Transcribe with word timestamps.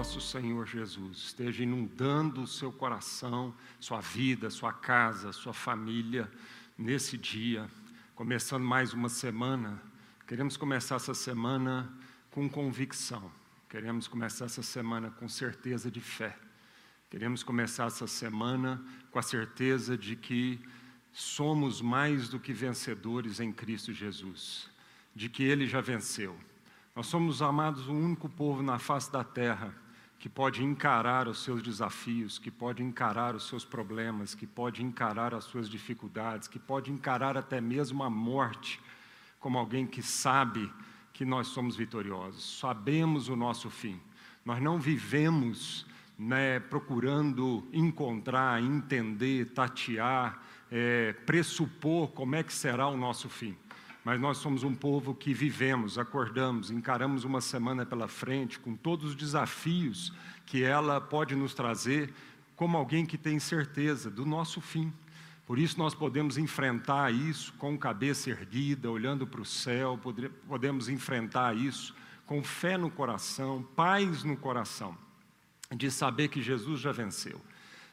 nosso 0.00 0.18
Senhor 0.18 0.66
Jesus 0.66 1.18
esteja 1.18 1.62
inundando 1.62 2.40
o 2.40 2.46
seu 2.46 2.72
coração, 2.72 3.54
sua 3.78 4.00
vida, 4.00 4.48
sua 4.48 4.72
casa, 4.72 5.30
sua 5.30 5.52
família 5.52 6.26
nesse 6.78 7.18
dia, 7.18 7.68
começando 8.14 8.64
mais 8.64 8.94
uma 8.94 9.10
semana. 9.10 9.78
Queremos 10.26 10.56
começar 10.56 10.94
essa 10.94 11.12
semana 11.12 11.92
com 12.30 12.48
convicção, 12.48 13.30
queremos 13.68 14.08
começar 14.08 14.46
essa 14.46 14.62
semana 14.62 15.10
com 15.10 15.28
certeza 15.28 15.90
de 15.90 16.00
fé, 16.00 16.34
queremos 17.10 17.42
começar 17.42 17.84
essa 17.88 18.06
semana 18.06 18.82
com 19.10 19.18
a 19.18 19.22
certeza 19.22 19.98
de 19.98 20.16
que 20.16 20.58
somos 21.12 21.82
mais 21.82 22.26
do 22.26 22.40
que 22.40 22.54
vencedores 22.54 23.38
em 23.38 23.52
Cristo 23.52 23.92
Jesus, 23.92 24.66
de 25.14 25.28
que 25.28 25.42
Ele 25.42 25.66
já 25.66 25.82
venceu. 25.82 26.34
Nós 26.96 27.06
somos, 27.06 27.42
amados, 27.42 27.86
o 27.86 27.92
único 27.92 28.30
povo 28.30 28.62
na 28.62 28.78
face 28.78 29.12
da 29.12 29.22
terra 29.22 29.74
que 30.20 30.28
pode 30.28 30.62
encarar 30.62 31.26
os 31.26 31.42
seus 31.42 31.62
desafios, 31.62 32.38
que 32.38 32.50
pode 32.50 32.82
encarar 32.82 33.34
os 33.34 33.48
seus 33.48 33.64
problemas, 33.64 34.34
que 34.34 34.46
pode 34.46 34.82
encarar 34.82 35.34
as 35.34 35.44
suas 35.44 35.66
dificuldades, 35.66 36.46
que 36.46 36.58
pode 36.58 36.92
encarar 36.92 37.38
até 37.38 37.58
mesmo 37.58 38.04
a 38.04 38.10
morte, 38.10 38.78
como 39.40 39.58
alguém 39.58 39.86
que 39.86 40.02
sabe 40.02 40.70
que 41.14 41.24
nós 41.24 41.46
somos 41.46 41.74
vitoriosos, 41.74 42.58
sabemos 42.58 43.28
o 43.28 43.34
nosso 43.34 43.70
fim. 43.70 43.98
Nós 44.44 44.62
não 44.62 44.78
vivemos 44.78 45.86
né, 46.18 46.60
procurando 46.60 47.66
encontrar, 47.72 48.62
entender, 48.62 49.46
tatear, 49.46 50.38
é, 50.70 51.14
pressupor 51.24 52.08
como 52.08 52.36
é 52.36 52.42
que 52.42 52.52
será 52.52 52.86
o 52.88 52.96
nosso 52.96 53.30
fim. 53.30 53.56
Mas 54.04 54.20
nós 54.20 54.38
somos 54.38 54.62
um 54.62 54.74
povo 54.74 55.14
que 55.14 55.34
vivemos, 55.34 55.98
acordamos, 55.98 56.70
encaramos 56.70 57.24
uma 57.24 57.40
semana 57.40 57.84
pela 57.84 58.08
frente, 58.08 58.58
com 58.58 58.74
todos 58.74 59.10
os 59.10 59.14
desafios 59.14 60.12
que 60.46 60.62
ela 60.62 61.00
pode 61.00 61.34
nos 61.34 61.52
trazer, 61.52 62.12
como 62.56 62.76
alguém 62.76 63.04
que 63.04 63.18
tem 63.18 63.38
certeza 63.38 64.10
do 64.10 64.24
nosso 64.24 64.60
fim. 64.60 64.92
Por 65.46 65.58
isso 65.58 65.78
nós 65.78 65.94
podemos 65.94 66.38
enfrentar 66.38 67.12
isso 67.12 67.52
com 67.54 67.76
cabeça 67.76 68.30
erguida, 68.30 68.90
olhando 68.90 69.26
para 69.26 69.40
o 69.40 69.44
céu, 69.44 69.98
podemos 70.48 70.88
enfrentar 70.88 71.56
isso 71.56 71.94
com 72.24 72.42
fé 72.42 72.78
no 72.78 72.90
coração, 72.90 73.62
paz 73.76 74.22
no 74.22 74.36
coração, 74.36 74.96
de 75.74 75.90
saber 75.90 76.28
que 76.28 76.40
Jesus 76.40 76.80
já 76.80 76.92
venceu 76.92 77.40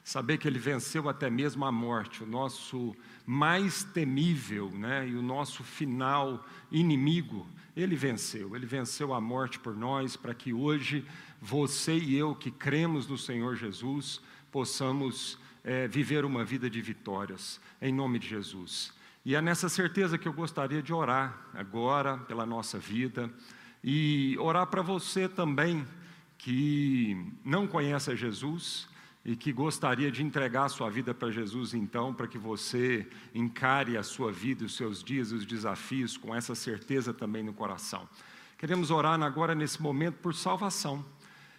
saber 0.08 0.38
que 0.38 0.48
ele 0.48 0.58
venceu 0.58 1.10
até 1.10 1.30
mesmo 1.30 1.66
a 1.66 1.72
morte, 1.72 2.24
o 2.24 2.26
nosso 2.26 2.96
mais 3.30 3.84
temível 3.84 4.72
né, 4.72 5.06
e 5.06 5.14
o 5.14 5.22
nosso 5.22 5.62
final 5.62 6.46
inimigo, 6.72 7.46
ele 7.76 7.94
venceu. 7.94 8.56
Ele 8.56 8.66
venceu 8.66 9.14
a 9.14 9.20
morte 9.20 9.60
por 9.60 9.76
nós, 9.76 10.16
para 10.16 10.34
que 10.34 10.54
hoje 10.54 11.06
você 11.42 11.98
e 11.98 12.16
eu 12.16 12.34
que 12.34 12.50
cremos 12.50 13.06
no 13.06 13.18
Senhor 13.18 13.58
Jesus 13.58 14.22
possamos 14.50 15.38
é, 15.62 15.90
viver 15.90 16.24
uma 16.24 16.46
vida 16.46 16.70
de 16.70 16.82
vitórias, 16.82 17.60
em 17.82 17.94
nome 17.94 18.18
de 18.18 18.30
Jesus. 18.30 18.94
E 19.26 19.36
é 19.36 19.42
nessa 19.42 19.68
certeza 19.68 20.18
que 20.18 20.26
eu 20.26 20.32
gostaria 20.32 20.82
de 20.82 20.94
orar 20.94 21.50
agora 21.54 22.18
pela 22.18 22.46
nossa 22.46 22.80
vida 22.80 23.30
e 23.84 24.38
orar 24.40 24.68
para 24.68 24.82
você 24.82 25.28
também 25.28 25.86
que 26.38 27.30
não 27.44 27.68
conhece 27.68 28.10
a 28.10 28.16
Jesus 28.16 28.88
e 29.28 29.36
que 29.36 29.52
gostaria 29.52 30.10
de 30.10 30.24
entregar 30.24 30.64
a 30.64 30.70
sua 30.70 30.90
vida 30.90 31.14
para 31.14 31.30
Jesus, 31.30 31.74
então, 31.74 32.14
para 32.14 32.30
que 32.30 32.38
você 32.38 33.06
encare 33.36 33.98
a 33.98 34.02
sua 34.02 34.32
vida, 34.32 34.64
os 34.64 34.78
seus 34.78 35.04
dias, 35.04 35.34
os 35.34 35.46
desafios, 35.46 36.16
com 36.16 36.34
essa 36.34 36.56
certeza 36.56 37.14
também 37.14 37.44
no 37.44 37.52
coração. 37.52 38.08
Queremos 38.58 38.90
orar 38.90 39.22
agora, 39.22 39.54
nesse 39.54 39.82
momento, 39.82 40.16
por 40.20 40.34
salvação. 40.34 41.06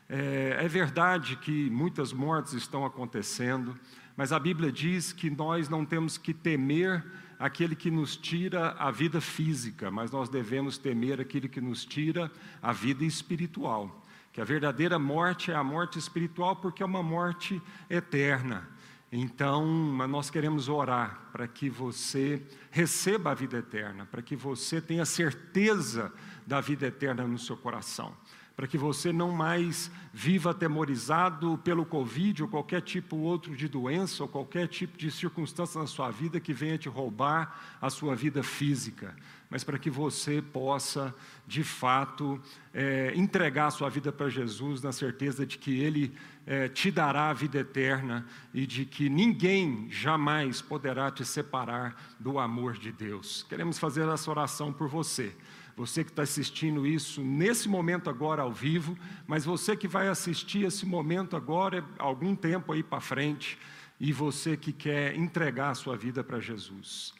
É, 0.08 0.56
é 0.62 0.66
verdade 0.66 1.36
que 1.36 1.68
muitas 1.68 2.10
mortes 2.10 2.54
estão 2.54 2.86
acontecendo, 2.86 3.78
mas 4.16 4.32
a 4.32 4.38
Bíblia 4.38 4.72
diz 4.72 5.12
que 5.12 5.28
nós 5.28 5.68
não 5.68 5.84
temos 5.84 6.16
que 6.16 6.32
temer 6.32 7.04
aquele 7.38 7.76
que 7.76 7.90
nos 7.90 8.16
tira 8.16 8.70
a 8.78 8.90
vida 8.90 9.20
física, 9.20 9.90
mas 9.90 10.10
nós 10.10 10.30
devemos 10.30 10.78
temer 10.78 11.20
aquele 11.20 11.46
que 11.46 11.60
nos 11.60 11.84
tira 11.84 12.32
a 12.62 12.72
vida 12.72 13.04
espiritual 13.04 14.07
que 14.38 14.42
a 14.42 14.44
verdadeira 14.44 15.00
morte 15.00 15.50
é 15.50 15.54
a 15.56 15.64
morte 15.64 15.98
espiritual, 15.98 16.54
porque 16.54 16.80
é 16.80 16.86
uma 16.86 17.02
morte 17.02 17.60
eterna. 17.90 18.68
Então, 19.10 19.66
nós 20.06 20.30
queremos 20.30 20.68
orar 20.68 21.22
para 21.32 21.48
que 21.48 21.68
você 21.68 22.40
receba 22.70 23.32
a 23.32 23.34
vida 23.34 23.58
eterna, 23.58 24.06
para 24.06 24.22
que 24.22 24.36
você 24.36 24.80
tenha 24.80 25.04
certeza 25.04 26.12
da 26.46 26.60
vida 26.60 26.86
eterna 26.86 27.26
no 27.26 27.36
seu 27.36 27.56
coração 27.56 28.14
para 28.58 28.66
que 28.66 28.76
você 28.76 29.12
não 29.12 29.30
mais 29.30 29.88
viva 30.12 30.50
atemorizado 30.50 31.56
pelo 31.58 31.86
Covid 31.86 32.42
ou 32.42 32.48
qualquer 32.48 32.82
tipo 32.82 33.14
outro 33.14 33.54
de 33.54 33.68
doença 33.68 34.24
ou 34.24 34.28
qualquer 34.28 34.66
tipo 34.66 34.98
de 34.98 35.12
circunstância 35.12 35.80
na 35.80 35.86
sua 35.86 36.10
vida 36.10 36.40
que 36.40 36.52
venha 36.52 36.76
te 36.76 36.88
roubar 36.88 37.78
a 37.80 37.88
sua 37.88 38.16
vida 38.16 38.42
física, 38.42 39.14
mas 39.50 39.64
para 39.64 39.78
que 39.78 39.88
você 39.88 40.42
possa, 40.42 41.14
de 41.46 41.64
fato, 41.64 42.40
é, 42.72 43.12
entregar 43.14 43.66
a 43.66 43.70
sua 43.70 43.88
vida 43.88 44.12
para 44.12 44.28
Jesus 44.28 44.82
na 44.82 44.92
certeza 44.92 45.46
de 45.46 45.58
que 45.58 45.80
Ele 45.80 46.14
é, 46.46 46.68
te 46.68 46.90
dará 46.90 47.30
a 47.30 47.32
vida 47.32 47.58
eterna 47.58 48.26
e 48.52 48.66
de 48.66 48.84
que 48.84 49.08
ninguém 49.08 49.88
jamais 49.90 50.60
poderá 50.60 51.10
te 51.10 51.24
separar 51.24 52.16
do 52.18 52.38
amor 52.38 52.74
de 52.74 52.92
Deus. 52.92 53.44
Queremos 53.48 53.78
fazer 53.78 54.08
essa 54.08 54.30
oração 54.30 54.72
por 54.72 54.88
você 54.88 55.34
você 55.78 56.02
que 56.02 56.10
está 56.10 56.22
assistindo 56.22 56.84
isso 56.84 57.22
nesse 57.22 57.68
momento 57.68 58.10
agora 58.10 58.42
ao 58.42 58.52
vivo, 58.52 58.98
mas 59.28 59.44
você 59.44 59.76
que 59.76 59.86
vai 59.86 60.08
assistir 60.08 60.66
esse 60.66 60.84
momento 60.84 61.36
agora, 61.36 61.84
algum 62.00 62.34
tempo 62.34 62.72
aí 62.72 62.82
para 62.82 63.00
frente, 63.00 63.56
e 64.00 64.12
você 64.12 64.56
que 64.56 64.72
quer 64.72 65.14
entregar 65.14 65.70
a 65.70 65.74
sua 65.76 65.96
vida 65.96 66.24
para 66.24 66.40
Jesus. 66.40 67.14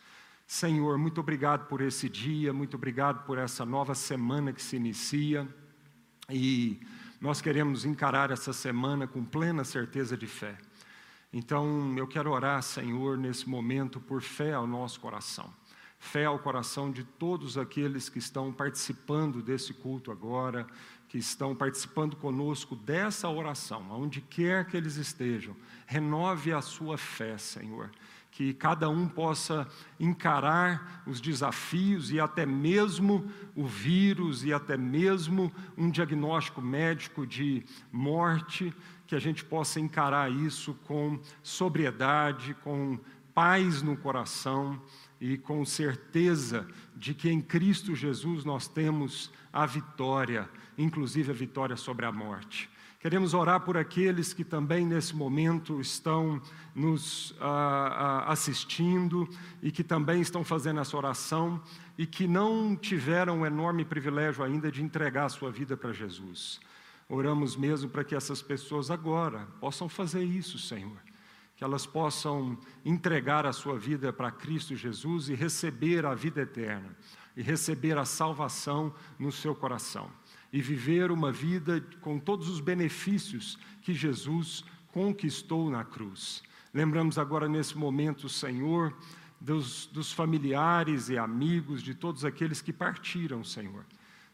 Senhor, 0.51 0.97
muito 0.97 1.21
obrigado 1.21 1.67
por 1.67 1.83
esse 1.83 2.09
dia, 2.09 2.55
muito 2.55 2.75
obrigado 2.75 3.27
por 3.27 3.37
essa 3.37 3.67
nova 3.67 3.95
semana 3.95 4.51
que 4.51 4.63
se 4.63 4.77
inicia, 4.77 5.47
e 6.31 6.81
nós 7.21 7.43
queremos 7.43 7.85
encarar 7.85 8.31
essa 8.31 8.55
semana 8.55 9.07
com 9.07 9.23
plena 9.23 9.63
certeza 9.63 10.17
de 10.17 10.27
fé. 10.27 10.57
Então, 11.31 11.95
eu 11.99 12.07
quero 12.07 12.31
orar, 12.31 12.63
Senhor, 12.63 13.19
nesse 13.19 13.47
momento, 13.47 14.01
por 14.01 14.23
fé 14.23 14.55
ao 14.55 14.67
nosso 14.67 14.99
coração 15.01 15.53
fé 15.99 16.25
ao 16.25 16.39
coração 16.39 16.91
de 16.91 17.03
todos 17.03 17.59
aqueles 17.59 18.09
que 18.09 18.19
estão 18.19 18.53
participando 18.53 19.43
desse 19.43 19.75
culto 19.75 20.13
agora, 20.13 20.67
que 21.09 21.19
estão 21.19 21.55
participando 21.55 22.17
conosco 22.17 22.77
dessa 22.77 23.29
oração, 23.29 23.87
aonde 23.91 24.21
quer 24.21 24.67
que 24.67 24.77
eles 24.77 24.97
estejam. 24.97 25.57
Renove 25.87 26.53
a 26.53 26.61
sua 26.61 26.97
fé, 26.97 27.37
Senhor. 27.37 27.91
Que 28.39 28.55
cada 28.55 28.89
um 28.89 29.09
possa 29.09 29.67
encarar 29.99 31.03
os 31.05 31.21
desafios 31.21 32.13
e 32.13 32.21
até 32.21 32.47
mesmo 32.47 33.29
o 33.53 33.67
vírus 33.67 34.45
e 34.45 34.53
até 34.53 34.77
mesmo 34.77 35.53
um 35.77 35.91
diagnóstico 35.91 36.63
médico 36.63 37.27
de 37.27 37.65
morte, 37.91 38.73
que 39.09 39.17
a 39.17 39.19
gente 39.19 39.45
possa 39.45 39.81
encarar 39.81 40.31
isso 40.31 40.73
com 40.85 41.19
sobriedade, 41.43 42.55
com 42.63 42.97
paz 43.35 43.83
no 43.83 43.97
coração 43.97 44.81
e 45.21 45.37
com 45.37 45.65
certeza 45.65 46.65
de 46.95 47.15
que 47.15 47.29
em 47.29 47.41
Cristo 47.41 47.93
Jesus 47.93 48.45
nós 48.45 48.69
temos 48.69 49.33
a 49.53 49.67
vitória, 49.67 50.49
inclusive 50.79 51.33
a 51.33 51.35
vitória 51.35 51.77
sobre 51.77 52.07
a 52.07 52.13
morte. 52.13 52.71
Queremos 53.01 53.33
orar 53.33 53.61
por 53.61 53.77
aqueles 53.77 54.33
que 54.33 54.43
também 54.45 54.85
nesse 54.85 55.15
momento 55.15 55.81
estão 55.81 56.43
nos 56.75 57.33
ah, 57.41 58.25
ah, 58.27 58.33
assistindo 58.33 59.29
e 59.63 59.71
que 59.71 59.85
também 59.85 60.21
estão 60.21 60.43
fazendo 60.43 60.81
essa 60.81 60.97
oração 60.97 61.63
e 61.97 62.07
que 62.07 62.27
não 62.27 62.75
tiveram 62.75 63.43
o 63.43 63.47
enorme 63.47 63.85
privilégio 63.85 64.43
ainda 64.43 64.71
de 64.71 64.83
entregar 64.83 65.27
a 65.27 65.29
sua 65.29 65.51
vida 65.51 65.77
para 65.77 65.93
Jesus. 65.93 66.59
Oramos 67.09 67.57
mesmo 67.57 67.89
para 67.89 68.03
que 68.03 68.17
essas 68.17 68.43
pessoas 68.43 68.91
agora 68.91 69.47
possam 69.61 69.89
fazer 69.89 70.25
isso, 70.25 70.59
Senhor 70.59 70.99
que 71.59 71.65
elas 71.65 71.85
possam 71.85 72.57
entregar 72.85 73.45
a 73.45 73.53
sua 73.53 73.77
vida 73.77 74.13
para 74.13 74.31
Cristo 74.31 74.77
Jesus 74.77 75.29
e 75.29 75.35
receber 75.35 76.07
a 76.07 76.15
vida 76.15 76.43
eterna, 76.43 76.97
e 77.37 77.43
receber 77.43 77.99
a 77.99 78.05
salvação 78.05 78.95
no 79.19 79.33
seu 79.33 79.57
coração, 79.57 80.09
e 80.53 80.61
viver 80.61 81.11
uma 81.11 81.31
vida 81.31 81.81
com 82.01 82.19
todos 82.19 82.49
os 82.49 82.61
benefícios 82.61 83.59
que 83.83 83.93
Jesus 83.93 84.65
conquistou 84.93 85.71
na 85.71 85.85
cruz. 85.85 86.43
Lembramos 86.73 87.19
agora 87.19 87.49
nesse 87.49 87.77
momento, 87.77 88.29
Senhor, 88.29 88.95
dos, 89.41 89.87
dos 89.87 90.13
familiares 90.13 91.09
e 91.09 91.19
amigos 91.19 91.83
de 91.83 91.95
todos 91.95 92.25
aqueles 92.25 92.61
que 92.61 92.73
partiram, 92.73 93.45
Senhor. 93.45 93.85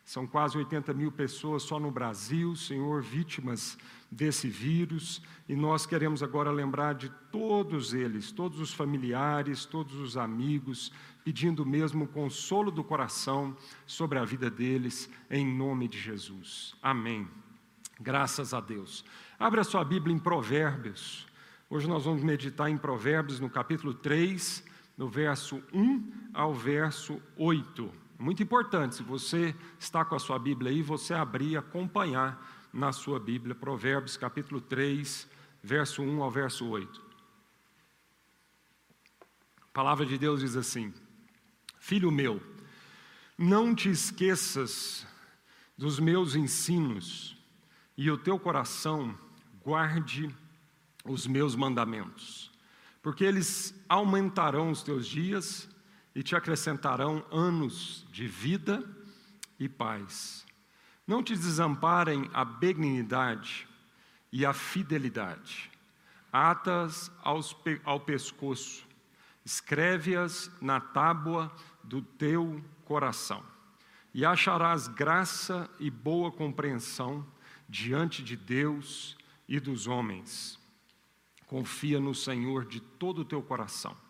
São 0.04 0.26
quase 0.26 0.58
80 0.58 0.92
mil 0.92 1.10
pessoas 1.10 1.62
só 1.62 1.80
no 1.80 1.90
Brasil, 1.90 2.54
Senhor, 2.54 3.00
vítimas 3.02 3.78
desse 4.10 4.48
vírus, 4.48 5.22
e 5.48 5.56
nós 5.56 5.86
queremos 5.86 6.22
agora 6.22 6.50
lembrar 6.50 6.94
de 6.94 7.08
todos 7.32 7.94
eles, 7.94 8.30
todos 8.30 8.60
os 8.60 8.72
familiares, 8.72 9.64
todos 9.64 9.94
os 9.96 10.16
amigos, 10.16 10.92
pedindo 11.24 11.64
mesmo 11.64 12.04
o 12.04 12.08
consolo 12.08 12.70
do 12.70 12.84
coração 12.84 13.56
sobre 13.86 14.18
a 14.18 14.24
vida 14.24 14.50
deles, 14.50 15.10
em 15.30 15.46
nome 15.46 15.88
de 15.88 15.98
Jesus. 15.98 16.74
Amém. 16.82 17.26
Graças 17.98 18.52
a 18.52 18.60
Deus. 18.60 19.04
Abra 19.38 19.64
sua 19.64 19.84
Bíblia 19.84 20.14
em 20.14 20.18
Provérbios. 20.18 21.26
Hoje 21.70 21.88
nós 21.88 22.04
vamos 22.04 22.22
meditar 22.22 22.70
em 22.70 22.76
Provérbios 22.76 23.40
no 23.40 23.48
capítulo 23.48 23.94
3, 23.94 24.62
no 24.98 25.08
verso 25.08 25.62
1 25.72 26.30
ao 26.34 26.52
verso 26.52 27.20
8. 27.36 28.03
Muito 28.18 28.42
importante, 28.42 28.94
se 28.94 29.02
você 29.02 29.54
está 29.78 30.04
com 30.04 30.14
a 30.14 30.18
sua 30.20 30.38
Bíblia 30.38 30.70
aí, 30.70 30.82
você 30.82 31.12
abrir 31.12 31.50
e 31.50 31.56
acompanhar 31.56 32.68
na 32.72 32.92
sua 32.92 33.18
Bíblia, 33.18 33.54
Provérbios 33.54 34.16
capítulo 34.16 34.60
3, 34.60 35.28
verso 35.62 36.00
1 36.00 36.22
ao 36.22 36.30
verso 36.30 36.66
8. 36.66 37.02
A 39.62 39.66
palavra 39.72 40.06
de 40.06 40.16
Deus 40.16 40.40
diz 40.40 40.56
assim: 40.56 40.94
Filho 41.80 42.12
meu, 42.12 42.40
não 43.36 43.74
te 43.74 43.90
esqueças 43.90 45.04
dos 45.76 45.98
meus 45.98 46.36
ensinos 46.36 47.36
e 47.96 48.08
o 48.10 48.16
teu 48.16 48.38
coração 48.38 49.18
guarde 49.64 50.32
os 51.04 51.26
meus 51.26 51.56
mandamentos, 51.56 52.50
porque 53.02 53.24
eles 53.24 53.74
aumentarão 53.88 54.70
os 54.70 54.84
teus 54.84 55.06
dias 55.06 55.68
e 56.14 56.22
te 56.22 56.36
acrescentarão 56.36 57.24
anos 57.30 58.06
de 58.10 58.26
vida 58.26 58.84
e 59.58 59.68
paz. 59.68 60.46
Não 61.06 61.22
te 61.22 61.34
desamparem 61.34 62.30
a 62.32 62.44
benignidade 62.44 63.66
e 64.32 64.46
a 64.46 64.52
fidelidade, 64.52 65.70
atas 66.32 67.10
ao 67.84 68.00
pescoço, 68.00 68.86
escreve-as 69.44 70.50
na 70.60 70.80
tábua 70.80 71.52
do 71.82 72.00
teu 72.00 72.64
coração, 72.84 73.44
e 74.12 74.24
acharás 74.24 74.88
graça 74.88 75.68
e 75.78 75.90
boa 75.90 76.30
compreensão 76.30 77.26
diante 77.68 78.22
de 78.22 78.36
Deus 78.36 79.16
e 79.48 79.60
dos 79.60 79.86
homens. 79.86 80.58
Confia 81.46 82.00
no 82.00 82.14
Senhor 82.14 82.64
de 82.64 82.80
todo 82.80 83.20
o 83.20 83.24
teu 83.24 83.42
coração 83.42 84.03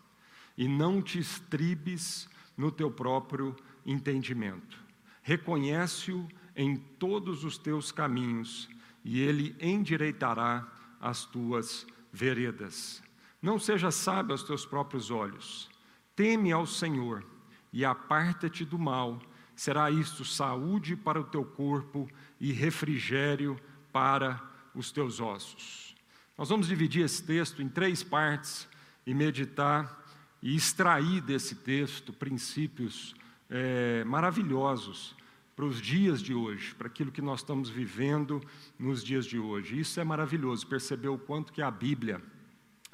e 0.57 0.67
não 0.67 1.01
te 1.01 1.19
estribes 1.19 2.29
no 2.55 2.71
teu 2.71 2.89
próprio 2.89 3.55
entendimento. 3.85 4.77
Reconhece-o 5.21 6.27
em 6.55 6.75
todos 6.75 7.43
os 7.43 7.57
teus 7.57 7.91
caminhos 7.91 8.69
e 9.03 9.19
ele 9.19 9.55
endireitará 9.59 10.67
as 10.99 11.25
tuas 11.25 11.85
veredas. 12.11 13.03
Não 13.41 13.59
seja 13.59 13.91
sábio 13.91 14.31
aos 14.31 14.43
teus 14.43 14.65
próprios 14.65 15.11
olhos. 15.11 15.69
Teme 16.15 16.51
ao 16.51 16.65
Senhor 16.65 17.25
e 17.71 17.83
aparta-te 17.83 18.63
do 18.63 18.79
mal 18.79 19.21
será 19.55 19.89
isto 19.89 20.25
saúde 20.25 20.95
para 20.95 21.19
o 21.19 21.23
teu 21.23 21.45
corpo 21.45 22.09
e 22.39 22.51
refrigério 22.51 23.57
para 23.91 24.41
os 24.73 24.91
teus 24.91 25.19
ossos. 25.19 25.95
Nós 26.37 26.49
vamos 26.49 26.67
dividir 26.67 27.03
esse 27.03 27.23
texto 27.23 27.61
em 27.61 27.69
três 27.69 28.03
partes 28.03 28.67
e 29.05 29.13
meditar 29.13 30.03
e 30.45 30.55
extrair 30.55 31.21
desse 31.21 31.55
texto 31.55 32.13
princípios 32.13 33.15
é, 33.49 34.03
maravilhosos 34.03 35.15
para 35.55 35.65
os 35.65 35.81
dias 35.81 36.21
de 36.21 36.35
hoje, 36.35 36.75
para 36.75 36.85
aquilo 36.85 37.11
que 37.11 37.21
nós 37.21 37.39
estamos 37.39 37.67
vivendo 37.67 38.39
nos 38.77 39.03
dias 39.03 39.25
de 39.25 39.39
hoje. 39.39 39.79
Isso 39.79 39.99
é 39.99 40.03
maravilhoso, 40.03 40.67
perceber 40.67 41.07
o 41.07 41.17
quanto 41.17 41.51
que 41.51 41.63
a 41.63 41.71
Bíblia, 41.71 42.21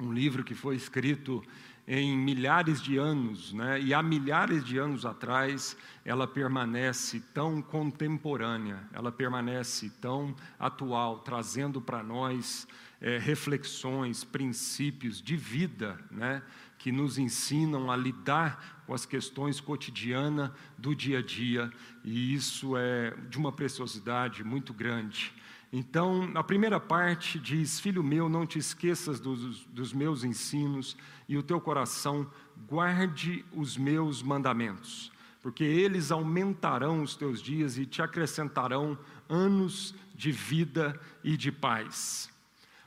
um 0.00 0.14
livro 0.14 0.42
que 0.42 0.54
foi 0.54 0.76
escrito 0.76 1.42
em 1.86 2.16
milhares 2.16 2.80
de 2.80 2.96
anos, 2.96 3.52
né? 3.52 3.78
e 3.78 3.92
há 3.92 4.02
milhares 4.02 4.64
de 4.64 4.78
anos 4.78 5.04
atrás, 5.04 5.76
ela 6.06 6.26
permanece 6.26 7.20
tão 7.34 7.60
contemporânea, 7.60 8.82
ela 8.94 9.12
permanece 9.12 9.90
tão 10.00 10.34
atual, 10.58 11.18
trazendo 11.18 11.82
para 11.82 12.02
nós 12.02 12.66
é, 13.02 13.18
reflexões, 13.18 14.24
princípios 14.24 15.20
de 15.20 15.36
vida, 15.36 15.98
né? 16.10 16.40
Que 16.82 16.90
nos 16.90 17.16
ensinam 17.16 17.92
a 17.92 17.96
lidar 17.96 18.82
com 18.84 18.92
as 18.92 19.06
questões 19.06 19.60
cotidianas 19.60 20.50
do 20.76 20.96
dia 20.96 21.20
a 21.20 21.22
dia, 21.22 21.72
e 22.02 22.34
isso 22.34 22.76
é 22.76 23.16
de 23.30 23.38
uma 23.38 23.52
preciosidade 23.52 24.42
muito 24.42 24.74
grande. 24.74 25.32
Então, 25.72 26.28
a 26.34 26.42
primeira 26.42 26.80
parte 26.80 27.38
diz: 27.38 27.78
Filho 27.78 28.02
meu, 28.02 28.28
não 28.28 28.44
te 28.44 28.58
esqueças 28.58 29.20
dos, 29.20 29.64
dos, 29.66 29.92
meus 29.92 30.24
ensinos 30.24 30.96
e 31.28 31.38
o 31.38 31.42
teu 31.42 31.60
coração 31.60 32.28
guarde 32.68 33.44
os 33.52 33.76
meus 33.76 34.20
mandamentos, 34.20 35.12
porque 35.40 35.62
eles 35.62 36.10
aumentarão 36.10 37.04
os 37.04 37.14
teus 37.14 37.40
dias 37.40 37.78
e 37.78 37.86
te 37.86 38.02
acrescentarão 38.02 38.98
anos 39.28 39.94
de 40.16 40.32
vida 40.32 41.00
e 41.22 41.36
de 41.36 41.52
paz. 41.52 42.31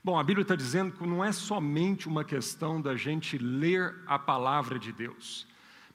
Bom, 0.05 0.19
a 0.19 0.23
Bíblia 0.23 0.43
está 0.43 0.55
dizendo 0.55 0.91
que 0.91 1.03
não 1.03 1.25
é 1.25 1.31
somente 1.31 2.07
uma 2.07 2.23
questão 2.23 2.79
da 2.79 2.95
gente 2.95 3.39
ler 3.39 3.95
a 4.05 4.19
palavra 4.19 4.77
de 4.77 4.91
Deus. 4.91 5.47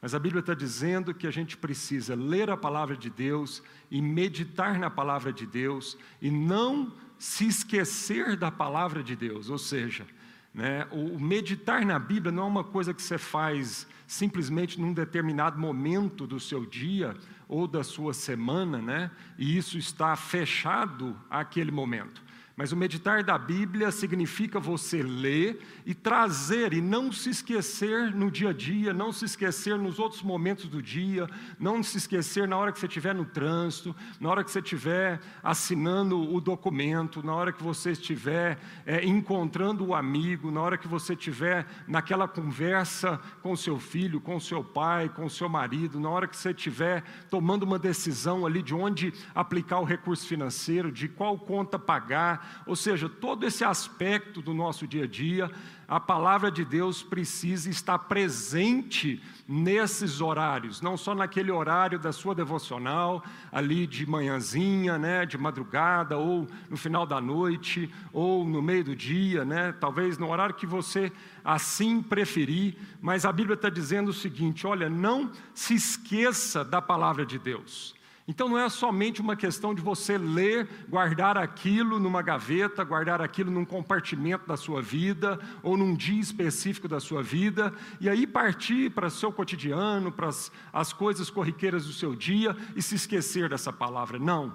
Mas 0.03 0.17
a 0.17 0.19
Bíblia 0.19 0.41
está 0.41 0.53
dizendo 0.53 1.15
que 1.15 1.29
a 1.29 1.31
gente 1.31 1.57
precisa 1.57 2.17
ler 2.17 2.51
a 2.51 2.57
palavra 2.57 2.97
de 2.97 3.09
Deus 3.09 3.62
e 3.89 4.03
meditar 4.03 4.81
na 4.81 4.91
palavra 4.91 5.33
de 5.33 5.47
Deus 5.47 5.97
e 6.21 6.29
não 6.29 6.93
se 7.21 7.47
esquecer 7.47 8.37
da 8.37 8.51
palavra 8.51 9.01
de 9.01 9.15
Deus. 9.15 9.49
Ou 9.49 9.59
seja, 9.59 10.05
né, 10.53 10.89
o 10.91 11.17
meditar 11.21 11.87
na 11.87 11.97
Bíblia 12.01 12.33
não 12.33 12.43
é 12.43 12.47
uma 12.47 12.65
coisa 12.65 12.93
que 12.93 13.01
você 13.01 13.17
faz 13.17 13.87
simplesmente 14.09 14.81
num 14.81 14.93
determinado 14.93 15.57
momento 15.57 16.27
do 16.27 16.41
seu 16.41 16.67
dia 16.67 17.17
ou 17.47 17.69
da 17.69 17.85
sua 17.85 18.12
semana, 18.12 18.83
né, 18.83 19.09
e 19.39 19.57
isso 19.57 19.79
está 19.79 20.17
fechado 20.17 21.17
àquele 21.31 21.71
momento. 21.71 22.29
Mas 22.61 22.73
o 22.73 22.77
meditar 22.77 23.25
da 23.25 23.39
Bíblia 23.39 23.91
significa 23.91 24.61
você 24.61 25.03
ler 25.03 25.62
e 25.87 25.95
trazer 25.95 26.75
e 26.75 26.83
não 26.83 27.11
se 27.11 27.31
esquecer 27.31 28.15
no 28.15 28.31
dia 28.31 28.51
a 28.51 28.53
dia, 28.53 28.93
não 28.93 29.15
se 29.15 29.25
esquecer 29.25 29.79
nos 29.79 29.99
outros 29.99 30.21
momentos 30.21 30.69
do 30.69 30.83
dia, 30.83 31.27
não 31.59 31.83
se 31.83 31.97
esquecer 31.97 32.47
na 32.47 32.59
hora 32.59 32.71
que 32.71 32.79
você 32.79 32.85
estiver 32.85 33.15
no 33.15 33.25
trânsito, 33.25 33.97
na 34.21 34.29
hora 34.29 34.45
que 34.45 34.51
você 34.51 34.59
estiver 34.59 35.21
assinando 35.43 36.21
o 36.35 36.39
documento, 36.39 37.25
na 37.25 37.35
hora 37.35 37.51
que 37.51 37.62
você 37.62 37.93
estiver 37.93 38.59
é, 38.85 39.07
encontrando 39.07 39.87
o 39.87 39.95
amigo, 39.95 40.51
na 40.51 40.61
hora 40.61 40.77
que 40.77 40.87
você 40.87 41.15
estiver 41.15 41.67
naquela 41.89 42.29
conversa 42.29 43.19
com 43.41 43.57
seu 43.57 43.79
filho, 43.79 44.21
com 44.21 44.39
seu 44.39 44.62
pai, 44.62 45.09
com 45.09 45.31
seu 45.31 45.49
marido, 45.49 45.99
na 45.99 46.11
hora 46.11 46.29
que 46.29 46.37
você 46.37 46.51
estiver 46.51 47.05
tomando 47.31 47.62
uma 47.62 47.79
decisão 47.79 48.45
ali 48.45 48.62
de 48.62 48.75
onde 48.75 49.14
aplicar 49.35 49.81
o 49.81 49.85
recurso 49.85 50.26
financeiro, 50.26 50.93
de 50.93 51.09
qual 51.09 51.38
conta 51.38 51.79
pagar 51.79 52.50
ou 52.66 52.76
seja, 52.76 53.09
todo 53.09 53.47
esse 53.47 53.64
aspecto 53.64 54.40
do 54.40 54.54
nosso 54.54 54.87
dia 54.87 55.04
a 55.04 55.07
dia, 55.07 55.50
a 55.90 55.99
palavra 55.99 56.52
de 56.52 56.64
Deus 56.64 57.02
precisa 57.02 57.69
estar 57.69 57.99
presente 57.99 59.21
nesses 59.49 60.21
horários, 60.21 60.80
não 60.80 60.97
só 60.97 61.16
naquele 61.16 61.50
horário 61.50 61.99
da 61.99 62.12
sua 62.12 62.33
devocional, 62.33 63.25
ali 63.50 63.88
de 63.88 64.09
manhãzinha, 64.09 64.97
né, 64.97 65.26
de 65.26 65.37
madrugada, 65.37 66.16
ou 66.16 66.47
no 66.69 66.76
final 66.76 67.04
da 67.04 67.21
noite, 67.21 67.92
ou 68.12 68.45
no 68.45 68.62
meio 68.62 68.85
do 68.85 68.95
dia, 68.95 69.45
né, 69.45 69.73
talvez 69.73 70.16
no 70.16 70.30
horário 70.30 70.54
que 70.54 70.66
você 70.66 71.11
assim 71.45 72.00
preferir, 72.00 72.76
mas 73.00 73.25
a 73.25 73.33
Bíblia 73.33 73.54
está 73.54 73.69
dizendo 73.69 74.11
o 74.11 74.14
seguinte: 74.14 74.66
olha, 74.66 74.88
não 74.88 75.33
se 75.52 75.75
esqueça 75.75 76.64
da 76.64 76.80
palavra 76.80 77.26
de 77.26 77.38
Deus. 77.38 77.99
Então 78.31 78.49
não 78.49 78.57
é 78.57 78.69
somente 78.69 79.21
uma 79.21 79.35
questão 79.35 79.75
de 79.75 79.83
você 79.83 80.17
ler, 80.17 80.69
guardar 80.89 81.37
aquilo 81.37 81.99
numa 81.99 82.23
gaveta, 82.23 82.85
guardar 82.85 83.21
aquilo 83.21 83.51
num 83.51 83.65
compartimento 83.65 84.47
da 84.47 84.57
sua 84.57 84.81
vida, 84.81 85.37
ou 85.65 85.77
num 85.77 85.97
dia 85.97 86.21
específico 86.21 86.87
da 86.87 87.01
sua 87.01 87.25
vida, 87.25 87.75
e 88.01 88.09
aí 88.09 88.29
partir 88.29 88.89
para 88.93 89.09
o 89.09 89.11
seu 89.11 89.33
cotidiano, 89.33 90.13
para 90.13 90.29
as, 90.29 90.53
as 90.73 90.93
coisas 90.93 91.29
corriqueiras 91.29 91.87
do 91.87 91.93
seu 91.93 92.15
dia 92.15 92.57
e 92.77 92.81
se 92.81 92.95
esquecer 92.95 93.49
dessa 93.49 93.73
palavra. 93.73 94.17
Não. 94.17 94.55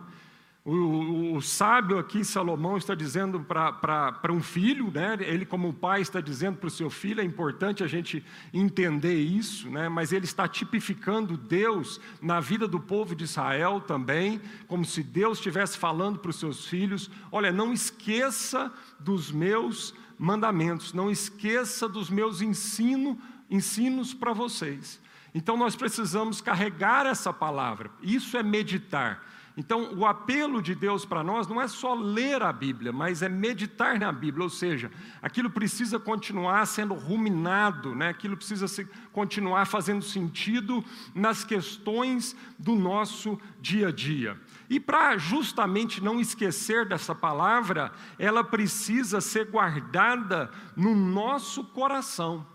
O, 0.66 0.74
o, 0.74 1.36
o, 1.36 1.42
sábio 1.44 2.00
aqui, 2.00 2.26
Salomão, 2.26 2.76
está 2.76 2.96
dizendo 2.96 3.40
para 3.40 4.32
um 4.34 4.42
filho, 4.42 4.90
né? 4.92 5.16
ele, 5.20 5.46
como 5.46 5.72
pai, 5.72 6.02
está 6.02 6.20
dizendo 6.20 6.58
para 6.58 6.66
o 6.66 6.72
seu 6.72 6.90
filho, 6.90 7.22
é 7.22 7.24
importante 7.24 7.84
a 7.84 7.88
gente 7.88 8.26
entender 8.52 9.14
isso, 9.14 9.70
né? 9.70 9.88
mas 9.88 10.12
ele 10.12 10.26
está 10.26 10.48
tipificando 10.48 11.38
Deus 11.38 12.02
na 12.20 12.40
vida 12.40 12.68
do 12.68 12.80
povo 12.80 13.16
de 13.16 13.26
Israel 13.26 13.80
também, 13.80 14.42
como 14.68 14.84
se 14.84 15.04
Deus 15.04 15.38
estivesse 15.38 15.78
falando 15.78 16.18
para 16.18 16.32
os 16.32 16.38
seus 16.38 16.66
filhos: 16.66 17.12
olha, 17.32 17.52
não 17.52 17.72
esqueça 17.72 18.74
dos 19.00 19.32
meus 19.32 19.94
mandamentos, 20.18 20.94
não 20.94 21.12
esqueça 21.12 21.88
dos 21.88 22.10
meus 22.10 22.42
ensino, 22.42 23.22
ensinos 23.52 24.16
para 24.16 24.34
vocês. 24.34 25.00
Então 25.32 25.56
nós 25.56 25.76
precisamos 25.76 26.42
carregar 26.42 27.06
essa 27.06 27.32
palavra, 27.32 27.92
isso 28.02 28.36
é 28.36 28.42
meditar 28.42 29.36
Então, 29.58 29.94
o 29.96 30.06
apelo 30.06 30.62
de 30.62 30.76
Deus 30.76 31.06
para 31.06 31.24
nós 31.24 31.48
não 31.48 31.62
é 31.62 31.68
só 31.68 31.94
ler 31.94 32.42
a 32.42 32.52
Bíblia, 32.52 32.92
mas 32.92 33.22
é 33.22 33.30
meditar 33.30 33.98
na 33.98 34.12
Bíblia, 34.12 34.44
ou 34.44 34.50
seja, 34.50 34.92
aquilo 35.22 35.50
precisa 35.50 35.98
continuar 35.98 36.66
sendo 36.66 36.94
ruminado, 36.94 37.96
né? 37.96 38.10
aquilo 38.10 38.36
precisa 38.36 38.68
se, 38.68 38.86
continuar 39.14 39.66
fazendo 39.66 40.04
sentido 40.04 40.84
nas 41.14 41.46
questões 41.46 42.36
do 42.60 42.76
nosso 42.76 43.40
dia 43.62 43.88
a 43.88 43.92
dia. 43.92 44.38
E 44.70 44.78
para 44.78 45.18
justamente 45.18 46.04
não 46.04 46.20
esquecer 46.20 46.86
dessa 46.86 47.16
palavra, 47.16 47.94
ela 48.20 48.44
precisa 48.44 49.22
ser 49.22 49.50
guardada 49.50 50.52
no 50.76 50.94
nosso 50.94 51.64
coração 51.64 52.46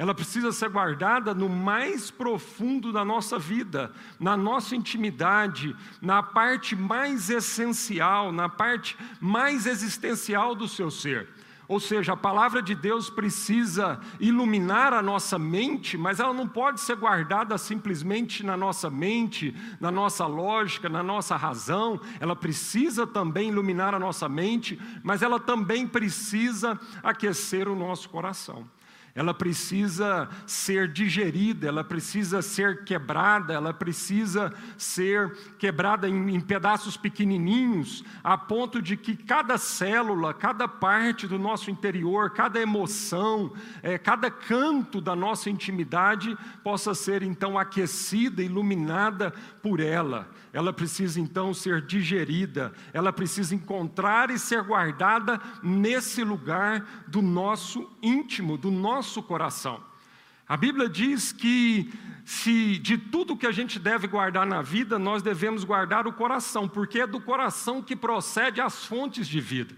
ela 0.00 0.14
precisa 0.14 0.50
ser 0.50 0.70
guardada 0.70 1.34
no 1.34 1.46
mais 1.46 2.10
profundo 2.10 2.90
da 2.90 3.04
nossa 3.04 3.38
vida, 3.38 3.92
na 4.18 4.34
nossa 4.34 4.74
intimidade, 4.74 5.76
na 6.00 6.22
parte 6.22 6.74
mais 6.74 7.28
essencial, 7.28 8.32
na 8.32 8.48
parte 8.48 8.96
mais 9.20 9.66
existencial 9.66 10.54
do 10.54 10.66
seu 10.66 10.90
ser. 10.90 11.28
Ou 11.68 11.78
seja, 11.78 12.14
a 12.14 12.16
palavra 12.16 12.62
de 12.62 12.74
Deus 12.74 13.10
precisa 13.10 14.00
iluminar 14.18 14.94
a 14.94 15.02
nossa 15.02 15.38
mente, 15.38 15.98
mas 15.98 16.18
ela 16.18 16.32
não 16.32 16.48
pode 16.48 16.80
ser 16.80 16.96
guardada 16.96 17.58
simplesmente 17.58 18.42
na 18.42 18.56
nossa 18.56 18.88
mente, 18.88 19.54
na 19.78 19.90
nossa 19.90 20.24
lógica, 20.24 20.88
na 20.88 21.02
nossa 21.02 21.36
razão. 21.36 22.00
Ela 22.18 22.34
precisa 22.34 23.06
também 23.06 23.50
iluminar 23.50 23.94
a 23.94 23.98
nossa 23.98 24.30
mente, 24.30 24.80
mas 25.04 25.20
ela 25.20 25.38
também 25.38 25.86
precisa 25.86 26.80
aquecer 27.02 27.68
o 27.68 27.76
nosso 27.76 28.08
coração 28.08 28.66
ela 29.14 29.34
precisa 29.34 30.28
ser 30.46 30.88
digerida, 30.88 31.66
ela 31.68 31.82
precisa 31.82 32.40
ser 32.42 32.84
quebrada, 32.84 33.52
ela 33.52 33.72
precisa 33.74 34.52
ser 34.78 35.32
quebrada 35.58 36.08
em, 36.08 36.34
em, 36.34 36.40
pedaços 36.40 36.96
pequenininhos, 36.96 38.04
a 38.22 38.38
ponto 38.38 38.80
de 38.80 38.96
que 38.96 39.16
cada 39.16 39.58
célula, 39.58 40.32
cada 40.32 40.68
parte 40.68 41.26
do 41.26 41.38
nosso 41.38 41.70
interior, 41.70 42.30
cada 42.30 42.60
emoção, 42.60 43.52
é, 43.82 43.98
cada 43.98 44.30
canto 44.30 45.00
da 45.00 45.16
nossa 45.16 45.50
intimidade 45.50 46.36
possa 46.62 46.94
ser 46.94 47.22
então 47.22 47.58
aquecida, 47.58 48.42
iluminada 48.42 49.32
por 49.62 49.80
ela. 49.80 50.28
Ela 50.52 50.72
precisa 50.72 51.20
então 51.20 51.54
ser 51.54 51.80
digerida, 51.82 52.72
ela 52.92 53.12
precisa 53.12 53.54
encontrar 53.54 54.30
e 54.30 54.38
ser 54.38 54.62
guardada 54.62 55.40
nesse 55.62 56.24
lugar 56.24 57.04
do 57.06 57.22
nosso 57.22 57.88
íntimo, 58.02 58.58
do 58.58 58.70
nosso 58.70 59.22
coração. 59.22 59.80
A 60.48 60.56
Bíblia 60.56 60.88
diz 60.88 61.30
que 61.30 61.92
se 62.24 62.76
de 62.78 62.98
tudo 62.98 63.36
que 63.36 63.46
a 63.46 63.52
gente 63.52 63.78
deve 63.78 64.08
guardar 64.08 64.44
na 64.44 64.60
vida, 64.62 64.98
nós 64.98 65.22
devemos 65.22 65.62
guardar 65.62 66.08
o 66.08 66.12
coração, 66.12 66.68
porque 66.68 67.00
é 67.00 67.06
do 67.06 67.20
coração 67.20 67.80
que 67.80 67.94
procede 67.94 68.60
as 68.60 68.84
fontes 68.84 69.28
de 69.28 69.40
vida. 69.40 69.74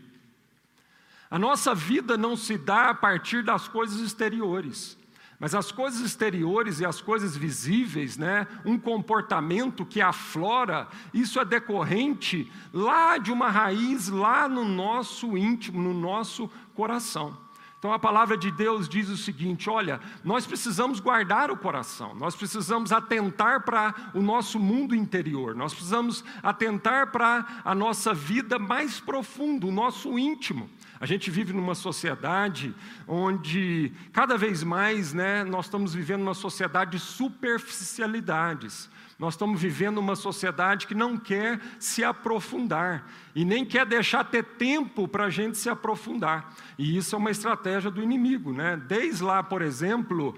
A 1.31 1.39
nossa 1.39 1.75
vida 1.75 2.17
não 2.17 2.35
se 2.35 2.57
dá 2.57 2.89
a 2.89 2.95
partir 2.95 3.43
das 3.43 3.69
coisas 3.69 4.01
exteriores. 4.01 4.97
Mas 5.43 5.57
as 5.57 5.73
coisas 5.73 6.01
exteriores 6.03 6.79
e 6.79 6.87
as 6.87 7.01
coisas 7.01 7.37
visíveis, 7.37 8.17
né, 8.17 8.47
um 8.65 8.79
comportamento 8.79 9.85
que 9.85 10.01
aflora, 10.01 10.87
isso 11.13 11.41
é 11.41 11.45
decorrente 11.45 12.49
lá 12.73 13.19
de 13.19 13.33
uma 13.33 13.51
raiz, 13.51 14.07
lá 14.07 14.49
no 14.49 14.65
nosso 14.65 15.37
íntimo, 15.37 15.83
no 15.83 15.93
nosso 15.93 16.49
coração. 16.77 17.37
Então 17.77 17.93
a 17.93 17.99
palavra 17.99 18.37
de 18.37 18.53
Deus 18.53 18.89
diz 18.89 19.09
o 19.09 19.17
seguinte: 19.17 19.69
olha, 19.69 20.01
nós 20.23 20.47
precisamos 20.47 21.01
guardar 21.01 21.51
o 21.51 21.57
coração, 21.57 22.15
nós 22.15 22.37
precisamos 22.37 22.93
atentar 22.93 23.65
para 23.65 24.13
o 24.15 24.23
nosso 24.23 24.61
mundo 24.61 24.95
interior, 24.95 25.57
nós 25.57 25.75
precisamos 25.75 26.25
atentar 26.41 27.11
para 27.11 27.45
a 27.65 27.75
nossa 27.75 28.15
vida 28.15 28.61
mais 28.61 29.01
profunda, 29.01 29.67
o 29.67 29.73
nosso 29.73 30.17
íntimo. 30.17 30.71
A 31.03 31.07
gente 31.07 31.33
vive 31.33 31.53
numa 31.53 31.75
sociedade 31.75 32.73
onde 33.09 33.91
cada 34.13 34.39
vez 34.39 34.63
mais 34.63 35.13
né, 35.13 35.43
nós 35.43 35.65
estamos 35.65 35.93
vivendo 35.93 36.23
uma 36.23 36.33
sociedade 36.33 36.93
de 36.93 37.01
superficialidades. 37.01 38.89
Nós 39.19 39.35
estamos 39.35 39.61
vivendo 39.61 39.99
uma 39.99 40.15
sociedade 40.15 40.87
que 40.87 40.95
não 40.95 41.17
quer 41.17 41.61
se 41.81 42.05
aprofundar 42.05 43.11
e 43.35 43.45
nem 43.45 43.65
quer 43.65 43.85
deixar 43.85 44.23
ter 44.23 44.45
tempo 44.45 45.09
para 45.09 45.25
a 45.25 45.31
gente 45.31 45.59
se 45.59 45.69
aprofundar. 45.69 46.55
E 46.79 46.97
isso 46.97 47.17
é 47.17 47.19
uma 47.19 47.33
estratégia 47.33 47.91
do 47.91 48.01
inimigo. 48.01 48.53
Né? 48.53 48.81
Desde 48.87 49.25
lá, 49.25 49.43
por 49.43 49.61
exemplo, 49.61 50.37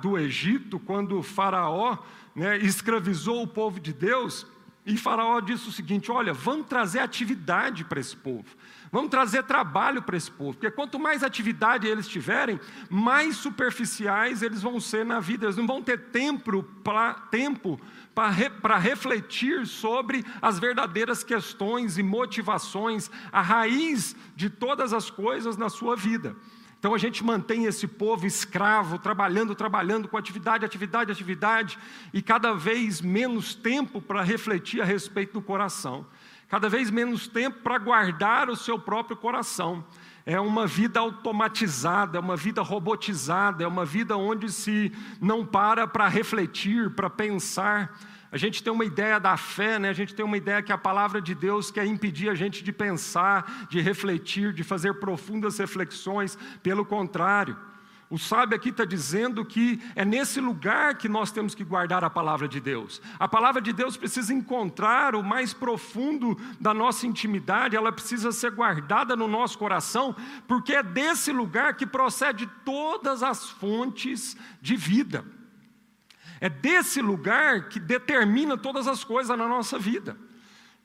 do 0.00 0.16
Egito, 0.16 0.78
quando 0.78 1.18
o 1.18 1.22
Faraó 1.24 1.98
né, 2.36 2.56
escravizou 2.58 3.42
o 3.42 3.48
povo 3.48 3.80
de 3.80 3.92
Deus, 3.92 4.46
e 4.86 4.96
Faraó 4.96 5.40
disse 5.40 5.68
o 5.68 5.72
seguinte: 5.72 6.12
olha, 6.12 6.32
vamos 6.32 6.68
trazer 6.68 7.00
atividade 7.00 7.84
para 7.84 7.98
esse 7.98 8.16
povo. 8.16 8.46
Vamos 8.92 9.10
trazer 9.10 9.42
trabalho 9.42 10.02
para 10.02 10.16
esse 10.16 10.30
povo, 10.30 10.54
porque 10.54 10.70
quanto 10.70 10.98
mais 10.98 11.22
atividade 11.22 11.86
eles 11.86 12.06
tiverem, 12.06 12.60
mais 12.88 13.36
superficiais 13.36 14.42
eles 14.42 14.62
vão 14.62 14.80
ser 14.80 15.04
na 15.04 15.18
vida, 15.18 15.46
eles 15.46 15.56
não 15.56 15.66
vão 15.66 15.82
ter 15.82 15.98
tempo 16.10 16.62
para 16.84 17.14
tempo 17.14 17.80
para 18.14 18.78
refletir 18.78 19.66
sobre 19.66 20.24
as 20.40 20.58
verdadeiras 20.58 21.22
questões 21.22 21.98
e 21.98 22.02
motivações, 22.02 23.10
a 23.30 23.42
raiz 23.42 24.16
de 24.34 24.48
todas 24.48 24.94
as 24.94 25.10
coisas 25.10 25.58
na 25.58 25.68
sua 25.68 25.94
vida. 25.94 26.34
Então 26.78 26.94
a 26.94 26.98
gente 26.98 27.24
mantém 27.24 27.64
esse 27.64 27.86
povo 27.86 28.26
escravo, 28.26 28.98
trabalhando, 28.98 29.54
trabalhando, 29.54 30.08
com 30.08 30.16
atividade, 30.16 30.64
atividade, 30.64 31.10
atividade, 31.10 31.78
e 32.12 32.22
cada 32.22 32.54
vez 32.54 33.00
menos 33.00 33.54
tempo 33.54 34.00
para 34.00 34.22
refletir 34.22 34.80
a 34.80 34.84
respeito 34.84 35.34
do 35.34 35.42
coração 35.42 36.06
cada 36.48 36.68
vez 36.68 36.90
menos 36.90 37.26
tempo 37.26 37.60
para 37.60 37.78
guardar 37.78 38.48
o 38.48 38.56
seu 38.56 38.78
próprio 38.78 39.16
coração. 39.16 39.84
É 40.24 40.40
uma 40.40 40.66
vida 40.66 40.98
automatizada, 40.98 42.18
é 42.18 42.20
uma 42.20 42.36
vida 42.36 42.60
robotizada, 42.60 43.62
é 43.62 43.66
uma 43.66 43.84
vida 43.84 44.16
onde 44.16 44.50
se 44.50 44.92
não 45.20 45.46
para 45.46 45.86
para 45.86 46.08
refletir, 46.08 46.90
para 46.90 47.08
pensar. 47.08 47.96
A 48.32 48.36
gente 48.36 48.62
tem 48.62 48.72
uma 48.72 48.84
ideia 48.84 49.20
da 49.20 49.36
fé, 49.36 49.78
né? 49.78 49.88
a 49.88 49.92
gente 49.92 50.14
tem 50.14 50.24
uma 50.24 50.36
ideia 50.36 50.62
que 50.62 50.72
a 50.72 50.78
palavra 50.78 51.22
de 51.22 51.34
Deus 51.34 51.70
quer 51.70 51.86
impedir 51.86 52.28
a 52.28 52.34
gente 52.34 52.64
de 52.64 52.72
pensar, 52.72 53.68
de 53.68 53.80
refletir, 53.80 54.52
de 54.52 54.64
fazer 54.64 54.94
profundas 54.94 55.58
reflexões. 55.58 56.36
Pelo 56.60 56.84
contrário, 56.84 57.56
o 58.08 58.18
sábio 58.18 58.56
aqui 58.56 58.68
está 58.68 58.84
dizendo 58.84 59.44
que 59.44 59.82
é 59.96 60.04
nesse 60.04 60.40
lugar 60.40 60.96
que 60.96 61.08
nós 61.08 61.32
temos 61.32 61.56
que 61.56 61.64
guardar 61.64 62.04
a 62.04 62.10
palavra 62.10 62.46
de 62.46 62.60
Deus. 62.60 63.02
A 63.18 63.26
palavra 63.26 63.60
de 63.60 63.72
Deus 63.72 63.96
precisa 63.96 64.32
encontrar 64.32 65.16
o 65.16 65.24
mais 65.24 65.52
profundo 65.52 66.38
da 66.60 66.72
nossa 66.72 67.04
intimidade, 67.04 67.74
ela 67.74 67.90
precisa 67.90 68.30
ser 68.30 68.52
guardada 68.52 69.16
no 69.16 69.26
nosso 69.26 69.58
coração, 69.58 70.14
porque 70.46 70.74
é 70.74 70.84
desse 70.84 71.32
lugar 71.32 71.74
que 71.74 71.86
procede 71.86 72.46
todas 72.64 73.24
as 73.24 73.50
fontes 73.50 74.36
de 74.62 74.76
vida. 74.76 75.24
É 76.40 76.48
desse 76.48 77.02
lugar 77.02 77.68
que 77.68 77.80
determina 77.80 78.56
todas 78.56 78.86
as 78.86 79.02
coisas 79.02 79.36
na 79.36 79.48
nossa 79.48 79.78
vida. 79.78 80.16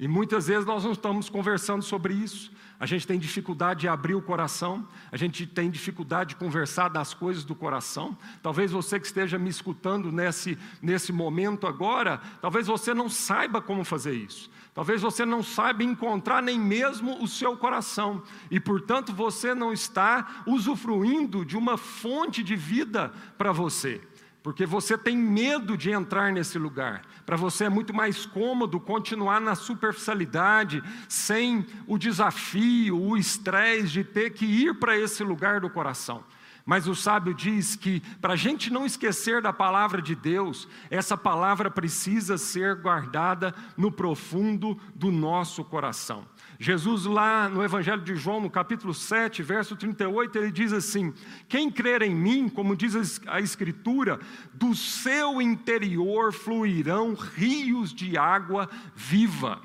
E 0.01 0.07
muitas 0.07 0.47
vezes 0.47 0.65
nós 0.65 0.83
não 0.83 0.93
estamos 0.93 1.29
conversando 1.29 1.83
sobre 1.83 2.15
isso. 2.15 2.51
A 2.79 2.87
gente 2.87 3.05
tem 3.05 3.19
dificuldade 3.19 3.81
de 3.81 3.87
abrir 3.87 4.15
o 4.15 4.21
coração, 4.21 4.87
a 5.11 5.15
gente 5.15 5.45
tem 5.45 5.69
dificuldade 5.69 6.29
de 6.29 6.37
conversar 6.37 6.89
das 6.89 7.13
coisas 7.13 7.43
do 7.43 7.53
coração. 7.53 8.17
Talvez 8.41 8.71
você 8.71 8.99
que 8.99 9.05
esteja 9.05 9.37
me 9.37 9.51
escutando 9.51 10.11
nesse, 10.11 10.57
nesse 10.81 11.13
momento 11.13 11.67
agora, 11.67 12.19
talvez 12.41 12.65
você 12.65 12.95
não 12.95 13.07
saiba 13.07 13.61
como 13.61 13.83
fazer 13.83 14.15
isso. 14.15 14.49
Talvez 14.73 15.03
você 15.03 15.23
não 15.23 15.43
saiba 15.43 15.83
encontrar 15.83 16.41
nem 16.41 16.59
mesmo 16.59 17.21
o 17.23 17.27
seu 17.27 17.55
coração, 17.55 18.23
e 18.49 18.59
portanto 18.59 19.13
você 19.13 19.53
não 19.53 19.71
está 19.71 20.41
usufruindo 20.47 21.45
de 21.45 21.55
uma 21.55 21.77
fonte 21.77 22.41
de 22.41 22.55
vida 22.55 23.13
para 23.37 23.51
você 23.51 24.01
porque 24.43 24.65
você 24.65 24.97
tem 24.97 25.15
medo 25.15 25.77
de 25.77 25.91
entrar 25.91 26.31
nesse 26.31 26.57
lugar. 26.57 27.03
Para 27.25 27.37
você 27.37 27.65
é 27.65 27.69
muito 27.69 27.93
mais 27.93 28.25
cômodo 28.25 28.79
continuar 28.79 29.39
na 29.39 29.53
superficialidade, 29.53 30.83
sem 31.07 31.65
o 31.85 31.97
desafio, 31.97 32.99
o 32.99 33.17
estresse 33.17 33.89
de 33.89 34.03
ter 34.03 34.31
que 34.31 34.45
ir 34.45 34.75
para 34.75 34.97
esse 34.97 35.23
lugar 35.23 35.61
do 35.61 35.69
coração. 35.69 36.23
Mas 36.65 36.87
o 36.87 36.95
sábio 36.95 37.33
diz 37.33 37.75
que, 37.75 38.01
para 38.21 38.33
a 38.33 38.37
gente 38.37 38.71
não 38.71 38.85
esquecer 38.85 39.41
da 39.41 39.51
palavra 39.51 40.01
de 40.01 40.15
Deus, 40.15 40.67
essa 40.89 41.17
palavra 41.17 41.71
precisa 41.71 42.37
ser 42.37 42.75
guardada 42.75 43.53
no 43.75 43.91
profundo 43.91 44.79
do 44.95 45.11
nosso 45.11 45.63
coração. 45.63 46.25
Jesus, 46.61 47.05
lá 47.05 47.49
no 47.49 47.63
Evangelho 47.63 48.03
de 48.03 48.15
João, 48.15 48.39
no 48.39 48.47
capítulo 48.47 48.93
7, 48.93 49.41
verso 49.41 49.75
38, 49.75 50.37
ele 50.37 50.51
diz 50.51 50.71
assim: 50.71 51.11
Quem 51.49 51.71
crer 51.71 52.03
em 52.03 52.13
mim, 52.13 52.47
como 52.47 52.75
diz 52.75 53.19
a 53.25 53.39
Escritura, 53.39 54.19
do 54.53 54.75
seu 54.75 55.41
interior 55.41 56.31
fluirão 56.31 57.15
rios 57.15 57.91
de 57.91 58.15
água 58.15 58.69
viva. 58.93 59.59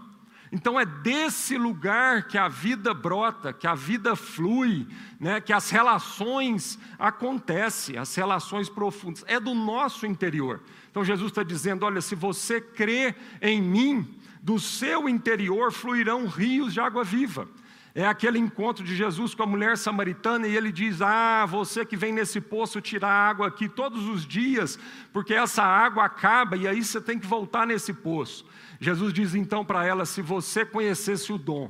Então 0.50 0.80
é 0.80 0.86
desse 0.86 1.58
lugar 1.58 2.28
que 2.28 2.38
a 2.38 2.48
vida 2.48 2.94
brota, 2.94 3.52
que 3.52 3.66
a 3.66 3.74
vida 3.74 4.16
flui, 4.16 4.86
né, 5.20 5.38
que 5.38 5.52
as 5.52 5.68
relações 5.68 6.78
acontecem, 6.98 7.98
as 7.98 8.14
relações 8.14 8.70
profundas. 8.70 9.22
É 9.26 9.38
do 9.38 9.54
nosso 9.54 10.06
interior. 10.06 10.62
Então 10.90 11.04
Jesus 11.04 11.30
está 11.30 11.42
dizendo: 11.42 11.84
olha, 11.84 12.00
se 12.00 12.14
você 12.14 12.58
crê 12.58 13.14
em 13.42 13.60
mim, 13.60 14.16
do 14.46 14.60
seu 14.60 15.08
interior 15.08 15.72
fluirão 15.72 16.28
rios 16.28 16.72
de 16.72 16.78
água 16.78 17.02
viva. 17.02 17.48
É 17.92 18.06
aquele 18.06 18.38
encontro 18.38 18.84
de 18.84 18.94
Jesus 18.94 19.34
com 19.34 19.42
a 19.42 19.46
mulher 19.46 19.76
samaritana 19.76 20.46
e 20.46 20.56
ele 20.56 20.70
diz: 20.70 21.02
Ah, 21.02 21.44
você 21.46 21.84
que 21.84 21.96
vem 21.96 22.12
nesse 22.12 22.40
poço 22.40 22.80
tirar 22.80 23.10
água 23.10 23.48
aqui 23.48 23.68
todos 23.68 24.06
os 24.06 24.24
dias, 24.24 24.78
porque 25.12 25.34
essa 25.34 25.64
água 25.64 26.04
acaba 26.04 26.56
e 26.56 26.68
aí 26.68 26.84
você 26.84 27.00
tem 27.00 27.18
que 27.18 27.26
voltar 27.26 27.66
nesse 27.66 27.92
poço. 27.92 28.46
Jesus 28.78 29.12
diz 29.12 29.34
então 29.34 29.64
para 29.64 29.84
ela: 29.84 30.06
Se 30.06 30.22
você 30.22 30.64
conhecesse 30.64 31.32
o 31.32 31.38
dom, 31.38 31.68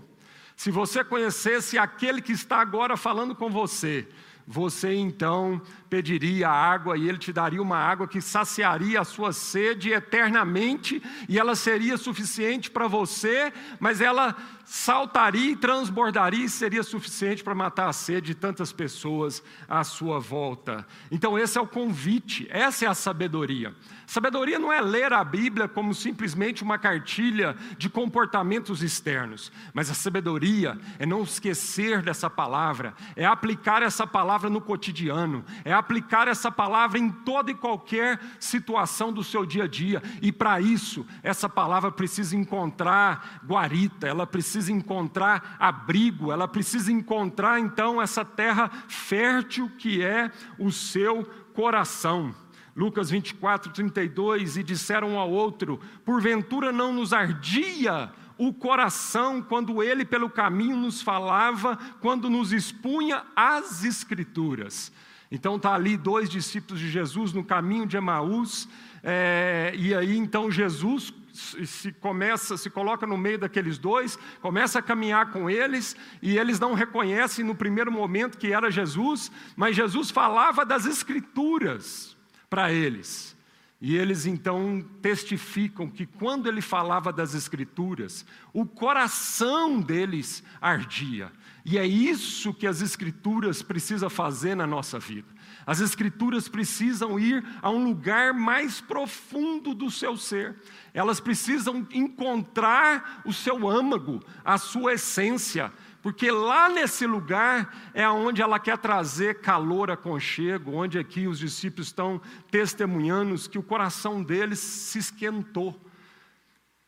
se 0.54 0.71
você 0.71 1.02
conhecesse 1.02 1.78
aquele 1.78 2.21
que 2.21 2.33
está 2.33 2.59
agora 2.59 2.95
falando 2.95 3.35
com 3.35 3.49
você, 3.49 4.06
você 4.47 4.95
então 4.95 5.61
pediria 5.91 6.49
água 6.49 6.97
e 6.97 7.09
ele 7.09 7.19
te 7.19 7.33
daria 7.33 7.61
uma 7.61 7.79
água 7.79 8.07
que 8.07 8.21
saciaria 8.21 9.00
a 9.00 9.05
sua 9.05 9.33
sede 9.33 9.91
eternamente 9.91 11.03
e 11.29 11.38
ela 11.38 11.57
seria 11.57 11.97
suficiente 11.97 12.71
para 12.71 12.87
você, 12.87 13.53
mas 13.81 14.00
ela 14.00 14.37
saltaria 14.65 15.53
e 15.53 15.57
transbordaria 15.57 16.45
e 16.45 16.49
seria 16.49 16.83
suficiente 16.83 17.43
para 17.43 17.55
matar 17.55 17.88
a 17.88 17.93
sede 17.93 18.29
de 18.29 18.35
tantas 18.35 18.73
pessoas 18.73 19.43
à 19.69 19.83
sua 19.83 20.21
volta. 20.21 20.87
Então, 21.11 21.38
esse 21.38 21.59
é 21.59 21.61
o 21.61 21.67
convite, 21.67 22.47
essa 22.50 22.85
é 22.85 22.88
a 22.88 22.95
sabedoria. 22.95 23.75
Sabedoria 24.06 24.56
não 24.56 24.72
é 24.72 24.80
ler 24.80 25.12
a 25.12 25.25
Bíblia 25.25 25.66
como 25.66 25.92
simplesmente 25.92 26.62
uma 26.62 26.78
cartilha 26.78 27.56
de 27.76 27.90
comportamentos 27.90 28.80
externos, 28.80 29.50
mas 29.75 29.90
a 29.90 29.94
sabedoria 29.94 30.78
é 30.98 31.04
não 31.04 31.25
esquecer 31.25 32.02
dessa 32.02 32.30
palavra, 32.30 32.94
é 33.16 33.26
aplicar 33.26 33.82
essa 33.82 34.06
palavra 34.06 34.48
no 34.48 34.60
cotidiano, 34.60 35.44
é 35.64 35.72
aplicar 35.72 36.28
essa 36.28 36.52
palavra 36.52 37.00
em 37.00 37.10
toda 37.10 37.50
e 37.50 37.54
qualquer 37.54 38.20
situação 38.38 39.12
do 39.12 39.25
seu 39.25 39.44
dia 39.44 39.64
a 39.64 39.68
dia, 39.68 40.00
e 40.22 40.30
para 40.30 40.60
isso, 40.60 41.04
essa 41.20 41.48
palavra 41.48 41.90
precisa 41.90 42.36
encontrar 42.36 43.42
guarita, 43.44 44.06
ela 44.06 44.26
precisa 44.26 44.70
encontrar 44.70 45.56
abrigo, 45.58 46.30
ela 46.30 46.46
precisa 46.46 46.92
encontrar 46.92 47.58
então 47.58 48.00
essa 48.00 48.25
terra 48.25 48.70
fértil 48.86 49.68
que 49.76 50.00
é 50.00 50.30
o 50.60 50.70
seu 50.70 51.25
coração. 51.52 52.34
Lucas 52.76 53.09
24, 53.09 53.73
32, 53.73 54.59
e 54.59 54.62
disseram 54.62 55.14
um 55.14 55.18
ao 55.18 55.30
outro: 55.30 55.80
Porventura 56.04 56.71
não 56.71 56.92
nos 56.92 57.14
ardia 57.14 58.12
o 58.37 58.52
coração 58.52 59.40
quando 59.40 59.83
ele 59.83 60.04
pelo 60.04 60.28
caminho 60.28 60.76
nos 60.76 61.00
falava, 61.00 61.78
quando 62.02 62.28
nos 62.28 62.52
expunha 62.52 63.25
as 63.35 63.83
Escrituras. 63.83 64.92
Então 65.33 65.56
está 65.56 65.73
ali 65.73 65.97
dois 65.97 66.28
discípulos 66.28 66.78
de 66.78 66.90
Jesus 66.90 67.33
no 67.33 67.42
caminho 67.42 67.87
de 67.87 67.97
Emaús, 67.97 68.68
é, 69.02 69.73
e 69.75 69.95
aí 69.95 70.14
então 70.16 70.50
Jesus 70.50 71.14
se 71.33 71.92
começa, 71.92 72.56
se 72.56 72.71
coloca 72.71 73.06
no 73.06 73.16
meio 73.16 73.38
daqueles 73.38 73.76
dois, 73.78 74.18
começa 74.40 74.78
a 74.78 74.83
caminhar 74.83 75.33
com 75.33 75.50
eles, 75.50 75.97
e 76.23 76.38
eles 76.38 76.61
não 76.61 76.75
reconhecem 76.75 77.45
no 77.45 77.54
primeiro 77.54 77.90
momento 77.90 78.38
que 78.38 78.52
era 78.52 78.71
Jesus, 78.71 79.30
mas 79.56 79.76
Jesus 79.76 80.11
falava 80.11 80.64
das 80.64 80.87
Escrituras 80.87 82.15
para 82.49 82.73
eles. 82.73 83.37
E 83.81 83.95
eles 83.95 84.25
então 84.25 84.85
testificam 85.03 85.88
que 85.88 86.07
quando 86.07 86.49
ele 86.49 86.62
falava 86.62 87.12
das 87.12 87.35
Escrituras, 87.35 88.25
o 88.53 88.65
coração 88.65 89.81
deles 89.81 90.43
ardia. 90.61 91.31
E 91.62 91.76
é 91.76 91.87
isso 91.87 92.55
que 92.55 92.67
as 92.67 92.81
Escrituras 92.81 93.61
precisam 93.61 94.09
fazer 94.09 94.55
na 94.55 94.67
nossa 94.67 94.99
vida. 94.99 95.29
As 95.67 95.81
Escrituras 95.81 96.49
precisam 96.49 97.19
ir 97.19 97.45
a 97.61 97.69
um 97.69 97.85
lugar 97.85 98.33
mais 98.33 98.81
profundo 98.81 99.75
do 99.75 99.91
seu 99.91 100.17
ser. 100.17 100.57
Elas 100.95 101.21
precisam 101.21 101.87
encontrar 101.93 103.21
o 103.26 103.33
seu 103.33 103.69
âmago, 103.69 104.25
a 104.45 104.57
sua 104.57 104.95
essência, 104.95 105.71
porque 106.06 106.30
lá 106.30 106.68
nesse 106.68 107.04
lugar 107.04 107.90
é 107.92 108.08
onde 108.08 108.40
ela 108.40 108.60
quer 108.60 108.78
trazer 108.78 109.40
calor, 109.40 109.90
aconchego, 109.90 110.70
onde 110.70 111.00
aqui 111.00 111.26
os 111.26 111.36
discípulos 111.36 111.88
estão 111.88 112.20
testemunhando 112.48 113.36
que 113.50 113.58
o 113.58 113.62
coração 113.64 114.22
deles 114.22 114.60
se 114.60 115.00
esquentou. 115.00 115.70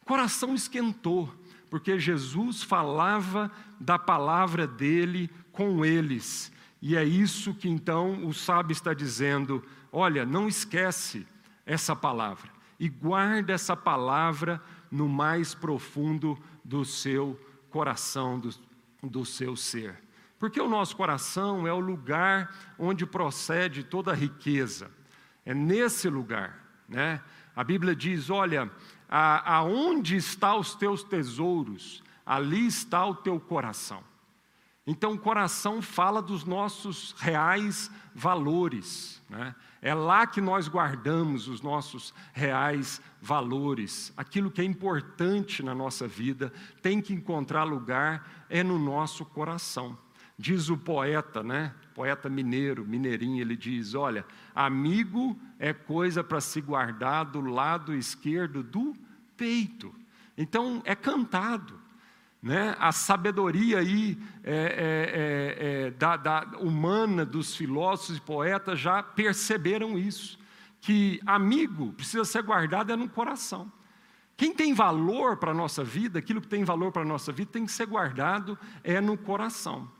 O 0.02 0.06
coração 0.06 0.54
esquentou, 0.54 1.34
porque 1.68 1.98
Jesus 1.98 2.62
falava 2.62 3.50
da 3.80 3.98
palavra 3.98 4.68
dele 4.68 5.28
com 5.50 5.84
eles. 5.84 6.52
E 6.80 6.96
é 6.96 7.02
isso 7.02 7.52
que 7.52 7.68
então 7.68 8.24
o 8.24 8.32
sábio 8.32 8.72
está 8.72 8.94
dizendo: 8.94 9.64
olha, 9.90 10.24
não 10.24 10.46
esquece 10.46 11.26
essa 11.66 11.96
palavra 11.96 12.50
e 12.78 12.88
guarda 12.88 13.52
essa 13.52 13.76
palavra 13.76 14.62
no 14.88 15.08
mais 15.08 15.56
profundo 15.56 16.38
do 16.64 16.84
seu 16.84 17.36
coração, 17.68 18.38
do, 18.38 18.67
do 19.02 19.24
seu 19.24 19.56
ser. 19.56 19.96
Porque 20.38 20.60
o 20.60 20.68
nosso 20.68 20.96
coração 20.96 21.66
é 21.66 21.72
o 21.72 21.80
lugar 21.80 22.54
onde 22.78 23.04
procede 23.04 23.82
toda 23.82 24.12
a 24.12 24.14
riqueza. 24.14 24.90
É 25.44 25.52
nesse 25.52 26.08
lugar, 26.08 26.64
né? 26.88 27.20
A 27.56 27.64
Bíblia 27.64 27.94
diz: 27.94 28.30
olha, 28.30 28.70
aonde 29.08 30.16
está 30.16 30.54
os 30.54 30.74
teus 30.74 31.02
tesouros, 31.02 32.02
ali 32.24 32.66
está 32.66 33.04
o 33.04 33.14
teu 33.14 33.40
coração. 33.40 34.04
Então, 34.86 35.12
o 35.12 35.18
coração 35.18 35.82
fala 35.82 36.22
dos 36.22 36.44
nossos 36.44 37.14
reais 37.18 37.90
valores. 38.14 39.22
Né? 39.28 39.54
É 39.80 39.94
lá 39.94 40.26
que 40.26 40.40
nós 40.40 40.66
guardamos 40.66 41.46
os 41.46 41.62
nossos 41.62 42.12
reais 42.32 43.00
valores. 43.20 44.12
Aquilo 44.16 44.50
que 44.50 44.60
é 44.60 44.64
importante 44.64 45.62
na 45.62 45.74
nossa 45.74 46.08
vida 46.08 46.52
tem 46.82 47.00
que 47.00 47.14
encontrar 47.14 47.64
lugar 47.64 48.46
é 48.50 48.62
no 48.62 48.78
nosso 48.78 49.24
coração. 49.24 49.96
Diz 50.36 50.68
o 50.68 50.76
poeta, 50.76 51.42
né? 51.42 51.74
Poeta 51.94 52.28
mineiro, 52.28 52.86
mineirinho, 52.86 53.40
ele 53.40 53.56
diz: 53.56 53.94
Olha, 53.94 54.24
amigo 54.54 55.36
é 55.58 55.72
coisa 55.72 56.22
para 56.22 56.40
se 56.40 56.60
guardar 56.60 57.24
do 57.24 57.40
lado 57.40 57.94
esquerdo 57.94 58.62
do 58.62 58.94
peito. 59.36 59.92
Então, 60.36 60.80
é 60.84 60.94
cantado. 60.94 61.87
Né? 62.42 62.76
A 62.78 62.92
sabedoria 62.92 63.78
aí 63.78 64.16
é, 64.44 64.54
é, 64.54 64.54
é, 64.54 65.86
é, 65.86 65.90
da, 65.90 66.16
da, 66.16 66.46
humana 66.60 67.24
dos 67.24 67.56
filósofos 67.56 68.16
e 68.16 68.20
poetas 68.20 68.78
já 68.78 69.02
perceberam 69.02 69.98
isso, 69.98 70.38
que 70.80 71.20
amigo 71.26 71.92
precisa 71.94 72.24
ser 72.24 72.42
guardado 72.42 72.92
é 72.92 72.96
no 72.96 73.08
coração. 73.08 73.70
Quem 74.36 74.54
tem 74.54 74.72
valor 74.72 75.36
para 75.36 75.50
a 75.50 75.54
nossa 75.54 75.82
vida, 75.82 76.20
aquilo 76.20 76.40
que 76.40 76.46
tem 76.46 76.62
valor 76.62 76.92
para 76.92 77.02
a 77.02 77.04
nossa 77.04 77.32
vida, 77.32 77.50
tem 77.50 77.66
que 77.66 77.72
ser 77.72 77.86
guardado 77.86 78.56
é 78.84 79.00
no 79.00 79.18
coração. 79.18 79.90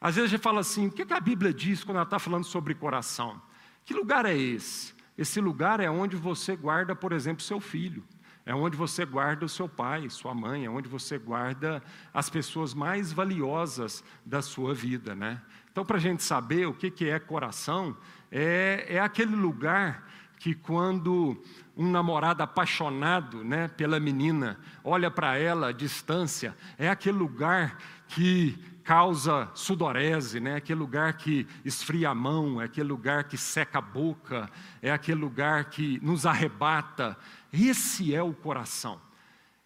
Às 0.00 0.14
vezes 0.14 0.30
a 0.30 0.36
gente 0.36 0.42
fala 0.42 0.60
assim: 0.60 0.86
o 0.86 0.90
que 0.92 1.12
a 1.12 1.18
Bíblia 1.18 1.52
diz 1.52 1.82
quando 1.82 1.96
ela 1.96 2.04
está 2.04 2.20
falando 2.20 2.44
sobre 2.44 2.76
coração? 2.76 3.42
Que 3.84 3.92
lugar 3.92 4.24
é 4.24 4.36
esse? 4.36 4.94
Esse 5.18 5.40
lugar 5.40 5.80
é 5.80 5.90
onde 5.90 6.16
você 6.16 6.54
guarda, 6.54 6.94
por 6.94 7.12
exemplo, 7.12 7.42
seu 7.42 7.58
filho. 7.60 8.04
É 8.44 8.54
onde 8.54 8.76
você 8.76 9.04
guarda 9.04 9.44
o 9.44 9.48
seu 9.48 9.68
pai, 9.68 10.10
sua 10.10 10.34
mãe, 10.34 10.64
é 10.64 10.70
onde 10.70 10.88
você 10.88 11.16
guarda 11.18 11.82
as 12.12 12.28
pessoas 12.28 12.74
mais 12.74 13.12
valiosas 13.12 14.02
da 14.26 14.42
sua 14.42 14.74
vida, 14.74 15.14
né? 15.14 15.40
Então, 15.70 15.84
para 15.84 15.96
a 15.96 16.00
gente 16.00 16.22
saber 16.22 16.66
o 16.66 16.74
que, 16.74 16.90
que 16.90 17.08
é 17.08 17.18
coração, 17.18 17.96
é, 18.30 18.86
é 18.88 19.00
aquele 19.00 19.34
lugar 19.36 20.06
que 20.38 20.54
quando 20.56 21.40
um 21.76 21.88
namorado 21.88 22.42
apaixonado 22.42 23.44
né, 23.44 23.68
pela 23.68 24.00
menina 24.00 24.58
olha 24.82 25.08
para 25.08 25.38
ela 25.38 25.68
à 25.68 25.72
distância, 25.72 26.56
é 26.76 26.88
aquele 26.88 27.16
lugar 27.16 27.78
que 28.08 28.58
causa 28.82 29.48
sudorese, 29.54 30.40
né? 30.40 30.56
aquele 30.56 30.80
lugar 30.80 31.12
que 31.14 31.46
esfria 31.64 32.10
a 32.10 32.14
mão, 32.14 32.60
é 32.60 32.64
aquele 32.64 32.88
lugar 32.88 33.24
que 33.24 33.38
seca 33.38 33.78
a 33.78 33.80
boca, 33.80 34.50
é 34.82 34.90
aquele 34.90 35.20
lugar 35.20 35.66
que 35.66 36.00
nos 36.02 36.26
arrebata. 36.26 37.16
Esse 37.52 38.14
é 38.14 38.22
o 38.22 38.32
coração. 38.32 39.00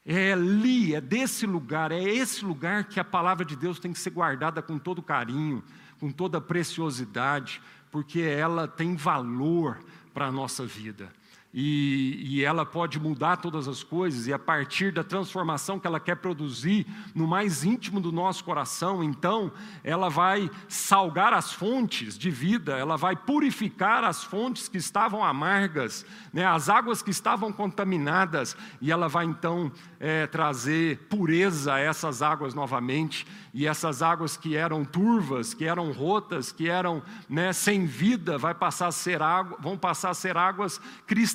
É 0.04 0.32
ali, 0.32 0.94
é 0.94 1.00
desse 1.00 1.46
lugar, 1.46 1.90
é 1.92 2.02
esse 2.02 2.44
lugar 2.44 2.84
que 2.84 3.00
a 3.00 3.04
palavra 3.04 3.44
de 3.44 3.56
Deus 3.56 3.78
tem 3.78 3.92
que 3.92 3.98
ser 3.98 4.10
guardada 4.10 4.62
com 4.62 4.78
todo 4.78 5.02
carinho, 5.02 5.62
com 5.98 6.10
toda 6.10 6.40
preciosidade, 6.40 7.60
porque 7.90 8.20
ela 8.20 8.68
tem 8.68 8.94
valor 8.94 9.78
para 10.14 10.26
a 10.26 10.32
nossa 10.32 10.64
vida. 10.64 11.12
E, 11.54 12.20
e, 12.22 12.44
ela 12.44 12.66
pode 12.66 13.00
mudar 13.00 13.38
todas 13.38 13.66
as 13.66 13.82
coisas, 13.82 14.26
e 14.26 14.32
a 14.32 14.38
partir 14.38 14.92
da 14.92 15.02
transformação 15.02 15.78
que 15.78 15.86
ela 15.86 15.98
quer 15.98 16.16
produzir 16.16 16.86
no 17.14 17.26
mais 17.26 17.64
íntimo 17.64 17.98
do 17.98 18.12
nosso 18.12 18.44
coração, 18.44 19.02
então 19.02 19.50
ela 19.82 20.10
vai 20.10 20.50
salgar 20.68 21.32
as 21.32 21.52
fontes 21.52 22.18
de 22.18 22.30
vida, 22.30 22.76
ela 22.76 22.96
vai 22.96 23.16
purificar 23.16 24.04
as 24.04 24.22
fontes 24.22 24.68
que 24.68 24.76
estavam 24.76 25.24
amargas, 25.24 26.04
né, 26.30 26.44
as 26.44 26.68
águas 26.68 27.00
que 27.00 27.10
estavam 27.10 27.50
contaminadas, 27.50 28.54
e 28.80 28.92
ela 28.92 29.08
vai 29.08 29.24
então 29.24 29.72
é, 29.98 30.26
trazer 30.26 31.06
pureza 31.08 31.74
a 31.74 31.78
essas 31.78 32.20
águas 32.20 32.52
novamente, 32.52 33.26
e 33.54 33.66
essas 33.66 34.02
águas 34.02 34.36
que 34.36 34.54
eram 34.54 34.84
turvas, 34.84 35.54
que 35.54 35.64
eram 35.64 35.90
rotas, 35.90 36.52
que 36.52 36.68
eram 36.68 37.02
né, 37.26 37.54
sem 37.54 37.86
vida, 37.86 38.36
vai 38.36 38.54
passar 38.54 38.88
a 38.88 38.92
ser 38.92 39.22
água, 39.22 39.56
vão 39.58 39.78
passar 39.78 40.10
a 40.10 40.14
ser 40.14 40.36
águas 40.36 40.78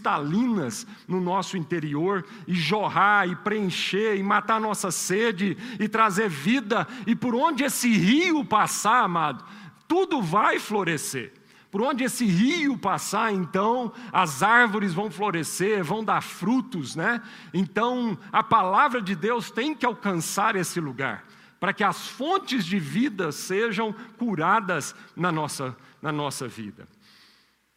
cristalinas 0.01 0.87
no 1.07 1.21
nosso 1.21 1.55
interior, 1.55 2.25
e 2.47 2.53
jorrar, 2.55 3.29
e 3.29 3.35
preencher, 3.35 4.17
e 4.17 4.23
matar 4.23 4.59
nossa 4.59 4.89
sede, 4.89 5.55
e 5.79 5.87
trazer 5.87 6.27
vida, 6.27 6.87
e 7.05 7.15
por 7.15 7.35
onde 7.35 7.63
esse 7.63 7.89
rio 7.89 8.43
passar, 8.43 9.03
amado, 9.03 9.45
tudo 9.87 10.21
vai 10.21 10.59
florescer. 10.59 11.33
Por 11.69 11.81
onde 11.81 12.03
esse 12.03 12.25
rio 12.25 12.77
passar, 12.77 13.31
então, 13.31 13.93
as 14.11 14.43
árvores 14.43 14.93
vão 14.93 15.09
florescer, 15.09 15.81
vão 15.83 16.03
dar 16.03 16.21
frutos, 16.21 16.97
né? 16.97 17.21
Então, 17.53 18.17
a 18.29 18.43
palavra 18.43 19.01
de 19.01 19.15
Deus 19.15 19.49
tem 19.49 19.73
que 19.73 19.85
alcançar 19.85 20.57
esse 20.57 20.81
lugar, 20.81 21.23
para 21.61 21.71
que 21.71 21.83
as 21.83 22.07
fontes 22.07 22.65
de 22.65 22.77
vida 22.77 23.31
sejam 23.31 23.95
curadas 24.17 24.93
na 25.15 25.31
nossa, 25.31 25.77
na 26.01 26.11
nossa 26.11 26.45
vida. 26.45 26.85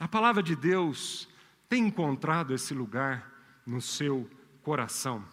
A 0.00 0.08
palavra 0.08 0.42
de 0.42 0.56
Deus 0.56 1.28
tem 1.68 1.86
encontrado 1.86 2.54
esse 2.54 2.74
lugar 2.74 3.32
no 3.66 3.80
seu 3.80 4.28
coração. 4.62 5.24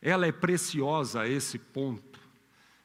Ela 0.00 0.26
é 0.26 0.32
preciosa 0.32 1.22
a 1.22 1.28
esse 1.28 1.58
ponto. 1.58 2.20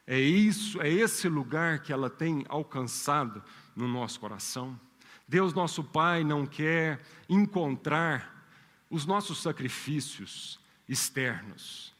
É 0.05 0.19
isso, 0.19 0.81
é 0.81 0.89
esse 0.89 1.27
lugar 1.27 1.79
que 1.79 1.91
ela 1.91 2.09
tem 2.09 2.45
alcançado 2.47 3.43
no 3.75 3.87
nosso 3.87 4.19
coração. 4.19 4.79
Deus, 5.27 5.53
nosso 5.53 5.83
Pai, 5.83 6.23
não 6.23 6.45
quer 6.45 7.01
encontrar 7.27 8.49
os 8.89 9.05
nossos 9.05 9.41
sacrifícios 9.41 10.59
externos. 10.87 11.93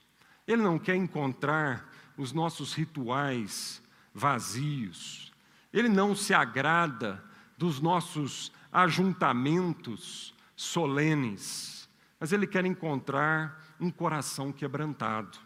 Ele 0.48 0.62
não 0.62 0.80
quer 0.80 0.96
encontrar 0.96 1.92
os 2.18 2.32
nossos 2.32 2.74
rituais 2.74 3.82
vazios. 4.14 5.34
Ele 5.74 5.90
não 5.90 6.16
se 6.16 6.34
agrada 6.34 7.22
dos 7.58 7.82
nossos 7.82 8.52
ajuntamentos 8.78 10.36
solenes, 10.56 11.90
mas 12.20 12.32
ele 12.32 12.46
quer 12.46 12.64
encontrar 12.64 13.76
um 13.80 13.90
coração 13.90 14.52
quebrantado. 14.52 15.40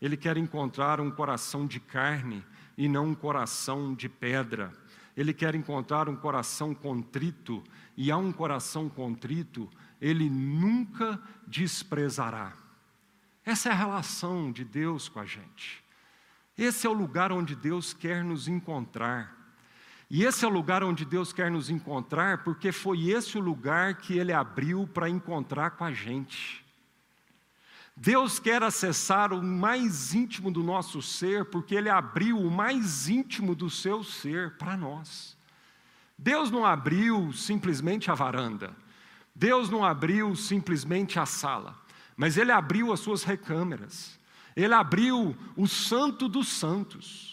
Ele 0.00 0.16
quer 0.16 0.38
encontrar 0.38 0.98
um 0.98 1.10
coração 1.10 1.66
de 1.66 1.78
carne 1.78 2.42
e 2.78 2.88
não 2.88 3.08
um 3.08 3.14
coração 3.14 3.94
de 3.94 4.08
pedra. 4.08 4.72
Ele 5.14 5.34
quer 5.34 5.54
encontrar 5.54 6.08
um 6.08 6.16
coração 6.16 6.74
contrito, 6.74 7.62
e 7.98 8.10
a 8.10 8.16
um 8.16 8.32
coração 8.32 8.88
contrito, 8.88 9.68
ele 10.00 10.30
nunca 10.30 11.20
desprezará. 11.46 12.54
Essa 13.44 13.68
é 13.68 13.72
a 13.72 13.76
relação 13.76 14.50
de 14.50 14.64
Deus 14.64 15.06
com 15.06 15.20
a 15.20 15.26
gente. 15.26 15.84
Esse 16.56 16.86
é 16.86 16.90
o 16.90 16.94
lugar 16.94 17.30
onde 17.30 17.54
Deus 17.54 17.92
quer 17.92 18.24
nos 18.24 18.48
encontrar. 18.48 19.36
E 20.10 20.24
esse 20.24 20.44
é 20.44 20.48
o 20.48 20.50
lugar 20.50 20.82
onde 20.82 21.04
Deus 21.04 21.32
quer 21.32 21.48
nos 21.48 21.70
encontrar, 21.70 22.42
porque 22.42 22.72
foi 22.72 23.10
esse 23.10 23.38
o 23.38 23.40
lugar 23.40 23.94
que 23.94 24.18
Ele 24.18 24.32
abriu 24.32 24.88
para 24.92 25.08
encontrar 25.08 25.70
com 25.70 25.84
a 25.84 25.92
gente. 25.92 26.64
Deus 27.96 28.40
quer 28.40 28.60
acessar 28.62 29.32
o 29.32 29.40
mais 29.40 30.12
íntimo 30.12 30.50
do 30.50 30.64
nosso 30.64 31.00
ser, 31.00 31.44
porque 31.44 31.76
Ele 31.76 31.88
abriu 31.88 32.40
o 32.40 32.50
mais 32.50 33.08
íntimo 33.08 33.54
do 33.54 33.70
seu 33.70 34.02
ser 34.02 34.56
para 34.56 34.76
nós. 34.76 35.36
Deus 36.18 36.50
não 36.50 36.66
abriu 36.66 37.32
simplesmente 37.32 38.10
a 38.10 38.14
varanda, 38.14 38.74
Deus 39.32 39.70
não 39.70 39.84
abriu 39.84 40.34
simplesmente 40.34 41.20
a 41.20 41.24
sala, 41.24 41.78
mas 42.16 42.36
Ele 42.36 42.50
abriu 42.50 42.92
as 42.92 42.98
suas 42.98 43.22
recâmeras, 43.22 44.18
Ele 44.56 44.74
abriu 44.74 45.36
o 45.56 45.68
Santo 45.68 46.28
dos 46.28 46.48
Santos. 46.48 47.29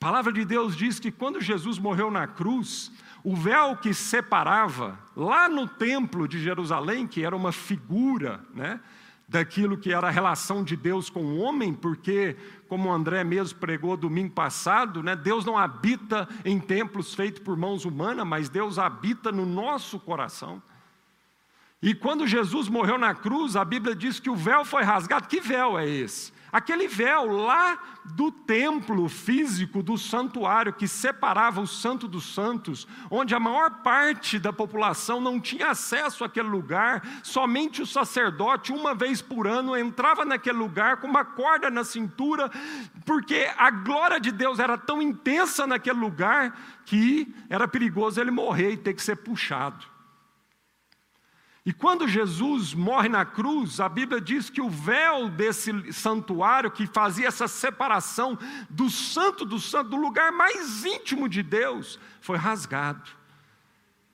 A 0.00 0.06
palavra 0.06 0.32
de 0.32 0.46
Deus 0.46 0.74
diz 0.74 0.98
que 0.98 1.12
quando 1.12 1.42
Jesus 1.42 1.78
morreu 1.78 2.10
na 2.10 2.26
cruz, 2.26 2.90
o 3.22 3.36
véu 3.36 3.76
que 3.76 3.92
separava, 3.92 4.98
lá 5.14 5.46
no 5.46 5.68
templo 5.68 6.26
de 6.26 6.42
Jerusalém, 6.42 7.06
que 7.06 7.22
era 7.22 7.36
uma 7.36 7.52
figura, 7.52 8.40
né? 8.54 8.80
daquilo 9.28 9.76
que 9.76 9.92
era 9.92 10.08
a 10.08 10.10
relação 10.10 10.64
de 10.64 10.74
Deus 10.74 11.10
com 11.10 11.22
o 11.22 11.38
homem, 11.40 11.74
porque, 11.74 12.34
como 12.66 12.88
o 12.88 12.92
André 12.92 13.22
mesmo 13.24 13.58
pregou 13.58 13.94
domingo 13.94 14.32
passado, 14.32 15.02
né, 15.02 15.14
Deus 15.14 15.44
não 15.44 15.58
habita 15.58 16.26
em 16.46 16.58
templos 16.58 17.14
feitos 17.14 17.42
por 17.42 17.54
mãos 17.54 17.84
humanas, 17.84 18.26
mas 18.26 18.48
Deus 18.48 18.78
habita 18.78 19.30
no 19.30 19.44
nosso 19.44 20.00
coração. 20.00 20.62
E 21.82 21.94
quando 21.94 22.26
Jesus 22.26 22.70
morreu 22.70 22.96
na 22.96 23.14
cruz, 23.14 23.54
a 23.54 23.66
Bíblia 23.66 23.94
diz 23.94 24.18
que 24.18 24.30
o 24.30 24.34
véu 24.34 24.64
foi 24.64 24.82
rasgado. 24.82 25.28
Que 25.28 25.42
véu 25.42 25.78
é 25.78 25.86
esse? 25.86 26.32
Aquele 26.52 26.88
véu 26.88 27.26
lá 27.26 27.78
do 28.04 28.32
templo 28.32 29.08
físico, 29.08 29.82
do 29.82 29.96
santuário, 29.96 30.72
que 30.72 30.88
separava 30.88 31.60
o 31.60 31.66
Santo 31.66 32.08
dos 32.08 32.34
Santos, 32.34 32.86
onde 33.10 33.34
a 33.34 33.40
maior 33.40 33.82
parte 33.82 34.38
da 34.38 34.52
população 34.52 35.20
não 35.20 35.40
tinha 35.40 35.68
acesso 35.68 36.24
àquele 36.24 36.48
lugar, 36.48 37.06
somente 37.22 37.82
o 37.82 37.86
sacerdote, 37.86 38.72
uma 38.72 38.94
vez 38.94 39.22
por 39.22 39.46
ano, 39.46 39.76
entrava 39.76 40.24
naquele 40.24 40.58
lugar 40.58 40.96
com 40.96 41.06
uma 41.06 41.24
corda 41.24 41.70
na 41.70 41.84
cintura, 41.84 42.50
porque 43.04 43.48
a 43.56 43.70
glória 43.70 44.20
de 44.20 44.32
Deus 44.32 44.58
era 44.58 44.76
tão 44.76 45.00
intensa 45.00 45.66
naquele 45.66 45.98
lugar 45.98 46.58
que 46.84 47.32
era 47.48 47.68
perigoso 47.68 48.20
ele 48.20 48.30
morrer 48.30 48.72
e 48.72 48.76
ter 48.76 48.94
que 48.94 49.02
ser 49.02 49.16
puxado. 49.16 49.89
E 51.64 51.72
quando 51.72 52.08
Jesus 52.08 52.72
morre 52.72 53.08
na 53.08 53.24
cruz, 53.24 53.80
a 53.80 53.88
Bíblia 53.88 54.20
diz 54.20 54.48
que 54.48 54.62
o 54.62 54.70
véu 54.70 55.28
desse 55.28 55.92
santuário 55.92 56.70
que 56.70 56.86
fazia 56.86 57.28
essa 57.28 57.46
separação 57.46 58.38
do 58.68 58.88
santo 58.88 59.44
do 59.44 59.58
santo, 59.58 59.90
do 59.90 59.96
lugar 59.96 60.32
mais 60.32 60.84
íntimo 60.84 61.28
de 61.28 61.42
Deus, 61.42 61.98
foi 62.20 62.38
rasgado. 62.38 63.10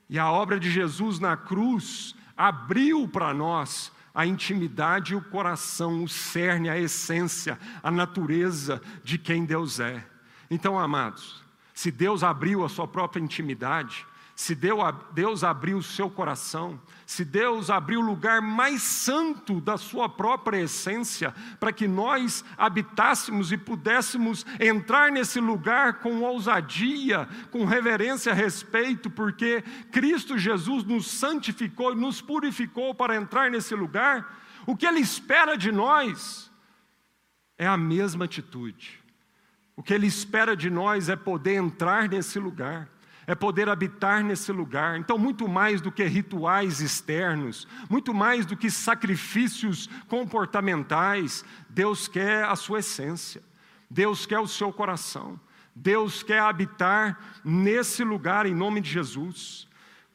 E 0.09 0.19
a 0.19 0.29
obra 0.29 0.59
de 0.59 0.69
Jesus 0.69 1.19
na 1.19 1.37
cruz 1.37 2.13
abriu 2.35 3.07
para 3.07 3.33
nós 3.33 3.91
a 4.13 4.25
intimidade 4.25 5.13
e 5.13 5.15
o 5.15 5.21
coração, 5.21 6.03
o 6.03 6.09
cerne, 6.09 6.69
a 6.69 6.77
essência, 6.77 7.57
a 7.81 7.89
natureza 7.89 8.81
de 9.03 9.17
quem 9.17 9.45
Deus 9.45 9.79
é. 9.79 10.05
Então, 10.49 10.77
amados, 10.77 11.43
se 11.73 11.91
Deus 11.91 12.23
abriu 12.23 12.65
a 12.65 12.69
sua 12.69 12.87
própria 12.87 13.21
intimidade, 13.21 14.05
se 14.37 14.53
Deus 14.53 15.43
abriu 15.43 15.79
o 15.79 15.83
seu 15.83 16.11
coração, 16.11 16.79
se 17.07 17.25
Deus 17.25 17.71
abriu 17.71 18.01
o 18.01 18.05
lugar 18.05 18.39
mais 18.39 18.83
santo 18.83 19.59
da 19.59 19.79
sua 19.79 20.07
própria 20.07 20.61
essência, 20.61 21.33
para 21.59 21.73
que 21.73 21.87
nós 21.87 22.45
habitássemos 22.55 23.51
e 23.51 23.57
pudéssemos 23.57 24.45
entrar 24.59 25.11
nesse 25.11 25.39
lugar 25.39 26.01
com 26.01 26.21
ousadia, 26.21 27.27
com 27.49 27.65
reverência, 27.65 28.31
respeito, 28.31 29.09
porque 29.09 29.63
Cristo 29.91 30.37
Jesus 30.37 30.83
nos 30.83 31.07
santificou 31.07 31.93
e 31.93 31.95
nos 31.95 32.21
purificou 32.21 32.93
para 32.93 33.15
entrar 33.15 33.49
nesse 33.49 33.73
lugar, 33.73 34.37
o 34.67 34.77
que 34.77 34.85
Ele 34.85 34.99
espera 34.99 35.57
de 35.57 35.71
nós 35.71 36.51
é 37.57 37.65
a 37.65 37.75
mesma 37.75 38.25
atitude. 38.25 39.03
O 39.75 39.81
que 39.81 39.95
Ele 39.95 40.05
espera 40.05 40.55
de 40.55 40.69
nós 40.69 41.09
é 41.09 41.15
poder 41.15 41.55
entrar 41.55 42.07
nesse 42.07 42.37
lugar 42.37 42.87
é 43.27 43.35
poder 43.35 43.67
habitar 43.67 44.23
nesse 44.23 44.53
lugar. 44.53 44.97
Então, 44.97 45.17
muito 45.17 45.47
mais 45.47 45.81
do 45.81 45.91
que 45.91 46.03
rituais 46.05 46.79
externos, 46.79 47.67
muito 47.89 48.13
mais 48.13 48.45
do 48.45 48.55
que 48.55 48.71
sacrifícios 48.71 49.89
comportamentais, 50.07 51.43
Deus 51.69 52.07
quer 52.07 52.45
a 52.45 52.55
sua 52.55 52.79
essência, 52.79 53.43
Deus 53.91 54.25
quer 54.25 54.39
o 54.39 54.47
seu 54.47 54.71
coração, 54.71 55.37
Deus 55.75 56.23
quer 56.23 56.39
habitar 56.39 57.19
nesse 57.43 58.03
lugar 58.03 58.45
em 58.45 58.55
nome 58.55 58.79
de 58.79 58.89
Jesus 58.89 59.66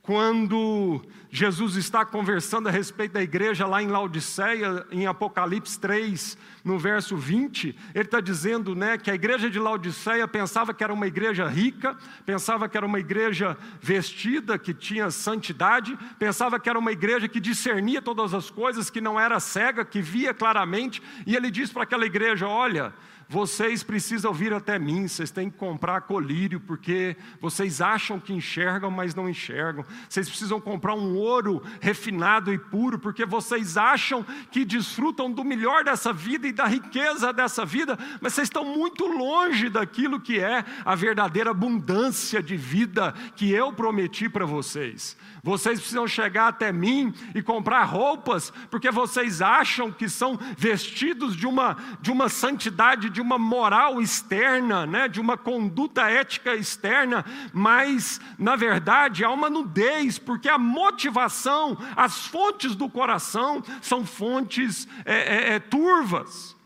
quando 0.02 1.00
Jesus 1.30 1.76
está 1.76 2.04
conversando 2.04 2.68
a 2.68 2.72
respeito 2.72 3.12
da 3.12 3.22
igreja 3.22 3.64
lá 3.66 3.80
em 3.80 3.86
Laodiceia, 3.86 4.84
em 4.90 5.06
Apocalipse 5.06 5.78
3, 5.78 6.36
no 6.64 6.76
verso 6.76 7.16
20, 7.16 7.74
ele 7.94 8.04
está 8.04 8.20
dizendo 8.20 8.74
né, 8.74 8.98
que 8.98 9.12
a 9.12 9.14
igreja 9.14 9.48
de 9.48 9.60
Laodiceia 9.60 10.26
pensava 10.26 10.74
que 10.74 10.82
era 10.82 10.92
uma 10.92 11.06
igreja 11.06 11.46
rica, 11.46 11.96
pensava 12.26 12.68
que 12.68 12.76
era 12.76 12.84
uma 12.84 12.98
igreja 12.98 13.56
vestida, 13.80 14.58
que 14.58 14.74
tinha 14.74 15.08
santidade, 15.08 15.96
pensava 16.18 16.58
que 16.58 16.68
era 16.68 16.78
uma 16.78 16.90
igreja 16.90 17.28
que 17.28 17.38
discernia 17.38 18.02
todas 18.02 18.34
as 18.34 18.50
coisas, 18.50 18.90
que 18.90 19.00
não 19.00 19.20
era 19.20 19.38
cega, 19.38 19.84
que 19.84 20.02
via 20.02 20.34
claramente, 20.34 21.00
e 21.24 21.36
ele 21.36 21.48
diz 21.48 21.72
para 21.72 21.84
aquela 21.84 22.04
igreja: 22.04 22.48
olha, 22.48 22.92
vocês 23.32 23.82
precisam 23.82 24.30
vir 24.30 24.52
até 24.52 24.78
mim, 24.78 25.08
vocês 25.08 25.30
têm 25.30 25.48
que 25.48 25.56
comprar 25.56 26.02
colírio, 26.02 26.60
porque 26.60 27.16
vocês 27.40 27.80
acham 27.80 28.20
que 28.20 28.30
enxergam, 28.30 28.90
mas 28.90 29.14
não 29.14 29.26
enxergam. 29.26 29.86
Vocês 30.06 30.28
precisam 30.28 30.60
comprar 30.60 30.94
um 30.94 31.16
ouro 31.16 31.62
refinado 31.80 32.52
e 32.52 32.58
puro, 32.58 32.98
porque 32.98 33.24
vocês 33.24 33.78
acham 33.78 34.22
que 34.50 34.66
desfrutam 34.66 35.32
do 35.32 35.42
melhor 35.42 35.82
dessa 35.82 36.12
vida 36.12 36.46
e 36.46 36.52
da 36.52 36.66
riqueza 36.66 37.32
dessa 37.32 37.64
vida, 37.64 37.98
mas 38.20 38.34
vocês 38.34 38.48
estão 38.48 38.66
muito 38.66 39.06
longe 39.06 39.70
daquilo 39.70 40.20
que 40.20 40.38
é 40.38 40.62
a 40.84 40.94
verdadeira 40.94 41.52
abundância 41.52 42.42
de 42.42 42.54
vida 42.54 43.14
que 43.34 43.50
eu 43.50 43.72
prometi 43.72 44.28
para 44.28 44.44
vocês. 44.44 45.16
Vocês 45.42 45.80
precisam 45.80 46.06
chegar 46.06 46.48
até 46.48 46.70
mim 46.70 47.14
e 47.34 47.42
comprar 47.42 47.82
roupas, 47.84 48.52
porque 48.70 48.90
vocês 48.90 49.40
acham 49.40 49.90
que 49.90 50.06
são 50.06 50.38
vestidos 50.58 51.34
de 51.34 51.46
uma, 51.46 51.78
de 52.00 52.12
uma 52.12 52.28
santidade, 52.28 53.08
de 53.08 53.21
uma 53.22 53.38
moral 53.38 54.00
externa, 54.00 54.86
né? 54.86 55.08
de 55.08 55.20
uma 55.20 55.36
conduta 55.36 56.10
ética 56.10 56.54
externa, 56.54 57.24
mas, 57.52 58.20
na 58.38 58.56
verdade, 58.56 59.24
há 59.24 59.30
uma 59.30 59.48
nudez, 59.48 60.18
porque 60.18 60.48
a 60.48 60.58
motivação, 60.58 61.78
as 61.96 62.26
fontes 62.26 62.74
do 62.74 62.88
coração 62.88 63.62
são 63.80 64.04
fontes 64.04 64.86
é, 65.04 65.14
é, 65.14 65.54
é, 65.54 65.58
turvas, 65.58 66.56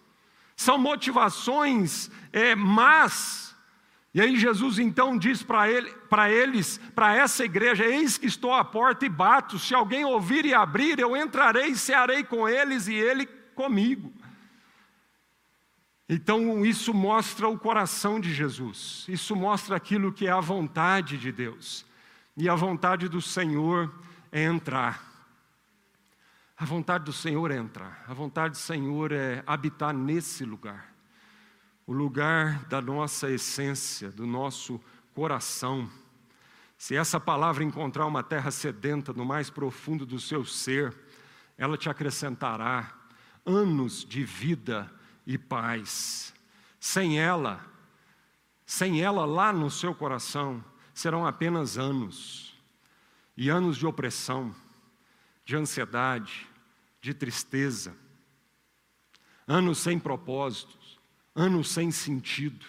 são 0.56 0.78
motivações 0.78 2.10
é, 2.32 2.54
más 2.54 3.46
e 4.16 4.20
aí 4.22 4.34
Jesus 4.38 4.78
então 4.78 5.18
diz 5.18 5.42
para 5.42 5.70
ele, 5.70 5.94
eles, 6.32 6.80
para 6.94 7.14
essa 7.14 7.44
igreja: 7.44 7.84
Eis 7.84 8.16
que 8.16 8.24
estou 8.24 8.54
à 8.54 8.64
porta 8.64 9.04
e 9.04 9.10
bato, 9.10 9.58
se 9.58 9.74
alguém 9.74 10.06
ouvir 10.06 10.46
e 10.46 10.54
abrir, 10.54 10.98
eu 10.98 11.14
entrarei 11.14 11.66
e 11.66 11.76
cearei 11.76 12.24
com 12.24 12.48
eles 12.48 12.88
e 12.88 12.94
ele 12.94 13.26
comigo. 13.54 14.10
Então 16.08 16.64
isso 16.64 16.94
mostra 16.94 17.48
o 17.48 17.58
coração 17.58 18.20
de 18.20 18.32
Jesus, 18.32 19.04
isso 19.08 19.34
mostra 19.34 19.76
aquilo 19.76 20.12
que 20.12 20.26
é 20.26 20.30
a 20.30 20.40
vontade 20.40 21.18
de 21.18 21.32
Deus. 21.32 21.84
E 22.36 22.48
a 22.48 22.54
vontade 22.54 23.08
do 23.08 23.20
Senhor 23.20 23.92
é 24.30 24.44
entrar. 24.44 25.04
A 26.56 26.64
vontade 26.64 27.04
do 27.04 27.12
Senhor 27.12 27.50
é 27.50 27.56
entrar, 27.56 28.04
a 28.08 28.14
vontade 28.14 28.52
do 28.52 28.58
Senhor 28.58 29.12
é 29.12 29.42
habitar 29.46 29.92
nesse 29.92 30.44
lugar 30.44 30.96
o 31.86 31.92
lugar 31.92 32.64
da 32.64 32.82
nossa 32.82 33.30
essência, 33.30 34.10
do 34.10 34.26
nosso 34.26 34.80
coração. 35.14 35.88
Se 36.76 36.96
essa 36.96 37.20
palavra 37.20 37.62
encontrar 37.62 38.06
uma 38.06 38.24
terra 38.24 38.50
sedenta 38.50 39.12
no 39.12 39.24
mais 39.24 39.48
profundo 39.48 40.04
do 40.04 40.18
seu 40.18 40.44
ser, 40.44 40.92
ela 41.56 41.78
te 41.78 41.88
acrescentará 41.88 42.92
anos 43.46 44.04
de 44.04 44.24
vida 44.24 44.90
e 45.26 45.36
paz. 45.36 46.32
Sem 46.78 47.18
ela, 47.18 47.64
sem 48.64 49.02
ela 49.02 49.24
lá 49.24 49.52
no 49.52 49.70
seu 49.70 49.94
coração, 49.94 50.64
serão 50.94 51.26
apenas 51.26 51.76
anos, 51.76 52.54
e 53.36 53.50
anos 53.50 53.76
de 53.76 53.86
opressão, 53.86 54.54
de 55.44 55.56
ansiedade, 55.56 56.48
de 57.00 57.12
tristeza, 57.12 57.94
anos 59.46 59.78
sem 59.78 59.98
propósito, 59.98 60.76
anos 61.34 61.70
sem 61.70 61.90
sentido, 61.90 62.64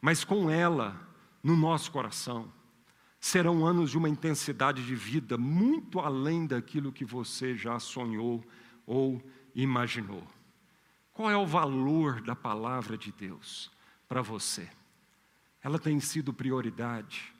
mas 0.00 0.24
com 0.24 0.50
ela 0.50 0.98
no 1.42 1.56
nosso 1.56 1.90
coração, 1.90 2.52
serão 3.20 3.66
anos 3.66 3.90
de 3.90 3.98
uma 3.98 4.08
intensidade 4.08 4.84
de 4.86 4.94
vida 4.94 5.36
muito 5.36 5.98
além 5.98 6.46
daquilo 6.46 6.92
que 6.92 7.04
você 7.04 7.56
já 7.56 7.78
sonhou 7.80 8.44
ou 8.86 9.20
imaginou. 9.54 10.26
Qual 11.16 11.30
é 11.30 11.36
o 11.36 11.46
valor 11.46 12.20
da 12.20 12.36
palavra 12.36 12.94
de 12.94 13.10
Deus 13.10 13.70
para 14.06 14.20
você? 14.20 14.68
Ela 15.62 15.78
tem 15.78 15.98
sido 15.98 16.30
prioridade, 16.30 17.32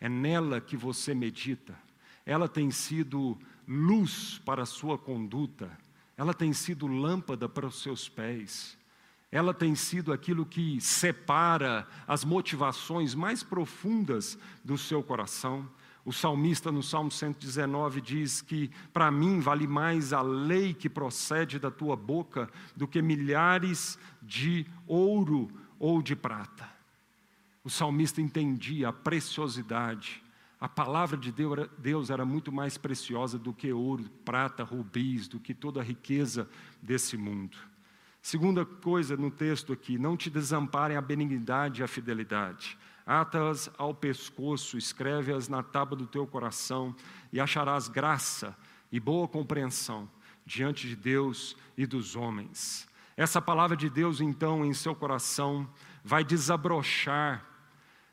é 0.00 0.08
nela 0.08 0.60
que 0.60 0.76
você 0.76 1.14
medita, 1.14 1.78
ela 2.26 2.48
tem 2.48 2.72
sido 2.72 3.38
luz 3.68 4.40
para 4.44 4.64
a 4.64 4.66
sua 4.66 4.98
conduta, 4.98 5.70
ela 6.16 6.34
tem 6.34 6.52
sido 6.52 6.88
lâmpada 6.88 7.48
para 7.48 7.68
os 7.68 7.80
seus 7.80 8.08
pés 8.08 8.76
ela 9.32 9.54
tem 9.54 9.76
sido 9.76 10.12
aquilo 10.12 10.44
que 10.44 10.80
separa 10.80 11.86
as 12.06 12.24
motivações 12.24 13.14
mais 13.14 13.42
profundas 13.42 14.36
do 14.64 14.76
seu 14.76 15.02
coração. 15.02 15.68
O 16.10 16.12
salmista 16.12 16.72
no 16.72 16.82
Salmo 16.82 17.08
119 17.08 18.00
diz 18.00 18.42
que 18.42 18.68
para 18.92 19.12
mim 19.12 19.38
vale 19.38 19.64
mais 19.64 20.12
a 20.12 20.20
lei 20.20 20.74
que 20.74 20.90
procede 20.90 21.56
da 21.56 21.70
tua 21.70 21.94
boca 21.94 22.50
do 22.74 22.88
que 22.88 23.00
milhares 23.00 23.96
de 24.20 24.66
ouro 24.88 25.48
ou 25.78 26.02
de 26.02 26.16
prata. 26.16 26.68
O 27.62 27.70
salmista 27.70 28.20
entendia 28.20 28.88
a 28.88 28.92
preciosidade. 28.92 30.20
A 30.60 30.68
palavra 30.68 31.16
de 31.16 31.32
Deus 31.78 32.10
era 32.10 32.24
muito 32.24 32.50
mais 32.50 32.76
preciosa 32.76 33.38
do 33.38 33.52
que 33.52 33.72
ouro, 33.72 34.10
prata, 34.24 34.64
rubis, 34.64 35.28
do 35.28 35.38
que 35.38 35.54
toda 35.54 35.78
a 35.78 35.84
riqueza 35.84 36.50
desse 36.82 37.16
mundo. 37.16 37.56
Segunda 38.20 38.64
coisa 38.64 39.16
no 39.16 39.30
texto 39.30 39.72
aqui, 39.72 39.96
não 39.96 40.16
te 40.16 40.28
desamparem 40.28 40.96
a 40.96 41.00
benignidade 41.00 41.82
e 41.82 41.84
a 41.84 41.86
fidelidade. 41.86 42.76
Ata-as 43.10 43.68
ao 43.76 43.92
pescoço, 43.92 44.78
escreve-as 44.78 45.48
na 45.48 45.64
tábua 45.64 45.98
do 45.98 46.06
teu 46.06 46.24
coração, 46.28 46.94
e 47.32 47.40
acharás 47.40 47.88
graça 47.88 48.56
e 48.92 49.00
boa 49.00 49.26
compreensão 49.26 50.08
diante 50.46 50.86
de 50.86 50.94
Deus 50.94 51.56
e 51.76 51.86
dos 51.86 52.14
homens. 52.14 52.86
Essa 53.16 53.42
palavra 53.42 53.76
de 53.76 53.90
Deus, 53.90 54.20
então, 54.20 54.64
em 54.64 54.72
seu 54.72 54.94
coração, 54.94 55.68
vai 56.04 56.22
desabrochar, 56.22 57.44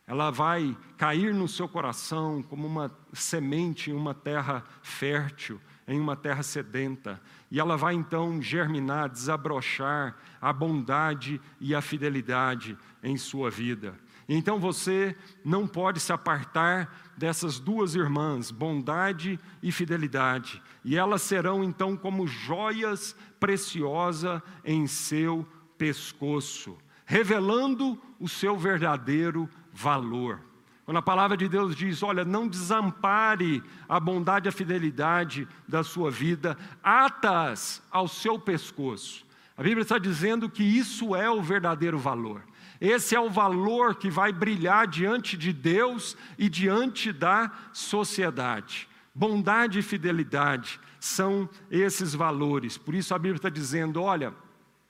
ela 0.08 0.32
vai 0.32 0.76
cair 0.98 1.32
no 1.32 1.48
seu 1.48 1.70
coração 1.70 2.42
como 2.42 2.66
uma 2.66 2.92
semente 3.14 3.92
em 3.92 3.94
uma 3.94 4.16
terra 4.16 4.64
fértil, 4.82 5.62
em 5.88 6.00
uma 6.00 6.16
terra 6.16 6.42
sedenta, 6.42 7.22
e 7.52 7.60
ela 7.60 7.78
vai 7.78 7.94
então 7.94 8.42
germinar, 8.42 9.10
desabrochar 9.10 10.18
a 10.42 10.52
bondade 10.52 11.40
e 11.60 11.76
a 11.76 11.82
fidelidade 11.82 12.76
em 13.04 13.16
sua 13.16 13.52
vida. 13.52 13.94
Então 14.30 14.60
você 14.60 15.16
não 15.44 15.66
pode 15.66 16.00
se 16.00 16.12
apartar 16.12 17.14
dessas 17.18 17.60
duas 17.60 17.96
irmãs, 17.96 18.52
bondade 18.52 19.40
e 19.64 19.72
fidelidade, 19.72 20.62
e 20.84 20.98
elas 20.98 21.22
serão 21.22 21.64
então 21.64 21.96
como 21.96 22.28
joias 22.28 23.16
preciosas 23.40 24.42
em 24.66 24.86
seu 24.86 25.48
pescoço, 25.78 26.78
revelando 27.06 28.00
o 28.20 28.28
seu 28.28 28.58
verdadeiro 28.58 29.50
valor. 29.72 30.42
Quando 30.84 30.98
a 30.98 31.02
palavra 31.02 31.36
de 31.36 31.48
Deus 31.48 31.76
diz: 31.76 32.02
Olha, 32.04 32.24
não 32.24 32.48
desampare 32.48 33.64
a 33.88 34.00
bondade 34.00 34.48
e 34.48 34.50
a 34.50 34.54
fidelidade 34.54 35.48
da 35.68 35.84
sua 35.84 36.10
vida, 36.10 36.58
atas 36.82 37.82
ao 37.92 38.08
seu 38.08 38.40
pescoço. 38.40 39.26
A 39.58 39.64
Bíblia 39.64 39.82
está 39.82 39.98
dizendo 39.98 40.50
que 40.50 40.64
isso 40.64 41.16
é 41.16 41.30
o 41.30 41.42
verdadeiro 41.42 41.98
valor. 41.98 42.44
Esse 42.80 43.16
é 43.16 43.20
o 43.20 43.30
valor 43.30 43.96
que 43.96 44.10
vai 44.10 44.32
brilhar 44.32 44.88
diante 44.88 45.36
de 45.36 45.52
Deus 45.52 46.16
e 46.38 46.48
diante 46.48 47.12
da 47.12 47.52
sociedade. 47.74 48.88
Bondade 49.14 49.80
e 49.80 49.82
fidelidade 49.82 50.80
são 51.00 51.50
esses 51.72 52.14
valores. 52.14 52.78
Por 52.78 52.94
isso 52.94 53.16
a 53.16 53.18
Bíblia 53.20 53.38
está 53.38 53.50
dizendo: 53.50 54.02
olha, 54.02 54.34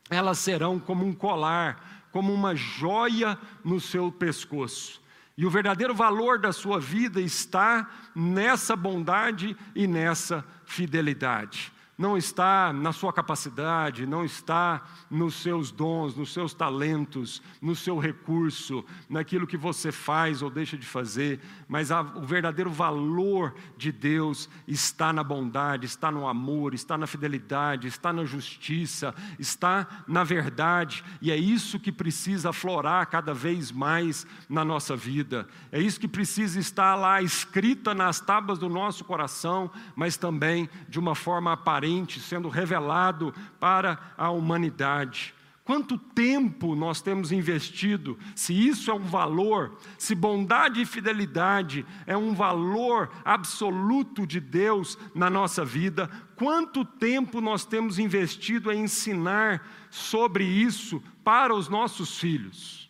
elas 0.09 0.39
serão 0.39 0.79
como 0.79 1.05
um 1.05 1.13
colar, 1.13 2.07
como 2.11 2.33
uma 2.33 2.55
joia 2.55 3.37
no 3.63 3.79
seu 3.79 4.11
pescoço. 4.11 5.01
E 5.37 5.45
o 5.45 5.49
verdadeiro 5.49 5.93
valor 5.93 6.39
da 6.39 6.51
sua 6.51 6.79
vida 6.79 7.21
está 7.21 7.89
nessa 8.15 8.75
bondade 8.75 9.55
e 9.75 9.87
nessa 9.87 10.43
fidelidade 10.65 11.71
não 11.97 12.15
está 12.15 12.71
na 12.71 12.91
sua 12.91 13.11
capacidade, 13.11 14.05
não 14.05 14.23
está 14.23 14.83
nos 15.09 15.33
seus 15.35 15.71
dons, 15.71 16.15
nos 16.15 16.31
seus 16.31 16.53
talentos, 16.53 17.41
no 17.59 17.75
seu 17.75 17.97
recurso, 17.97 18.85
naquilo 19.09 19.47
que 19.47 19.57
você 19.57 19.91
faz 19.91 20.43
ou 20.43 20.49
deixa 20.49 20.77
de 20.77 20.85
fazer, 20.85 21.39
mas 21.67 21.91
a, 21.91 22.01
o 22.01 22.21
verdadeiro 22.21 22.69
valor 22.69 23.55
de 23.75 23.91
Deus 23.91 24.47
está 24.67 25.11
na 25.11 25.23
bondade, 25.23 25.87
está 25.87 26.11
no 26.11 26.27
amor, 26.27 26.75
está 26.75 26.97
na 26.97 27.07
fidelidade, 27.07 27.87
está 27.87 28.13
na 28.13 28.25
justiça, 28.25 29.15
está 29.39 30.03
na 30.07 30.23
verdade, 30.23 31.03
e 31.19 31.31
é 31.31 31.35
isso 31.35 31.79
que 31.79 31.91
precisa 31.91 32.51
aflorar 32.51 33.07
cada 33.07 33.33
vez 33.33 33.71
mais 33.71 34.27
na 34.47 34.63
nossa 34.63 34.95
vida, 34.95 35.47
é 35.71 35.81
isso 35.81 35.99
que 35.99 36.07
precisa 36.07 36.59
estar 36.59 36.93
lá 36.93 37.23
escrita 37.23 37.95
nas 37.95 38.19
tábuas 38.19 38.59
do 38.59 38.69
nosso 38.69 39.03
coração, 39.03 39.71
mas 39.95 40.15
também 40.15 40.69
de 40.87 40.99
uma 40.99 41.15
forma 41.15 41.53
aparente 41.53 41.86
sendo 42.19 42.49
revelado 42.49 43.33
para 43.59 43.99
a 44.17 44.29
humanidade. 44.29 45.33
Quanto 45.67 45.97
tempo 45.97 46.75
nós 46.75 47.01
temos 47.01 47.29
investido? 47.33 48.17
Se 48.33 48.53
isso 48.53 48.89
é 48.89 48.93
um 48.93 49.03
valor, 49.03 49.77
se 49.97 50.15
bondade 50.15 50.81
e 50.81 50.85
fidelidade 50.85 51.85
é 52.05 52.15
um 52.15 52.33
valor 52.33 53.11
absoluto 53.25 54.25
de 54.25 54.39
Deus 54.39 54.97
na 55.13 55.29
nossa 55.29 55.65
vida, 55.65 56.09
quanto 56.37 56.85
tempo 56.85 57.41
nós 57.41 57.65
temos 57.65 57.99
investido 57.99 58.71
em 58.71 58.83
ensinar 58.83 59.67
sobre 59.89 60.45
isso 60.45 61.03
para 61.21 61.53
os 61.53 61.67
nossos 61.67 62.17
filhos? 62.17 62.86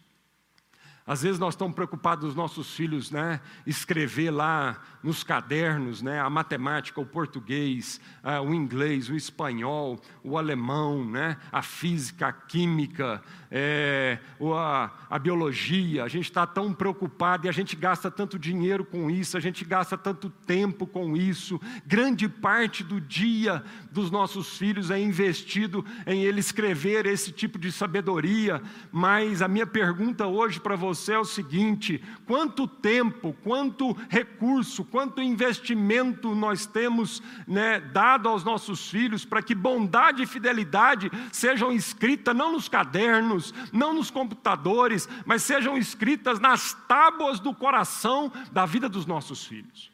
Às 1.07 1.21
vezes 1.21 1.39
nós 1.39 1.53
estamos 1.53 1.73
preocupados 1.73 2.27
os 2.27 2.35
nossos 2.35 2.73
filhos, 2.73 3.09
né, 3.11 3.39
escrever 3.65 4.29
lá 4.29 4.81
nos 5.01 5.23
cadernos, 5.23 6.01
né, 6.01 6.19
a 6.19 6.29
matemática, 6.29 6.99
o 6.99 7.05
português, 7.05 8.01
o 8.45 8.53
inglês, 8.53 9.09
o 9.09 9.15
espanhol, 9.15 10.01
o 10.21 10.37
alemão, 10.37 11.05
né, 11.09 11.37
a 11.49 11.61
física, 11.61 12.27
a 12.27 12.33
química, 12.33 13.23
é, 13.49 14.19
a, 14.53 14.91
a 15.09 15.17
biologia. 15.17 16.03
A 16.03 16.09
gente 16.09 16.25
está 16.25 16.45
tão 16.45 16.73
preocupado 16.73 17.47
e 17.47 17.49
a 17.49 17.53
gente 17.53 17.77
gasta 17.77 18.11
tanto 18.11 18.37
dinheiro 18.37 18.83
com 18.83 19.09
isso, 19.09 19.37
a 19.37 19.39
gente 19.39 19.63
gasta 19.63 19.97
tanto 19.97 20.29
tempo 20.29 20.85
com 20.85 21.15
isso. 21.15 21.57
Grande 21.85 22.27
parte 22.27 22.83
do 22.83 22.99
dia 22.99 23.63
dos 23.93 24.11
nossos 24.11 24.57
filhos 24.57 24.91
é 24.91 24.99
investido 24.99 25.85
em 26.05 26.23
ele 26.25 26.41
escrever 26.41 27.05
esse 27.05 27.31
tipo 27.31 27.57
de 27.57 27.71
sabedoria. 27.71 28.61
Mas 28.91 29.41
a 29.41 29.47
minha 29.47 29.65
pergunta 29.65 30.27
hoje 30.27 30.59
para 30.59 30.75
você 30.75 30.96
você 30.97 31.13
é 31.13 31.19
o 31.19 31.25
seguinte: 31.25 32.03
quanto 32.25 32.67
tempo, 32.67 33.35
quanto 33.43 33.93
recurso, 34.09 34.83
quanto 34.83 35.21
investimento 35.21 36.33
nós 36.35 36.65
temos 36.65 37.21
né, 37.47 37.79
dado 37.79 38.27
aos 38.27 38.43
nossos 38.43 38.89
filhos 38.89 39.23
para 39.23 39.41
que 39.41 39.55
bondade 39.55 40.23
e 40.23 40.27
fidelidade 40.27 41.11
sejam 41.31 41.71
escritas 41.71 42.35
não 42.35 42.51
nos 42.51 42.67
cadernos, 42.67 43.53
não 43.71 43.93
nos 43.93 44.11
computadores, 44.11 45.07
mas 45.25 45.43
sejam 45.43 45.77
escritas 45.77 46.39
nas 46.39 46.73
tábuas 46.87 47.39
do 47.39 47.53
coração 47.53 48.31
da 48.51 48.65
vida 48.65 48.89
dos 48.89 49.05
nossos 49.05 49.45
filhos. 49.45 49.91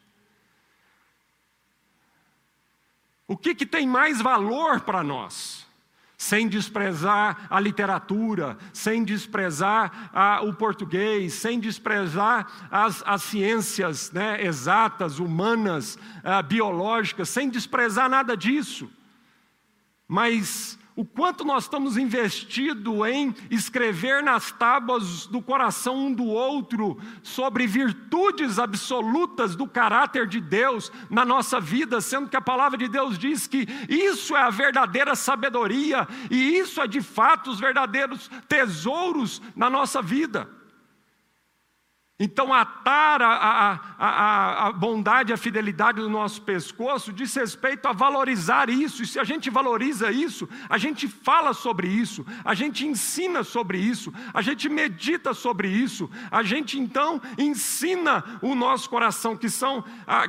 O 3.26 3.36
que, 3.36 3.54
que 3.54 3.64
tem 3.64 3.86
mais 3.86 4.20
valor 4.20 4.80
para 4.80 5.02
nós? 5.02 5.63
Sem 6.24 6.48
desprezar 6.48 7.46
a 7.50 7.60
literatura, 7.60 8.56
sem 8.72 9.04
desprezar 9.04 10.10
ah, 10.14 10.40
o 10.42 10.54
português, 10.54 11.34
sem 11.34 11.60
desprezar 11.60 12.50
as, 12.70 13.02
as 13.04 13.22
ciências 13.24 14.10
né, 14.10 14.42
exatas, 14.42 15.18
humanas, 15.18 15.98
ah, 16.22 16.40
biológicas, 16.40 17.28
sem 17.28 17.50
desprezar 17.50 18.08
nada 18.08 18.34
disso. 18.34 18.90
Mas 20.08 20.78
o 20.96 21.04
quanto 21.04 21.44
nós 21.44 21.64
estamos 21.64 21.96
investindo 21.96 23.04
em 23.04 23.34
escrever 23.50 24.22
nas 24.22 24.52
tábuas 24.52 25.26
do 25.26 25.42
coração 25.42 26.06
um 26.06 26.12
do 26.12 26.24
outro 26.24 26.96
sobre 27.22 27.66
virtudes 27.66 28.60
absolutas 28.60 29.56
do 29.56 29.66
caráter 29.66 30.28
de 30.28 30.40
Deus 30.40 30.92
na 31.10 31.24
nossa 31.24 31.60
vida, 31.60 32.00
sendo 32.00 32.28
que 32.28 32.36
a 32.36 32.40
palavra 32.40 32.78
de 32.78 32.86
Deus 32.86 33.18
diz 33.18 33.46
que 33.48 33.66
isso 33.88 34.36
é 34.36 34.42
a 34.42 34.50
verdadeira 34.50 35.16
sabedoria 35.16 36.06
e 36.30 36.58
isso 36.58 36.80
é 36.80 36.86
de 36.86 37.00
fato 37.00 37.50
os 37.50 37.58
verdadeiros 37.58 38.30
tesouros 38.48 39.42
na 39.56 39.68
nossa 39.68 40.00
vida. 40.00 40.48
Então, 42.16 42.52
atar 42.54 43.20
a, 43.20 43.26
a, 43.26 43.80
a, 43.98 44.68
a, 44.68 44.72
bondade 44.72 45.32
a 45.32 45.36
fidelidade 45.36 46.00
do 46.00 46.08
nosso 46.08 46.42
pescoço 46.42 47.12
diz 47.12 47.34
respeito 47.34 47.88
a 47.88 47.92
valorizar 47.92 48.70
isso, 48.70 49.02
e 49.02 49.06
se 49.06 49.18
a 49.18 49.24
gente 49.24 49.50
valoriza 49.50 50.12
isso, 50.12 50.48
a 50.68 50.78
gente 50.78 51.08
fala 51.08 51.52
sobre 51.52 51.88
isso, 51.88 52.24
a 52.44 52.54
gente 52.54 52.86
ensina 52.86 53.42
sobre 53.42 53.78
isso, 53.78 54.14
a 54.32 54.40
gente 54.42 54.68
medita 54.68 55.34
sobre 55.34 55.66
isso, 55.66 56.08
a 56.30 56.44
gente 56.44 56.78
então 56.78 57.20
ensina 57.36 58.22
o 58.40 58.54
nosso 58.54 58.88
coração, 58.88 59.36
que, 59.36 59.50
são, 59.50 59.84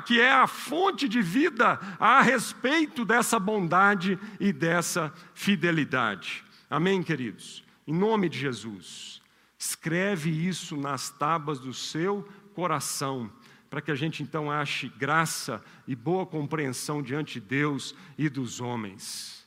que 0.07 0.19
é 0.19 0.31
a 0.31 0.47
fonte 0.47 1.07
de 1.07 1.21
vida, 1.21 1.79
a 1.99 2.19
respeito 2.23 3.05
dessa 3.05 3.39
bondade 3.39 4.17
e 4.39 4.51
dessa 4.51 5.13
fidelidade. 5.35 6.43
Amém, 6.67 7.03
queridos? 7.03 7.63
Em 7.85 7.93
nome 7.93 8.27
de 8.27 8.39
Jesus. 8.39 9.23
Escreve 9.65 10.29
isso 10.29 10.77
nas 10.77 11.09
tábuas 11.09 11.59
do 11.59 11.73
seu 11.73 12.21
coração, 12.53 13.31
para 13.67 13.81
que 13.81 13.89
a 13.89 13.95
gente 13.95 14.21
então 14.21 14.51
ache 14.51 14.87
graça 14.89 15.59
e 15.87 15.95
boa 15.95 16.23
compreensão 16.23 17.01
diante 17.01 17.39
de 17.39 17.47
Deus 17.47 17.95
e 18.15 18.29
dos 18.29 18.61
homens. 18.61 19.43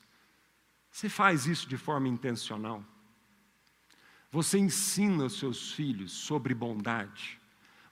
Você 0.90 1.08
faz 1.08 1.46
isso 1.46 1.68
de 1.68 1.76
forma 1.76 2.08
intencional. 2.08 2.84
Você 4.32 4.58
ensina 4.58 5.26
os 5.26 5.38
seus 5.38 5.70
filhos 5.70 6.10
sobre 6.10 6.52
bondade. 6.52 7.40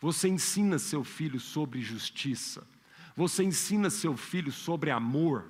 Você 0.01 0.27
ensina 0.27 0.81
seu 0.81 1.05
filho 1.05 1.39
sobre 1.39 1.81
justiça. 1.81 2.67
Você 3.15 3.45
ensina 3.45 3.89
seu 3.89 4.17
filho 4.17 4.51
sobre 4.51 4.91
amor. 4.91 5.49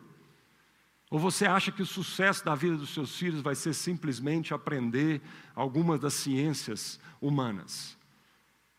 Ou 1.16 1.20
você 1.20 1.46
acha 1.46 1.72
que 1.72 1.80
o 1.80 1.86
sucesso 1.86 2.44
da 2.44 2.54
vida 2.54 2.76
dos 2.76 2.90
seus 2.90 3.16
filhos 3.16 3.40
vai 3.40 3.54
ser 3.54 3.72
simplesmente 3.72 4.52
aprender 4.52 5.22
algumas 5.54 5.98
das 5.98 6.12
ciências 6.12 7.00
humanas? 7.22 7.96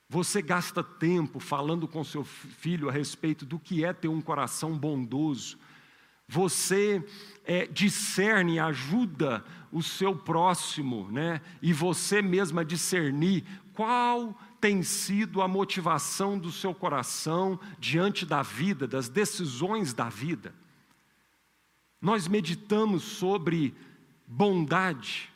Você 0.08 0.40
gasta 0.40 0.84
tempo 0.84 1.40
falando 1.40 1.88
com 1.88 2.04
seu 2.04 2.24
filho 2.24 2.90
a 2.90 2.92
respeito 2.92 3.44
do 3.44 3.58
que 3.58 3.84
é 3.84 3.92
ter 3.92 4.08
um 4.08 4.22
coração 4.22 4.78
bondoso. 4.78 5.58
Você 6.28 7.04
é, 7.44 7.66
discerne, 7.66 8.60
ajuda 8.60 9.44
o 9.72 9.82
seu 9.82 10.16
próximo, 10.16 11.10
né? 11.12 11.42
E 11.60 11.74
você 11.74 12.22
mesma 12.22 12.64
discernir 12.64 13.46
qual 13.74 14.40
tem 14.62 14.84
sido 14.84 15.42
a 15.42 15.48
motivação 15.48 16.38
do 16.38 16.52
seu 16.52 16.76
coração 16.76 17.60
diante 17.80 18.28
da 18.28 18.44
vida, 18.44 18.88
das 18.88 19.10
decisões 19.10 19.92
da 19.92 20.08
vida. 20.08 20.54
Nós 22.02 22.28
meditamos 22.28 23.04
sobre 23.04 23.74
bondade. 24.26 25.32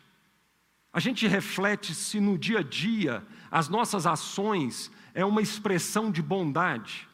A 0.93 0.99
gente 0.99 1.27
reflete 1.27 1.95
se 1.95 2.19
no 2.19 2.37
dia 2.37 2.59
a 2.59 2.63
dia 2.63 3.25
as 3.49 3.69
nossas 3.69 4.05
ações 4.05 4.91
é 5.13 5.25
uma 5.25 5.41
expressão 5.41 6.11
de 6.11 6.21
bondade. 6.21 7.07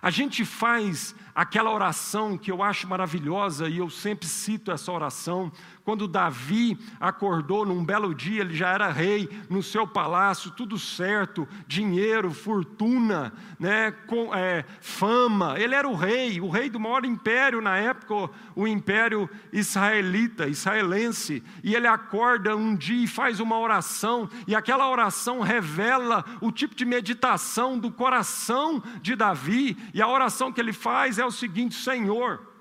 A 0.00 0.10
gente 0.10 0.44
faz 0.44 1.14
aquela 1.36 1.70
oração 1.70 2.38
que 2.38 2.50
eu 2.50 2.62
acho 2.62 2.88
maravilhosa 2.88 3.68
e 3.68 3.76
eu 3.76 3.90
sempre 3.90 4.26
cito 4.26 4.72
essa 4.72 4.90
oração, 4.90 5.52
quando 5.84 6.08
Davi 6.08 6.78
acordou 6.98 7.66
num 7.66 7.84
belo 7.84 8.14
dia, 8.14 8.40
ele 8.40 8.56
já 8.56 8.70
era 8.70 8.90
rei 8.90 9.28
no 9.48 9.62
seu 9.62 9.86
palácio, 9.86 10.50
tudo 10.50 10.78
certo, 10.78 11.46
dinheiro, 11.68 12.32
fortuna, 12.32 13.34
né, 13.60 13.92
com, 14.08 14.34
é, 14.34 14.64
fama. 14.80 15.60
Ele 15.60 15.74
era 15.74 15.86
o 15.86 15.94
rei, 15.94 16.40
o 16.40 16.48
rei 16.48 16.70
do 16.70 16.80
maior 16.80 17.04
império 17.04 17.60
na 17.60 17.76
época, 17.76 18.30
o 18.56 18.66
império 18.66 19.28
israelita, 19.52 20.48
israelense. 20.48 21.40
E 21.62 21.74
ele 21.74 21.86
acorda 21.86 22.56
um 22.56 22.74
dia 22.74 23.04
e 23.04 23.06
faz 23.06 23.40
uma 23.40 23.58
oração, 23.58 24.28
e 24.48 24.54
aquela 24.56 24.88
oração 24.88 25.40
revela 25.40 26.24
o 26.40 26.50
tipo 26.50 26.74
de 26.74 26.86
meditação 26.86 27.78
do 27.78 27.92
coração 27.92 28.82
de 29.02 29.14
Davi. 29.14 29.76
E 29.92 30.00
a 30.00 30.08
oração 30.08 30.50
que 30.50 30.60
ele 30.60 30.72
faz 30.72 31.18
é 31.18 31.25
o 31.26 31.32
seguinte: 31.32 31.74
Senhor, 31.74 32.54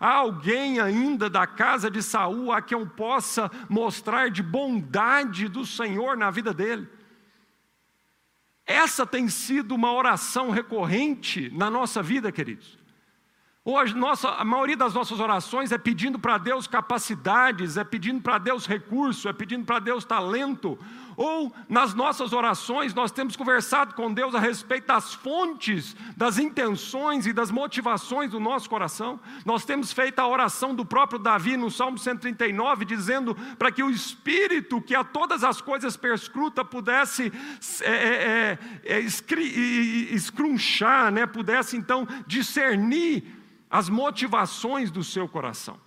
Há 0.00 0.14
alguém 0.14 0.80
ainda 0.80 1.30
da 1.30 1.46
casa 1.46 1.88
de 1.88 2.02
Saul 2.02 2.50
a 2.50 2.60
quem 2.60 2.76
eu 2.76 2.84
possa 2.84 3.48
mostrar 3.68 4.30
de 4.30 4.42
bondade 4.42 5.46
do 5.46 5.64
Senhor 5.64 6.16
na 6.16 6.28
vida 6.28 6.52
dele? 6.52 6.88
Essa 8.66 9.06
tem 9.06 9.28
sido 9.28 9.76
uma 9.76 9.92
oração 9.92 10.50
recorrente 10.50 11.50
na 11.50 11.70
nossa 11.70 12.02
vida, 12.02 12.32
queridos. 12.32 12.81
Hoje, 13.64 13.94
nossa, 13.94 14.28
a 14.28 14.44
maioria 14.44 14.76
das 14.76 14.92
nossas 14.92 15.20
orações 15.20 15.70
é 15.70 15.78
pedindo 15.78 16.18
para 16.18 16.36
Deus 16.36 16.66
capacidades, 16.66 17.76
é 17.76 17.84
pedindo 17.84 18.20
para 18.20 18.36
Deus 18.36 18.66
recurso, 18.66 19.28
é 19.28 19.32
pedindo 19.32 19.64
para 19.64 19.78
Deus 19.78 20.04
talento. 20.04 20.76
Ou 21.16 21.54
nas 21.68 21.94
nossas 21.94 22.32
orações 22.32 22.92
nós 22.92 23.12
temos 23.12 23.36
conversado 23.36 23.94
com 23.94 24.12
Deus 24.12 24.34
a 24.34 24.40
respeito 24.40 24.88
das 24.88 25.14
fontes, 25.14 25.94
das 26.16 26.38
intenções 26.38 27.24
e 27.24 27.32
das 27.32 27.52
motivações 27.52 28.32
do 28.32 28.40
nosso 28.40 28.68
coração. 28.68 29.20
Nós 29.46 29.64
temos 29.64 29.92
feito 29.92 30.18
a 30.18 30.26
oração 30.26 30.74
do 30.74 30.84
próprio 30.84 31.20
Davi 31.20 31.56
no 31.56 31.70
Salmo 31.70 31.98
139, 31.98 32.84
dizendo 32.84 33.36
para 33.56 33.70
que 33.70 33.84
o 33.84 33.90
Espírito 33.90 34.80
que 34.80 34.96
a 34.96 35.04
todas 35.04 35.44
as 35.44 35.60
coisas 35.60 35.96
perscruta 35.96 36.64
pudesse 36.64 37.32
é, 37.82 37.92
é, 37.92 38.58
é, 38.82 38.96
é 38.96 39.00
escrunchar, 39.00 41.12
né? 41.12 41.26
pudesse 41.26 41.76
então 41.76 42.08
discernir 42.26 43.40
as 43.72 43.88
motivações 43.88 44.90
do 44.90 45.02
seu 45.02 45.26
coração. 45.26 45.80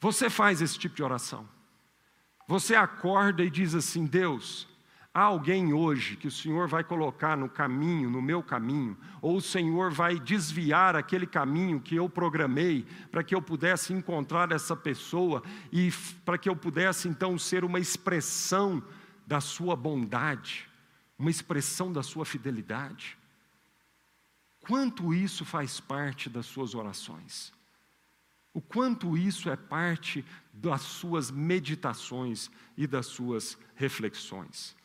Você 0.00 0.30
faz 0.30 0.62
esse 0.62 0.78
tipo 0.78 0.96
de 0.96 1.02
oração. 1.02 1.46
Você 2.48 2.74
acorda 2.74 3.44
e 3.44 3.50
diz 3.50 3.74
assim: 3.74 4.06
Deus, 4.06 4.66
há 5.12 5.20
alguém 5.20 5.74
hoje 5.74 6.16
que 6.16 6.26
o 6.26 6.30
Senhor 6.30 6.66
vai 6.66 6.82
colocar 6.82 7.36
no 7.36 7.50
caminho, 7.50 8.08
no 8.08 8.22
meu 8.22 8.42
caminho, 8.42 8.96
ou 9.20 9.36
o 9.36 9.42
Senhor 9.42 9.92
vai 9.92 10.18
desviar 10.18 10.96
aquele 10.96 11.26
caminho 11.26 11.78
que 11.80 11.94
eu 11.94 12.08
programei 12.08 12.86
para 13.10 13.22
que 13.22 13.34
eu 13.34 13.42
pudesse 13.42 13.92
encontrar 13.92 14.50
essa 14.52 14.74
pessoa 14.74 15.42
e 15.70 15.92
para 16.24 16.38
que 16.38 16.48
eu 16.48 16.56
pudesse 16.56 17.08
então 17.08 17.38
ser 17.38 17.62
uma 17.62 17.78
expressão 17.78 18.82
da 19.26 19.40
sua 19.40 19.76
bondade, 19.76 20.66
uma 21.18 21.30
expressão 21.30 21.92
da 21.92 22.02
sua 22.02 22.24
fidelidade. 22.24 23.21
Quanto 24.62 25.12
isso 25.12 25.44
faz 25.44 25.80
parte 25.80 26.30
das 26.30 26.46
suas 26.46 26.74
orações? 26.74 27.52
O 28.54 28.60
quanto 28.60 29.16
isso 29.16 29.50
é 29.50 29.56
parte 29.56 30.24
das 30.52 30.82
suas 30.82 31.30
meditações 31.30 32.50
e 32.76 32.86
das 32.86 33.06
suas 33.06 33.58
reflexões. 33.74 34.76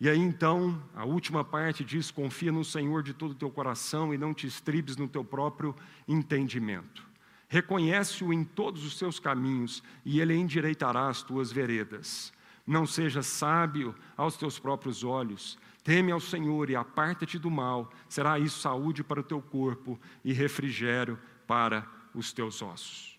E 0.00 0.08
aí 0.08 0.18
então, 0.18 0.80
a 0.94 1.04
última 1.04 1.44
parte 1.44 1.84
diz: 1.84 2.10
confia 2.10 2.52
no 2.52 2.64
Senhor 2.64 3.02
de 3.02 3.12
todo 3.12 3.32
o 3.32 3.34
teu 3.34 3.50
coração 3.50 4.14
e 4.14 4.18
não 4.18 4.32
te 4.32 4.46
estribes 4.46 4.96
no 4.96 5.08
teu 5.08 5.24
próprio 5.24 5.74
entendimento. 6.06 7.06
Reconhece-o 7.48 8.32
em 8.32 8.44
todos 8.44 8.84
os 8.84 8.96
seus 8.96 9.18
caminhos 9.18 9.82
e 10.04 10.20
ele 10.20 10.34
endireitará 10.34 11.08
as 11.08 11.22
tuas 11.22 11.50
veredas. 11.50 12.32
Não 12.66 12.86
seja 12.86 13.22
sábio 13.22 13.94
aos 14.16 14.36
teus 14.36 14.58
próprios 14.58 15.02
olhos. 15.02 15.58
Teme 15.88 16.12
ao 16.12 16.20
Senhor 16.20 16.68
e 16.68 16.76
aparta-te 16.76 17.38
do 17.38 17.50
mal. 17.50 17.90
Será 18.10 18.38
isso 18.38 18.60
saúde 18.60 19.02
para 19.02 19.20
o 19.20 19.22
teu 19.22 19.40
corpo 19.40 19.98
e 20.22 20.34
refrigério 20.34 21.18
para 21.46 21.88
os 22.14 22.30
teus 22.30 22.60
ossos. 22.60 23.18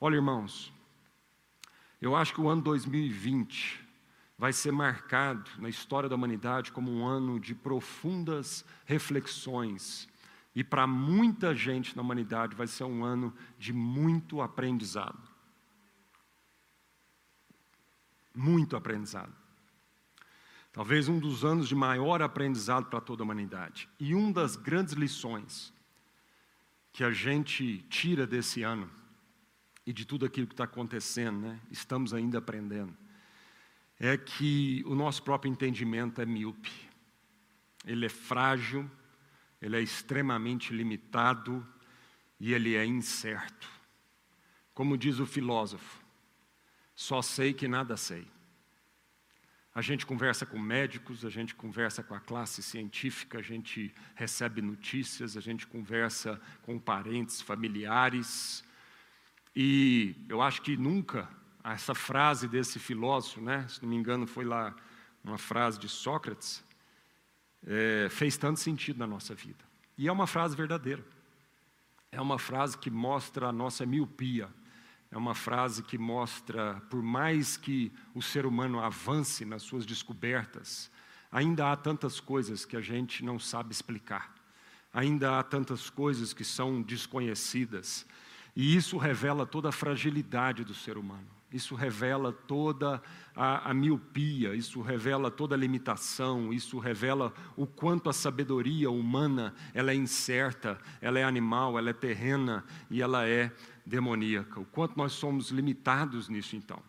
Olha, 0.00 0.14
irmãos, 0.14 0.72
eu 2.00 2.14
acho 2.14 2.32
que 2.32 2.40
o 2.40 2.48
ano 2.48 2.62
2020 2.62 3.84
vai 4.38 4.52
ser 4.52 4.70
marcado 4.70 5.50
na 5.58 5.68
história 5.68 6.08
da 6.08 6.14
humanidade 6.14 6.70
como 6.70 6.88
um 6.88 7.04
ano 7.04 7.40
de 7.40 7.52
profundas 7.52 8.64
reflexões. 8.84 10.08
E 10.54 10.62
para 10.62 10.86
muita 10.86 11.52
gente 11.52 11.96
na 11.96 12.02
humanidade 12.02 12.54
vai 12.54 12.68
ser 12.68 12.84
um 12.84 13.04
ano 13.04 13.34
de 13.58 13.72
muito 13.72 14.40
aprendizado. 14.40 15.18
Muito 18.32 18.76
aprendizado. 18.76 19.43
Talvez 20.74 21.08
um 21.08 21.20
dos 21.20 21.44
anos 21.44 21.68
de 21.68 21.74
maior 21.74 22.20
aprendizado 22.20 22.86
para 22.86 23.00
toda 23.00 23.22
a 23.22 23.24
humanidade. 23.24 23.88
E 23.98 24.12
uma 24.12 24.32
das 24.32 24.56
grandes 24.56 24.92
lições 24.92 25.72
que 26.92 27.04
a 27.04 27.12
gente 27.12 27.78
tira 27.88 28.26
desse 28.26 28.64
ano 28.64 28.90
e 29.86 29.92
de 29.92 30.04
tudo 30.04 30.26
aquilo 30.26 30.48
que 30.48 30.52
está 30.52 30.64
acontecendo, 30.64 31.42
né? 31.42 31.60
estamos 31.70 32.12
ainda 32.12 32.38
aprendendo 32.38 32.92
é 34.00 34.16
que 34.16 34.82
o 34.84 34.96
nosso 34.96 35.22
próprio 35.22 35.48
entendimento 35.48 36.20
é 36.20 36.26
míope, 36.26 36.72
ele 37.84 38.06
é 38.06 38.08
frágil, 38.08 38.90
ele 39.62 39.76
é 39.76 39.80
extremamente 39.80 40.74
limitado 40.74 41.64
e 42.40 42.52
ele 42.52 42.74
é 42.74 42.84
incerto. 42.84 43.68
Como 44.74 44.98
diz 44.98 45.20
o 45.20 45.26
filósofo, 45.26 46.04
só 46.96 47.22
sei 47.22 47.54
que 47.54 47.68
nada 47.68 47.96
sei. 47.96 48.33
A 49.74 49.82
gente 49.82 50.06
conversa 50.06 50.46
com 50.46 50.58
médicos, 50.58 51.24
a 51.24 51.30
gente 51.30 51.54
conversa 51.54 52.02
com 52.02 52.14
a 52.14 52.20
classe 52.20 52.62
científica, 52.62 53.38
a 53.38 53.42
gente 53.42 53.92
recebe 54.14 54.62
notícias, 54.62 55.36
a 55.36 55.40
gente 55.40 55.66
conversa 55.66 56.40
com 56.62 56.78
parentes, 56.78 57.40
familiares, 57.40 58.62
e 59.56 60.16
eu 60.28 60.42
acho 60.42 60.62
que 60.62 60.76
nunca 60.76 61.28
essa 61.62 61.94
frase 61.94 62.48
desse 62.48 62.78
filósofo, 62.78 63.40
né? 63.40 63.66
se 63.68 63.80
não 63.82 63.88
me 63.88 63.96
engano, 63.96 64.26
foi 64.26 64.44
lá 64.44 64.74
uma 65.22 65.38
frase 65.38 65.78
de 65.78 65.88
Sócrates, 65.88 66.62
é, 67.66 68.08
fez 68.10 68.36
tanto 68.36 68.60
sentido 68.60 68.98
na 68.98 69.06
nossa 69.06 69.34
vida. 69.34 69.64
E 69.96 70.08
é 70.08 70.12
uma 70.12 70.26
frase 70.26 70.56
verdadeira. 70.56 71.04
É 72.10 72.20
uma 72.20 72.38
frase 72.38 72.76
que 72.76 72.90
mostra 72.90 73.48
a 73.48 73.52
nossa 73.52 73.86
miopia. 73.86 74.48
É 75.14 75.16
uma 75.16 75.32
frase 75.32 75.80
que 75.80 75.96
mostra, 75.96 76.82
por 76.90 77.00
mais 77.00 77.56
que 77.56 77.92
o 78.16 78.20
ser 78.20 78.44
humano 78.44 78.80
avance 78.80 79.44
nas 79.44 79.62
suas 79.62 79.86
descobertas, 79.86 80.90
ainda 81.30 81.70
há 81.70 81.76
tantas 81.76 82.18
coisas 82.18 82.64
que 82.64 82.76
a 82.76 82.80
gente 82.80 83.24
não 83.24 83.38
sabe 83.38 83.70
explicar. 83.70 84.34
Ainda 84.92 85.38
há 85.38 85.42
tantas 85.44 85.88
coisas 85.88 86.32
que 86.32 86.42
são 86.42 86.82
desconhecidas. 86.82 88.04
E 88.56 88.74
isso 88.74 88.98
revela 88.98 89.46
toda 89.46 89.68
a 89.68 89.72
fragilidade 89.72 90.64
do 90.64 90.74
ser 90.74 90.98
humano. 90.98 91.28
Isso 91.54 91.76
revela 91.76 92.32
toda 92.32 93.00
a, 93.36 93.70
a, 93.70 93.72
miopia, 93.72 94.56
isso 94.56 94.82
revela 94.82 95.30
toda 95.30 95.54
a 95.54 95.58
limitação, 95.58 96.52
isso 96.52 96.80
revela 96.80 97.32
o 97.56 97.64
quanto 97.64 98.10
a 98.10 98.12
sabedoria 98.12 98.90
humana 98.90 99.54
ela 99.72 99.92
é 99.92 99.94
incerta, 99.94 100.76
ela 101.00 101.20
é 101.20 101.22
animal, 101.22 101.78
ela 101.78 101.90
é 101.90 101.92
terrena 101.92 102.64
e 102.90 103.00
ela 103.00 103.24
é 103.28 103.52
demoníaca. 103.84 104.60
O 104.60 104.64
quanto 104.64 104.96
nós 104.96 105.12
somos 105.12 105.50
limitados 105.50 106.28
nisso 106.28 106.56
então. 106.56 106.82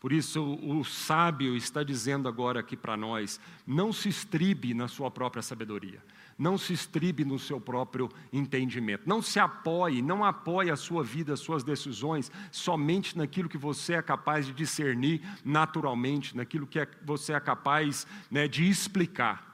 Por 0.00 0.12
isso, 0.12 0.40
o, 0.40 0.78
o 0.78 0.84
sábio 0.84 1.56
está 1.56 1.82
dizendo 1.82 2.28
agora 2.28 2.60
aqui 2.60 2.76
para 2.76 2.96
nós: 2.96 3.40
não 3.66 3.92
se 3.92 4.08
estribe 4.08 4.74
na 4.74 4.88
sua 4.88 5.10
própria 5.10 5.42
sabedoria 5.42 6.02
não 6.38 6.56
se 6.56 6.72
estribe 6.72 7.24
no 7.24 7.38
seu 7.38 7.60
próprio 7.60 8.08
entendimento. 8.32 9.02
Não 9.06 9.20
se 9.20 9.40
apoie, 9.40 10.00
não 10.00 10.24
apoie 10.24 10.70
a 10.70 10.76
sua 10.76 11.02
vida, 11.02 11.34
as 11.34 11.40
suas 11.40 11.64
decisões 11.64 12.30
somente 12.52 13.18
naquilo 13.18 13.48
que 13.48 13.58
você 13.58 13.94
é 13.94 14.02
capaz 14.02 14.46
de 14.46 14.52
discernir 14.52 15.20
naturalmente, 15.44 16.36
naquilo 16.36 16.66
que 16.66 16.78
é, 16.78 16.88
você 17.04 17.32
é 17.32 17.40
capaz 17.40 18.06
né, 18.30 18.46
de 18.46 18.68
explicar. 18.68 19.47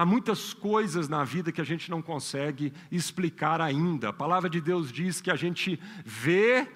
Há 0.00 0.06
muitas 0.06 0.54
coisas 0.54 1.10
na 1.10 1.24
vida 1.24 1.52
que 1.52 1.60
a 1.60 1.64
gente 1.64 1.90
não 1.90 2.00
consegue 2.00 2.72
explicar 2.90 3.60
ainda. 3.60 4.08
A 4.08 4.12
palavra 4.14 4.48
de 4.48 4.58
Deus 4.58 4.90
diz 4.90 5.20
que 5.20 5.30
a 5.30 5.36
gente 5.36 5.78
vê 6.06 6.66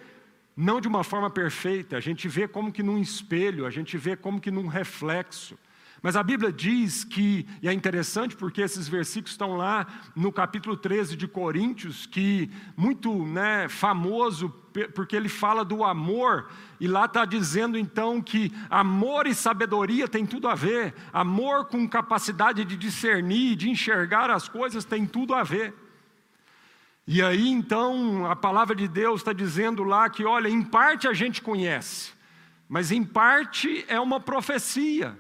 não 0.54 0.78
de 0.78 0.86
uma 0.86 1.02
forma 1.02 1.30
perfeita, 1.30 1.96
a 1.96 2.00
gente 2.00 2.28
vê 2.28 2.46
como 2.46 2.70
que 2.70 2.82
num 2.82 2.98
espelho, 2.98 3.64
a 3.64 3.70
gente 3.70 3.96
vê 3.96 4.14
como 4.14 4.38
que 4.38 4.50
num 4.50 4.66
reflexo. 4.66 5.56
Mas 6.02 6.16
a 6.16 6.22
Bíblia 6.22 6.52
diz 6.52 7.02
que, 7.02 7.48
e 7.62 7.66
é 7.66 7.72
interessante 7.72 8.36
porque 8.36 8.60
esses 8.60 8.86
versículos 8.88 9.30
estão 9.30 9.56
lá 9.56 9.86
no 10.14 10.30
capítulo 10.30 10.76
13 10.76 11.16
de 11.16 11.26
Coríntios, 11.26 12.04
que 12.04 12.50
muito 12.76 13.24
né, 13.24 13.70
famoso, 13.70 14.54
porque 14.94 15.14
ele 15.14 15.28
fala 15.28 15.64
do 15.64 15.84
amor, 15.84 16.50
e 16.80 16.88
lá 16.88 17.04
está 17.04 17.24
dizendo 17.24 17.78
então 17.78 18.20
que 18.20 18.52
amor 18.68 19.26
e 19.26 19.34
sabedoria 19.34 20.08
tem 20.08 20.26
tudo 20.26 20.48
a 20.48 20.54
ver, 20.54 20.94
amor 21.12 21.66
com 21.66 21.88
capacidade 21.88 22.64
de 22.64 22.76
discernir, 22.76 23.54
de 23.54 23.70
enxergar 23.70 24.30
as 24.30 24.48
coisas 24.48 24.84
tem 24.84 25.06
tudo 25.06 25.34
a 25.34 25.42
ver. 25.42 25.72
E 27.06 27.22
aí 27.22 27.48
então 27.48 28.26
a 28.30 28.34
palavra 28.34 28.74
de 28.74 28.88
Deus 28.88 29.20
está 29.20 29.32
dizendo 29.32 29.84
lá 29.84 30.10
que, 30.10 30.24
olha, 30.24 30.48
em 30.48 30.62
parte 30.62 31.06
a 31.06 31.12
gente 31.12 31.40
conhece, 31.40 32.12
mas 32.68 32.90
em 32.90 33.04
parte 33.04 33.84
é 33.86 34.00
uma 34.00 34.18
profecia. 34.18 35.16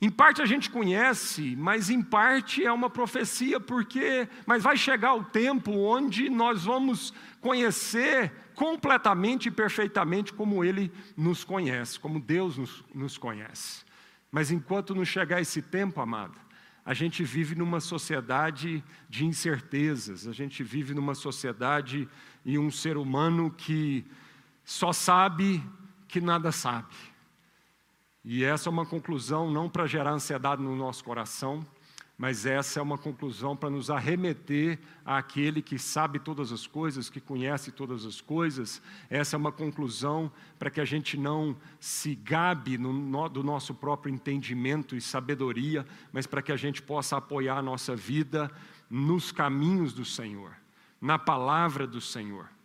Em 0.00 0.08
parte 0.08 0.40
a 0.40 0.46
gente 0.46 0.70
conhece, 0.70 1.56
mas 1.56 1.90
em 1.90 2.00
parte 2.00 2.64
é 2.64 2.72
uma 2.72 2.88
profecia, 2.88 3.58
porque 3.58 4.28
mas 4.46 4.62
vai 4.62 4.76
chegar 4.76 5.14
o 5.14 5.24
tempo 5.24 5.72
onde 5.72 6.30
nós 6.30 6.64
vamos 6.64 7.12
conhecer 7.40 8.32
completamente 8.54 9.48
e 9.48 9.50
perfeitamente 9.50 10.32
como 10.32 10.64
Ele 10.64 10.92
nos 11.16 11.42
conhece, 11.42 11.98
como 11.98 12.20
Deus 12.20 12.56
nos, 12.56 12.84
nos 12.94 13.18
conhece. 13.18 13.84
Mas 14.30 14.52
enquanto 14.52 14.94
não 14.94 15.04
chegar 15.04 15.40
esse 15.40 15.60
tempo, 15.60 16.00
amado, 16.00 16.38
a 16.84 16.94
gente 16.94 17.24
vive 17.24 17.56
numa 17.56 17.80
sociedade 17.80 18.84
de 19.08 19.24
incertezas, 19.24 20.28
a 20.28 20.32
gente 20.32 20.62
vive 20.62 20.94
numa 20.94 21.14
sociedade 21.14 22.08
e 22.44 22.56
um 22.56 22.70
ser 22.70 22.96
humano 22.96 23.50
que 23.50 24.06
só 24.64 24.92
sabe 24.92 25.62
que 26.06 26.20
nada 26.20 26.52
sabe. 26.52 26.94
E 28.30 28.44
essa 28.44 28.68
é 28.68 28.70
uma 28.70 28.84
conclusão 28.84 29.50
não 29.50 29.70
para 29.70 29.86
gerar 29.86 30.10
ansiedade 30.10 30.60
no 30.60 30.76
nosso 30.76 31.02
coração, 31.02 31.66
mas 32.18 32.44
essa 32.44 32.78
é 32.78 32.82
uma 32.82 32.98
conclusão 32.98 33.56
para 33.56 33.70
nos 33.70 33.88
arremeter 33.88 34.78
àquele 35.02 35.62
que 35.62 35.78
sabe 35.78 36.18
todas 36.18 36.52
as 36.52 36.66
coisas, 36.66 37.08
que 37.08 37.22
conhece 37.22 37.72
todas 37.72 38.04
as 38.04 38.20
coisas. 38.20 38.82
Essa 39.08 39.34
é 39.34 39.38
uma 39.38 39.50
conclusão 39.50 40.30
para 40.58 40.68
que 40.68 40.78
a 40.78 40.84
gente 40.84 41.16
não 41.16 41.56
se 41.80 42.14
gabe 42.16 42.76
no, 42.76 43.30
do 43.30 43.42
nosso 43.42 43.72
próprio 43.72 44.12
entendimento 44.12 44.94
e 44.94 45.00
sabedoria, 45.00 45.86
mas 46.12 46.26
para 46.26 46.42
que 46.42 46.52
a 46.52 46.56
gente 46.56 46.82
possa 46.82 47.16
apoiar 47.16 47.56
a 47.56 47.62
nossa 47.62 47.96
vida 47.96 48.50
nos 48.90 49.32
caminhos 49.32 49.94
do 49.94 50.04
Senhor, 50.04 50.54
na 51.00 51.18
palavra 51.18 51.86
do 51.86 51.98
Senhor. 51.98 52.57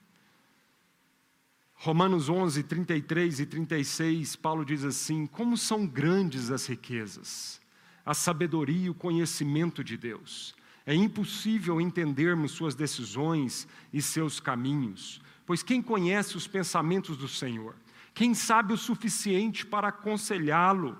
Romanos 1.83 2.29
11, 2.29 2.63
33 2.63 3.41
e 3.41 3.45
36, 3.45 4.37
Paulo 4.37 4.63
diz 4.63 4.85
assim: 4.85 5.25
Como 5.25 5.57
são 5.57 5.85
grandes 5.85 6.49
as 6.49 6.65
riquezas, 6.65 7.59
a 8.05 8.13
sabedoria 8.13 8.85
e 8.85 8.89
o 8.89 8.93
conhecimento 8.93 9.83
de 9.83 9.97
Deus. 9.97 10.55
É 10.85 10.95
impossível 10.95 11.81
entendermos 11.81 12.53
suas 12.53 12.73
decisões 12.73 13.67
e 13.91 14.01
seus 14.01 14.39
caminhos, 14.39 15.21
pois 15.45 15.61
quem 15.61 15.81
conhece 15.81 16.37
os 16.37 16.47
pensamentos 16.47 17.17
do 17.17 17.27
Senhor? 17.27 17.75
Quem 18.13 18.33
sabe 18.33 18.71
o 18.71 18.77
suficiente 18.77 19.65
para 19.65 19.89
aconselhá-lo? 19.89 20.97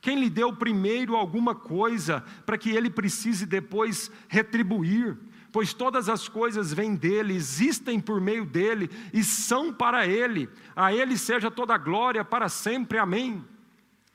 Quem 0.00 0.18
lhe 0.18 0.28
deu 0.28 0.52
primeiro 0.52 1.14
alguma 1.14 1.54
coisa 1.54 2.22
para 2.44 2.58
que 2.58 2.70
ele 2.70 2.90
precise 2.90 3.46
depois 3.46 4.10
retribuir? 4.26 5.16
Pois 5.54 5.72
todas 5.72 6.08
as 6.08 6.26
coisas 6.26 6.74
vêm 6.74 6.96
dele, 6.96 7.32
existem 7.32 8.00
por 8.00 8.20
meio 8.20 8.44
dele 8.44 8.90
e 9.12 9.22
são 9.22 9.72
para 9.72 10.04
ele. 10.04 10.48
A 10.74 10.92
ele 10.92 11.16
seja 11.16 11.48
toda 11.48 11.72
a 11.72 11.78
glória 11.78 12.24
para 12.24 12.48
sempre. 12.48 12.98
Amém. 12.98 13.44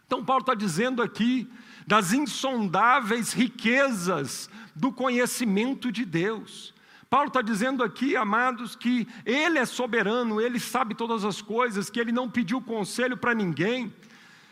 Então, 0.06 0.22
Paulo 0.22 0.42
está 0.42 0.54
dizendo 0.54 1.02
aqui 1.02 1.50
das 1.88 2.12
insondáveis 2.12 3.32
riquezas 3.32 4.50
do 4.76 4.92
conhecimento 4.92 5.94
de 5.94 6.04
Deus. 6.04 6.74
Paulo 7.10 7.30
está 7.30 7.42
dizendo 7.42 7.86
aqui, 7.86 8.18
amados, 8.18 8.76
que 8.76 9.08
Ele 9.26 9.60
é 9.60 9.66
soberano, 9.66 10.42
Ele 10.42 10.60
sabe 10.60 10.94
todas 10.94 11.24
as 11.24 11.42
coisas, 11.42 11.90
que 11.90 12.02
Ele 12.02 12.12
não 12.12 12.30
pediu 12.30 12.60
conselho 12.60 13.16
para 13.16 13.34
ninguém. 13.34 13.94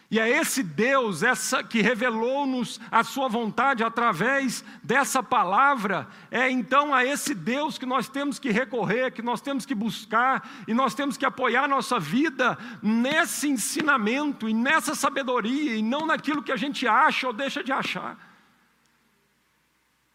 E 0.10 0.20
é 0.22 0.30
esse 0.30 0.64
Deus 0.64 1.22
essa 1.22 1.62
que 1.62 1.82
revelou-nos 1.82 2.80
a 2.90 3.04
sua 3.04 3.28
vontade 3.28 3.84
através 3.84 4.64
dessa 4.82 5.22
palavra, 5.22 6.08
é 6.32 6.50
então 6.50 6.94
a 6.94 7.04
esse 7.04 7.36
Deus 7.36 7.78
que 7.78 7.86
nós 7.86 8.08
temos 8.08 8.40
que 8.40 8.50
recorrer, 8.50 9.12
que 9.12 9.22
nós 9.22 9.42
temos 9.42 9.66
que 9.66 9.76
buscar 9.76 10.50
e 10.66 10.74
nós 10.74 10.96
temos 10.96 11.18
que 11.18 11.26
apoiar 11.26 11.68
nossa 11.68 12.00
vida 12.00 12.58
nesse 12.82 13.50
ensinamento 13.50 14.48
e 14.48 14.54
nessa 14.54 14.96
sabedoria 14.96 15.76
e 15.76 15.82
não 15.82 16.06
naquilo 16.06 16.42
que 16.42 16.54
a 16.54 16.58
gente 16.58 16.88
acha 16.88 17.28
ou 17.28 17.34
deixa 17.34 17.62
de 17.62 17.74
achar. 17.74 18.18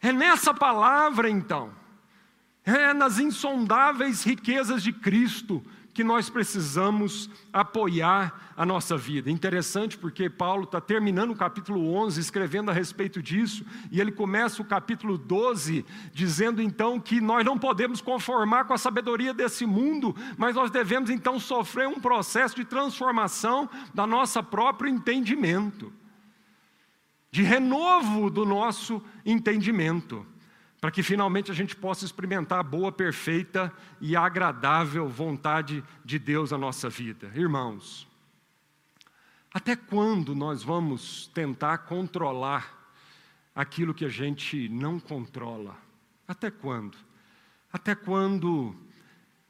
É 0.00 0.10
nessa 0.10 0.54
palavra 0.54 1.28
então, 1.28 1.70
é 2.64 2.94
nas 2.94 3.18
insondáveis 3.18 4.24
riquezas 4.24 4.82
de 4.82 4.92
Cristo 4.92 5.62
que 5.92 6.02
nós 6.02 6.30
precisamos 6.30 7.28
apoiar 7.52 8.52
a 8.56 8.64
nossa 8.64 8.96
vida. 8.96 9.30
Interessante 9.30 9.98
porque 9.98 10.30
Paulo 10.30 10.64
está 10.64 10.80
terminando 10.80 11.30
o 11.30 11.36
capítulo 11.36 11.94
11, 11.94 12.20
escrevendo 12.20 12.70
a 12.70 12.74
respeito 12.74 13.22
disso, 13.22 13.64
e 13.90 14.00
ele 14.00 14.10
começa 14.10 14.62
o 14.62 14.64
capítulo 14.64 15.18
12, 15.18 15.84
dizendo 16.12 16.62
então 16.62 16.98
que 16.98 17.20
nós 17.20 17.44
não 17.44 17.58
podemos 17.58 18.00
conformar 18.00 18.64
com 18.64 18.72
a 18.72 18.78
sabedoria 18.78 19.34
desse 19.34 19.66
mundo, 19.66 20.16
mas 20.38 20.54
nós 20.54 20.70
devemos 20.70 21.10
então 21.10 21.38
sofrer 21.38 21.86
um 21.86 22.00
processo 22.00 22.56
de 22.56 22.64
transformação 22.64 23.68
da 23.92 24.06
nossa 24.06 24.42
próprio 24.42 24.90
entendimento, 24.90 25.92
de 27.30 27.42
renovo 27.42 28.30
do 28.30 28.44
nosso 28.46 29.02
entendimento 29.24 30.26
para 30.82 30.90
que 30.90 31.00
finalmente 31.00 31.48
a 31.48 31.54
gente 31.54 31.76
possa 31.76 32.04
experimentar 32.04 32.58
a 32.58 32.62
boa, 32.64 32.90
perfeita 32.90 33.72
e 34.00 34.16
agradável 34.16 35.08
vontade 35.08 35.84
de 36.04 36.18
Deus 36.18 36.50
na 36.50 36.58
nossa 36.58 36.90
vida. 36.90 37.30
Irmãos, 37.36 38.04
até 39.54 39.76
quando 39.76 40.34
nós 40.34 40.64
vamos 40.64 41.28
tentar 41.28 41.78
controlar 41.78 42.90
aquilo 43.54 43.94
que 43.94 44.04
a 44.04 44.08
gente 44.08 44.68
não 44.70 44.98
controla? 44.98 45.76
Até 46.26 46.50
quando? 46.50 46.98
Até 47.72 47.94
quando 47.94 48.74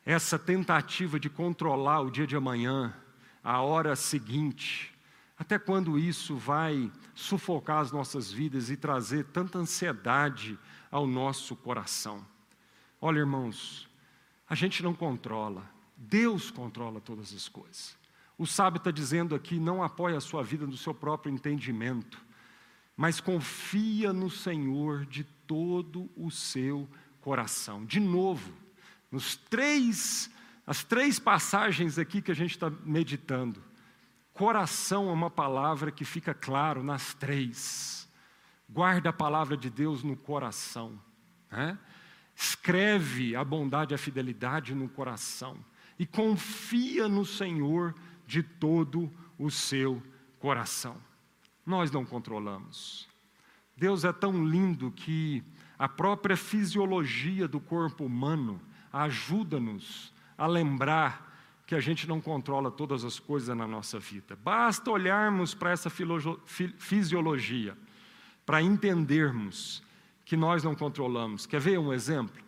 essa 0.04 0.38
tentativa 0.38 1.18
de 1.18 1.30
controlar 1.30 2.02
o 2.02 2.10
dia 2.10 2.26
de 2.26 2.36
amanhã, 2.36 2.94
a 3.42 3.62
hora 3.62 3.96
seguinte, 3.96 4.92
até 5.38 5.58
quando 5.58 5.98
isso 5.98 6.36
vai 6.36 6.92
sufocar 7.14 7.78
as 7.78 7.90
nossas 7.90 8.30
vidas 8.30 8.68
e 8.68 8.76
trazer 8.76 9.24
tanta 9.32 9.58
ansiedade 9.58 10.58
ao 10.92 11.06
nosso 11.06 11.56
coração. 11.56 12.24
Olha, 13.00 13.18
irmãos, 13.18 13.88
a 14.48 14.54
gente 14.54 14.82
não 14.82 14.94
controla, 14.94 15.68
Deus 15.96 16.50
controla 16.50 17.00
todas 17.00 17.34
as 17.34 17.48
coisas. 17.48 17.96
O 18.36 18.46
sábio 18.46 18.76
está 18.78 18.90
dizendo 18.90 19.34
aqui: 19.34 19.58
não 19.58 19.82
apoia 19.82 20.18
a 20.18 20.20
sua 20.20 20.42
vida 20.42 20.66
no 20.66 20.76
seu 20.76 20.94
próprio 20.94 21.32
entendimento, 21.32 22.20
mas 22.94 23.20
confia 23.20 24.12
no 24.12 24.28
Senhor 24.28 25.06
de 25.06 25.24
todo 25.24 26.10
o 26.16 26.30
seu 26.30 26.86
coração. 27.20 27.84
De 27.84 27.98
novo, 27.98 28.52
nos 29.10 29.36
três, 29.36 30.30
as 30.66 30.84
três 30.84 31.18
passagens 31.18 31.98
aqui 31.98 32.20
que 32.20 32.30
a 32.30 32.34
gente 32.34 32.50
está 32.50 32.70
meditando, 32.84 33.62
coração 34.34 35.08
é 35.08 35.12
uma 35.12 35.30
palavra 35.30 35.90
que 35.90 36.04
fica 36.04 36.34
claro 36.34 36.82
nas 36.82 37.14
três. 37.14 38.01
Guarda 38.72 39.10
a 39.10 39.12
palavra 39.12 39.54
de 39.54 39.68
Deus 39.68 40.02
no 40.02 40.16
coração. 40.16 40.98
Né? 41.50 41.78
Escreve 42.34 43.36
a 43.36 43.44
bondade 43.44 43.92
e 43.92 43.94
a 43.94 43.98
fidelidade 43.98 44.74
no 44.74 44.88
coração. 44.88 45.58
E 45.98 46.06
confia 46.06 47.06
no 47.06 47.24
Senhor 47.24 47.94
de 48.26 48.42
todo 48.42 49.12
o 49.38 49.50
seu 49.50 50.02
coração. 50.38 50.96
Nós 51.66 51.90
não 51.90 52.02
controlamos. 52.04 53.06
Deus 53.76 54.04
é 54.04 54.12
tão 54.12 54.42
lindo 54.46 54.90
que 54.90 55.44
a 55.78 55.88
própria 55.88 56.36
fisiologia 56.36 57.46
do 57.46 57.60
corpo 57.60 58.06
humano 58.06 58.58
ajuda-nos 58.90 60.14
a 60.36 60.46
lembrar 60.46 61.30
que 61.66 61.74
a 61.74 61.80
gente 61.80 62.08
não 62.08 62.20
controla 62.20 62.70
todas 62.70 63.04
as 63.04 63.18
coisas 63.18 63.54
na 63.54 63.66
nossa 63.66 63.98
vida. 63.98 64.34
Basta 64.34 64.90
olharmos 64.90 65.54
para 65.54 65.70
essa 65.70 65.90
fisiologia 65.90 67.76
para 68.52 68.60
entendermos 68.60 69.82
que 70.26 70.36
nós 70.36 70.62
não 70.62 70.74
controlamos. 70.74 71.46
Quer 71.46 71.58
ver 71.58 71.78
um 71.78 71.90
exemplo? 71.90 72.44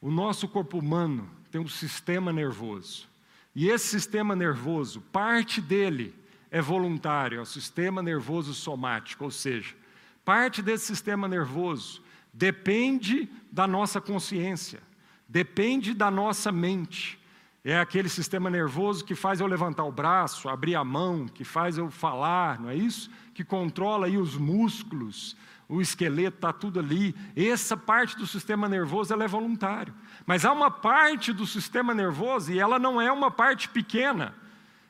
O 0.00 0.10
nosso 0.10 0.48
corpo 0.48 0.80
humano 0.80 1.30
tem 1.48 1.60
um 1.60 1.68
sistema 1.68 2.32
nervoso. 2.32 3.06
E 3.54 3.68
esse 3.68 3.86
sistema 3.86 4.34
nervoso, 4.34 5.00
parte 5.00 5.60
dele 5.60 6.12
é 6.50 6.60
voluntário, 6.60 7.38
é 7.38 7.40
o 7.40 7.46
sistema 7.46 8.02
nervoso 8.02 8.52
somático, 8.52 9.22
ou 9.22 9.30
seja, 9.30 9.76
parte 10.24 10.60
desse 10.60 10.86
sistema 10.86 11.28
nervoso 11.28 12.02
depende 12.34 13.28
da 13.52 13.64
nossa 13.64 14.00
consciência, 14.00 14.80
depende 15.28 15.94
da 15.94 16.10
nossa 16.10 16.50
mente. 16.50 17.16
É 17.64 17.78
aquele 17.78 18.08
sistema 18.08 18.50
nervoso 18.50 19.04
que 19.04 19.14
faz 19.14 19.38
eu 19.38 19.46
levantar 19.46 19.84
o 19.84 19.92
braço, 19.92 20.48
abrir 20.48 20.74
a 20.74 20.82
mão, 20.82 21.28
que 21.28 21.44
faz 21.44 21.78
eu 21.78 21.92
falar, 21.92 22.58
não 22.58 22.70
é 22.70 22.74
isso? 22.74 23.08
Que 23.36 23.44
controla 23.44 24.06
aí 24.06 24.16
os 24.16 24.34
músculos, 24.34 25.36
o 25.68 25.82
esqueleto 25.82 26.38
está 26.38 26.54
tudo 26.54 26.80
ali. 26.80 27.14
Essa 27.36 27.76
parte 27.76 28.16
do 28.16 28.26
sistema 28.26 28.66
nervoso 28.66 29.12
ela 29.12 29.24
é 29.24 29.28
voluntário. 29.28 29.92
Mas 30.24 30.46
há 30.46 30.52
uma 30.54 30.70
parte 30.70 31.34
do 31.34 31.46
sistema 31.46 31.92
nervoso, 31.92 32.50
e 32.50 32.58
ela 32.58 32.78
não 32.78 32.98
é 32.98 33.12
uma 33.12 33.30
parte 33.30 33.68
pequena, 33.68 34.34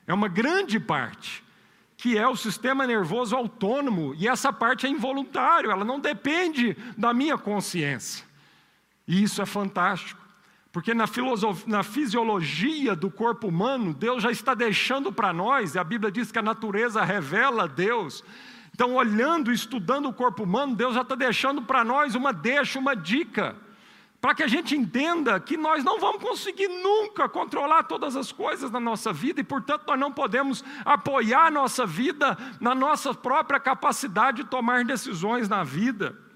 é 0.07 0.13
uma 0.13 0.29
grande 0.29 0.79
parte, 0.79 1.43
que 1.97 2.17
é 2.17 2.25
o 2.25 2.37
sistema 2.37 2.87
nervoso 2.87 3.35
autônomo, 3.35 4.15
e 4.15 4.29
essa 4.29 4.53
parte 4.53 4.87
é 4.87 4.89
involuntário, 4.89 5.69
ela 5.69 5.83
não 5.83 5.99
depende 5.99 6.77
da 6.97 7.13
minha 7.13 7.37
consciência. 7.37 8.25
E 9.05 9.21
isso 9.23 9.41
é 9.41 9.45
fantástico. 9.45 10.25
Porque 10.71 10.93
na, 10.93 11.05
na 11.65 11.83
fisiologia 11.83 12.95
do 12.95 13.09
corpo 13.09 13.47
humano, 13.47 13.93
Deus 13.93 14.21
já 14.21 14.31
está 14.31 14.53
deixando 14.53 15.11
para 15.11 15.31
nós, 15.33 15.75
e 15.75 15.79
a 15.79 15.83
Bíblia 15.83 16.11
diz 16.11 16.31
que 16.31 16.39
a 16.39 16.43
natureza 16.43 17.03
revela 17.03 17.67
Deus. 17.67 18.23
Então, 18.73 18.93
olhando, 18.93 19.51
estudando 19.51 20.07
o 20.07 20.13
corpo 20.13 20.43
humano, 20.43 20.75
Deus 20.75 20.93
já 20.93 21.01
está 21.01 21.15
deixando 21.15 21.61
para 21.61 21.83
nós 21.83 22.15
uma 22.15 22.31
deixa, 22.31 22.77
uma 22.77 22.95
dica, 22.95 23.55
para 24.21 24.35
que 24.35 24.43
a 24.43 24.47
gente 24.47 24.75
entenda 24.75 25.39
que 25.39 25.57
nós 25.57 25.83
não 25.83 25.99
vamos 25.99 26.21
conseguir 26.21 26.67
nunca 26.67 27.29
controlar 27.29 27.83
todas 27.83 28.15
as 28.15 28.31
coisas 28.31 28.69
na 28.69 28.79
nossa 28.79 29.13
vida 29.13 29.39
e, 29.39 29.43
portanto, 29.43 29.83
nós 29.87 29.99
não 29.99 30.11
podemos 30.11 30.63
apoiar 30.83 31.47
a 31.47 31.51
nossa 31.51 31.85
vida 31.85 32.37
na 32.59 32.75
nossa 32.75 33.13
própria 33.13 33.59
capacidade 33.59 34.43
de 34.43 34.49
tomar 34.49 34.83
decisões 34.83 35.47
na 35.47 35.63
vida. 35.63 36.26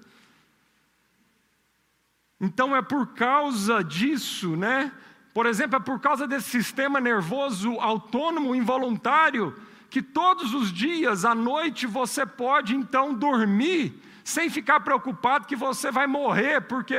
Então 2.42 2.74
é 2.74 2.82
por 2.82 3.14
causa 3.14 3.84
disso, 3.84 4.56
né? 4.56 4.90
Por 5.32 5.46
exemplo, 5.46 5.76
é 5.76 5.80
por 5.80 6.00
causa 6.00 6.26
desse 6.26 6.50
sistema 6.50 7.00
nervoso 7.00 7.78
autônomo 7.78 8.52
involuntário 8.52 9.56
que 9.88 10.02
todos 10.02 10.52
os 10.52 10.72
dias 10.72 11.24
à 11.24 11.36
noite 11.36 11.86
você 11.86 12.26
pode 12.26 12.74
então 12.74 13.14
dormir 13.14 13.94
sem 14.24 14.50
ficar 14.50 14.80
preocupado 14.80 15.46
que 15.46 15.54
você 15.54 15.90
vai 15.92 16.06
morrer 16.06 16.62
porque 16.62 16.96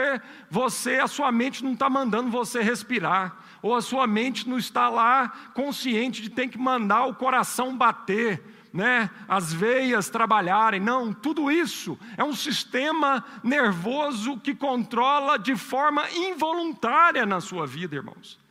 você 0.50 1.00
a 1.00 1.08
sua 1.08 1.32
mente 1.32 1.64
não 1.64 1.74
está 1.74 1.90
mandando 1.90 2.30
você 2.30 2.62
respirar 2.62 3.36
ou 3.62 3.76
a 3.76 3.82
sua 3.82 4.08
mente 4.08 4.48
não 4.48 4.58
está 4.58 4.90
lá 4.90 5.30
consciente 5.54 6.22
de 6.22 6.30
ter 6.30 6.48
que 6.48 6.58
mandar 6.58 7.06
o 7.06 7.16
coração 7.16 7.76
bater 7.76 8.42
né, 8.74 9.12
as 9.28 9.54
veias 9.54 10.10
trabalharem. 10.10 10.80
Não, 10.80 11.14
tudo 11.14 11.52
isso 11.52 11.98
é 12.18 12.24
um 12.24 12.34
sistema 12.34 13.24
nervoso 13.44 14.40
que 14.40 14.56
controla 14.56 15.38
de 15.38 15.56
forma 15.56 16.10
involuntária 16.10 17.24
na 17.26 17.40
sua 17.40 17.68
vida, 17.68 17.96
irmãos. 17.96 18.42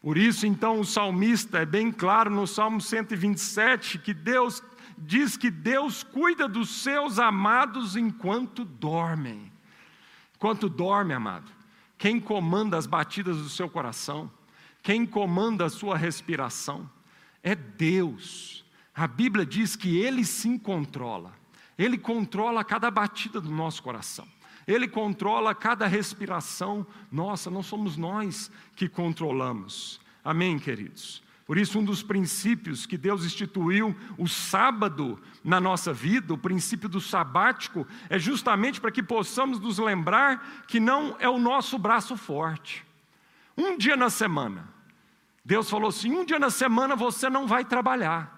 Por 0.00 0.18
isso, 0.18 0.46
então, 0.46 0.80
o 0.80 0.84
salmista 0.84 1.58
é 1.58 1.66
bem 1.66 1.92
claro 1.92 2.30
no 2.30 2.46
Salmo 2.46 2.80
127 2.80 3.98
que 3.98 4.12
Deus 4.12 4.62
diz 4.98 5.36
que 5.36 5.50
Deus 5.50 6.02
cuida 6.02 6.48
dos 6.48 6.82
seus 6.82 7.18
amados 7.18 7.96
enquanto 7.96 8.64
dormem. 8.64 9.52
Enquanto 10.36 10.68
dorme, 10.68 11.12
amado, 11.12 11.50
quem 11.98 12.20
comanda 12.20 12.76
as 12.76 12.86
batidas 12.86 13.36
do 13.38 13.48
seu 13.48 13.68
coração, 13.68 14.30
quem 14.82 15.04
comanda 15.06 15.64
a 15.64 15.70
sua 15.70 15.96
respiração, 15.96 16.88
é 17.46 17.54
Deus. 17.54 18.64
A 18.92 19.06
Bíblia 19.06 19.46
diz 19.46 19.76
que 19.76 19.96
Ele 19.96 20.24
sim 20.24 20.58
controla. 20.58 21.32
Ele 21.78 21.96
controla 21.96 22.64
cada 22.64 22.90
batida 22.90 23.40
do 23.40 23.50
nosso 23.50 23.84
coração. 23.84 24.26
Ele 24.66 24.88
controla 24.88 25.54
cada 25.54 25.86
respiração 25.86 26.84
nossa, 27.12 27.48
não 27.48 27.62
somos 27.62 27.96
nós 27.96 28.50
que 28.74 28.88
controlamos. 28.88 30.00
Amém, 30.24 30.58
queridos? 30.58 31.22
Por 31.46 31.56
isso, 31.56 31.78
um 31.78 31.84
dos 31.84 32.02
princípios 32.02 32.84
que 32.84 32.98
Deus 32.98 33.24
instituiu, 33.24 33.94
o 34.18 34.26
sábado 34.26 35.16
na 35.44 35.60
nossa 35.60 35.92
vida, 35.92 36.34
o 36.34 36.38
princípio 36.38 36.88
do 36.88 37.00
sabático, 37.00 37.86
é 38.10 38.18
justamente 38.18 38.80
para 38.80 38.90
que 38.90 39.04
possamos 39.04 39.60
nos 39.60 39.78
lembrar 39.78 40.64
que 40.66 40.80
não 40.80 41.14
é 41.20 41.28
o 41.28 41.38
nosso 41.38 41.78
braço 41.78 42.16
forte. 42.16 42.84
Um 43.56 43.78
dia 43.78 43.96
na 43.96 44.10
semana, 44.10 44.75
Deus 45.46 45.70
falou 45.70 45.90
assim: 45.90 46.12
um 46.12 46.24
dia 46.24 46.40
na 46.40 46.50
semana 46.50 46.96
você 46.96 47.30
não 47.30 47.46
vai 47.46 47.64
trabalhar, 47.64 48.36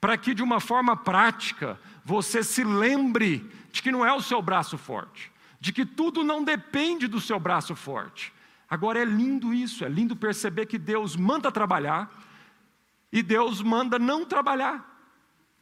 para 0.00 0.16
que 0.16 0.32
de 0.32 0.44
uma 0.44 0.60
forma 0.60 0.96
prática 0.96 1.78
você 2.04 2.40
se 2.44 2.62
lembre 2.62 3.50
de 3.72 3.82
que 3.82 3.90
não 3.90 4.06
é 4.06 4.12
o 4.12 4.22
seu 4.22 4.40
braço 4.40 4.78
forte, 4.78 5.32
de 5.58 5.72
que 5.72 5.84
tudo 5.84 6.22
não 6.22 6.44
depende 6.44 7.08
do 7.08 7.20
seu 7.20 7.40
braço 7.40 7.74
forte. 7.74 8.32
Agora 8.70 9.00
é 9.00 9.04
lindo 9.04 9.52
isso, 9.52 9.84
é 9.84 9.88
lindo 9.88 10.14
perceber 10.14 10.66
que 10.66 10.78
Deus 10.78 11.16
manda 11.16 11.50
trabalhar 11.50 12.08
e 13.10 13.24
Deus 13.24 13.60
manda 13.60 13.98
não 13.98 14.24
trabalhar. 14.24 14.94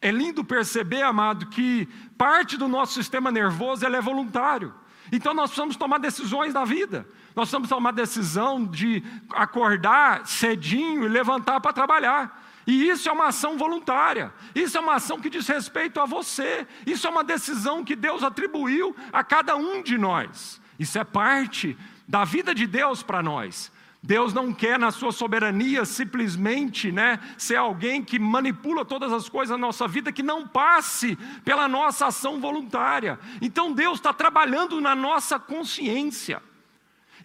É 0.03 0.11
lindo 0.11 0.45
perceber, 0.45 1.01
amado, 1.01 1.47
que 1.47 1.87
parte 2.19 2.59
do 2.59 2.69
nosso 2.69 2.93
sistema 2.93 3.33
nervoso 3.33 3.87
é 3.87 4.01
voluntário. 4.03 4.75
Então 5.13 5.35
nós 5.35 5.51
precisamos 5.51 5.77
tomar 5.77 5.99
decisões 5.99 6.55
na 6.55 6.65
vida. 6.65 7.07
Nós 7.35 7.49
precisamos 7.49 7.69
tomar 7.69 7.93
decisão 7.93 8.65
de 8.65 9.03
acordar 9.31 10.27
cedinho 10.27 11.05
e 11.05 11.09
levantar 11.09 11.61
para 11.61 11.73
trabalhar. 11.73 12.43
E 12.67 12.89
isso 12.89 13.09
é 13.09 13.13
uma 13.13 13.27
ação 13.27 13.59
voluntária, 13.59 14.33
isso 14.55 14.79
é 14.79 14.81
uma 14.81 14.95
ação 14.95 15.21
que 15.21 15.29
diz 15.29 15.47
respeito 15.47 16.01
a 16.01 16.07
você, 16.07 16.67
isso 16.87 17.07
é 17.07 17.11
uma 17.11 17.23
decisão 17.23 17.85
que 17.85 17.95
Deus 17.95 18.23
atribuiu 18.23 18.97
a 19.13 19.23
cada 19.23 19.55
um 19.55 19.83
de 19.83 19.99
nós. 19.99 20.61
Isso 20.79 20.99
é 20.99 21.05
parte 21.05 21.77
da 22.09 22.25
vida 22.25 22.55
de 22.55 22.67
Deus 22.67 23.03
para 23.03 23.23
nós. 23.23 23.71
Deus 24.07 24.35
não 24.35 24.53
quer, 24.53 24.79
na 24.79 24.91
sua 24.91 25.11
soberania, 25.13 25.87
simplesmente 25.87 26.93
né, 26.93 27.19
ser 27.39 27.57
alguém 27.57 28.05
que 28.05 28.19
manipula 28.19 28.85
todas 28.85 29.11
as 29.11 29.31
coisas 29.31 29.59
na 29.59 29.67
nossa 29.67 29.89
vida, 29.89 30.13
que 30.13 30.23
não 30.23 30.47
passe 30.47 31.17
pela 31.43 31.67
nossa 31.67 32.09
ação 32.09 32.39
voluntária. 32.39 33.19
Então 33.41 33.73
Deus 33.73 33.95
está 33.95 34.13
trabalhando 34.13 34.79
na 34.79 34.95
nossa 34.95 35.39
consciência. 35.39 36.43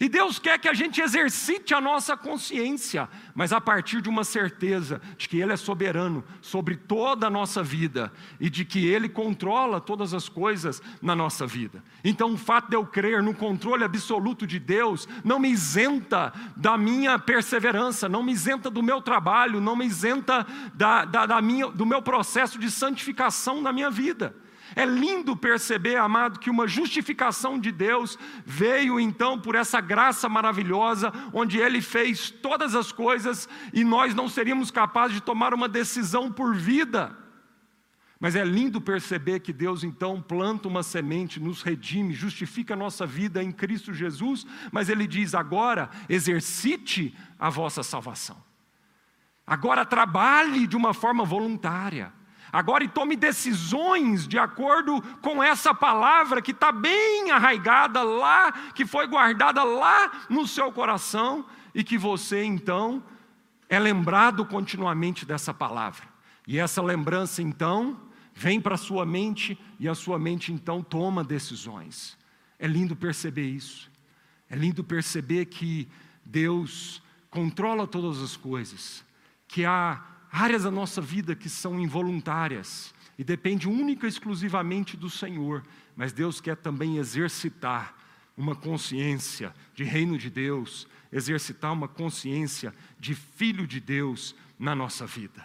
E 0.00 0.08
Deus 0.08 0.38
quer 0.38 0.58
que 0.58 0.66
a 0.66 0.72
gente 0.72 0.98
exercite 0.98 1.74
a 1.74 1.80
nossa 1.80 2.16
consciência, 2.16 3.06
mas 3.34 3.52
a 3.52 3.60
partir 3.60 4.00
de 4.00 4.08
uma 4.08 4.24
certeza 4.24 4.98
de 5.18 5.28
que 5.28 5.38
Ele 5.38 5.52
é 5.52 5.56
soberano 5.58 6.24
sobre 6.40 6.74
toda 6.74 7.26
a 7.26 7.30
nossa 7.30 7.62
vida 7.62 8.10
e 8.40 8.48
de 8.48 8.64
que 8.64 8.86
Ele 8.86 9.10
controla 9.10 9.78
todas 9.78 10.14
as 10.14 10.26
coisas 10.26 10.82
na 11.02 11.14
nossa 11.14 11.46
vida. 11.46 11.84
Então, 12.02 12.32
o 12.32 12.38
fato 12.38 12.70
de 12.70 12.76
eu 12.76 12.86
crer 12.86 13.22
no 13.22 13.34
controle 13.34 13.84
absoluto 13.84 14.46
de 14.46 14.58
Deus 14.58 15.06
não 15.22 15.38
me 15.38 15.50
isenta 15.50 16.32
da 16.56 16.78
minha 16.78 17.18
perseverança, 17.18 18.08
não 18.08 18.22
me 18.22 18.32
isenta 18.32 18.70
do 18.70 18.82
meu 18.82 19.02
trabalho, 19.02 19.60
não 19.60 19.76
me 19.76 19.84
isenta 19.84 20.46
da, 20.72 21.04
da, 21.04 21.26
da 21.26 21.42
minha, 21.42 21.66
do 21.66 21.84
meu 21.84 22.00
processo 22.00 22.58
de 22.58 22.70
santificação 22.70 23.60
na 23.60 23.70
minha 23.70 23.90
vida. 23.90 24.34
É 24.74 24.84
lindo 24.84 25.36
perceber, 25.36 25.96
amado, 25.96 26.38
que 26.38 26.50
uma 26.50 26.66
justificação 26.66 27.58
de 27.58 27.72
Deus 27.72 28.18
veio 28.44 29.00
então 29.00 29.38
por 29.38 29.54
essa 29.54 29.80
graça 29.80 30.28
maravilhosa, 30.28 31.12
onde 31.32 31.58
Ele 31.58 31.80
fez 31.80 32.30
todas 32.30 32.74
as 32.74 32.92
coisas 32.92 33.48
e 33.72 33.84
nós 33.84 34.14
não 34.14 34.28
seríamos 34.28 34.70
capazes 34.70 35.16
de 35.16 35.22
tomar 35.22 35.52
uma 35.52 35.68
decisão 35.68 36.30
por 36.30 36.54
vida. 36.54 37.16
Mas 38.20 38.36
é 38.36 38.44
lindo 38.44 38.82
perceber 38.82 39.40
que 39.40 39.50
Deus 39.50 39.82
então 39.82 40.20
planta 40.20 40.68
uma 40.68 40.82
semente, 40.82 41.40
nos 41.40 41.62
redime, 41.62 42.12
justifica 42.12 42.74
a 42.74 42.76
nossa 42.76 43.06
vida 43.06 43.42
em 43.42 43.50
Cristo 43.50 43.94
Jesus, 43.94 44.46
mas 44.70 44.90
Ele 44.90 45.06
diz: 45.06 45.34
agora 45.34 45.88
exercite 46.06 47.16
a 47.38 47.48
vossa 47.48 47.82
salvação. 47.82 48.36
Agora 49.46 49.86
trabalhe 49.86 50.66
de 50.66 50.76
uma 50.76 50.92
forma 50.92 51.24
voluntária. 51.24 52.12
Agora, 52.52 52.82
e 52.82 52.88
tome 52.88 53.14
decisões 53.16 54.26
de 54.26 54.38
acordo 54.38 55.00
com 55.20 55.42
essa 55.42 55.72
palavra 55.74 56.42
que 56.42 56.50
está 56.50 56.72
bem 56.72 57.30
arraigada 57.30 58.02
lá, 58.02 58.52
que 58.74 58.84
foi 58.84 59.06
guardada 59.06 59.62
lá 59.62 60.26
no 60.28 60.46
seu 60.46 60.72
coração 60.72 61.44
e 61.74 61.84
que 61.84 61.96
você 61.96 62.42
então 62.42 63.02
é 63.68 63.78
lembrado 63.78 64.44
continuamente 64.44 65.24
dessa 65.24 65.54
palavra. 65.54 66.04
E 66.46 66.58
essa 66.58 66.82
lembrança 66.82 67.40
então 67.40 67.96
vem 68.34 68.60
para 68.60 68.74
a 68.74 68.78
sua 68.78 69.06
mente 69.06 69.58
e 69.78 69.88
a 69.88 69.94
sua 69.94 70.18
mente 70.18 70.52
então 70.52 70.82
toma 70.82 71.22
decisões. 71.22 72.18
É 72.58 72.66
lindo 72.66 72.96
perceber 72.96 73.48
isso. 73.48 73.88
É 74.48 74.56
lindo 74.56 74.82
perceber 74.82 75.46
que 75.46 75.88
Deus 76.24 77.00
controla 77.30 77.86
todas 77.86 78.20
as 78.20 78.36
coisas, 78.36 79.04
que 79.46 79.64
há 79.64 80.02
áreas 80.30 80.62
da 80.62 80.70
nossa 80.70 81.00
vida 81.00 81.34
que 81.34 81.48
são 81.48 81.78
involuntárias 81.80 82.94
e 83.18 83.24
depende 83.24 83.68
única 83.68 84.06
e 84.06 84.08
exclusivamente 84.08 84.96
do 84.96 85.10
Senhor, 85.10 85.62
mas 85.96 86.12
Deus 86.12 86.40
quer 86.40 86.56
também 86.56 86.96
exercitar 86.98 87.94
uma 88.36 88.54
consciência 88.54 89.54
de 89.74 89.84
reino 89.84 90.16
de 90.16 90.30
Deus, 90.30 90.86
exercitar 91.12 91.72
uma 91.72 91.88
consciência 91.88 92.72
de 92.98 93.14
filho 93.14 93.66
de 93.66 93.80
Deus 93.80 94.34
na 94.58 94.74
nossa 94.74 95.06
vida. 95.06 95.44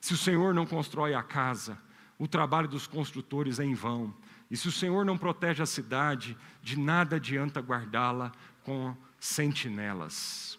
Se 0.00 0.14
o 0.14 0.16
Senhor 0.16 0.54
não 0.54 0.66
constrói 0.66 1.14
a 1.14 1.22
casa, 1.22 1.78
o 2.18 2.28
trabalho 2.28 2.68
dos 2.68 2.86
construtores 2.86 3.58
é 3.58 3.64
em 3.64 3.74
vão. 3.74 4.14
E 4.50 4.56
se 4.56 4.68
o 4.68 4.72
Senhor 4.72 5.04
não 5.04 5.18
protege 5.18 5.62
a 5.62 5.66
cidade, 5.66 6.36
de 6.62 6.78
nada 6.78 7.16
adianta 7.16 7.60
guardá-la 7.60 8.30
com 8.62 8.96
sentinelas. 9.18 10.58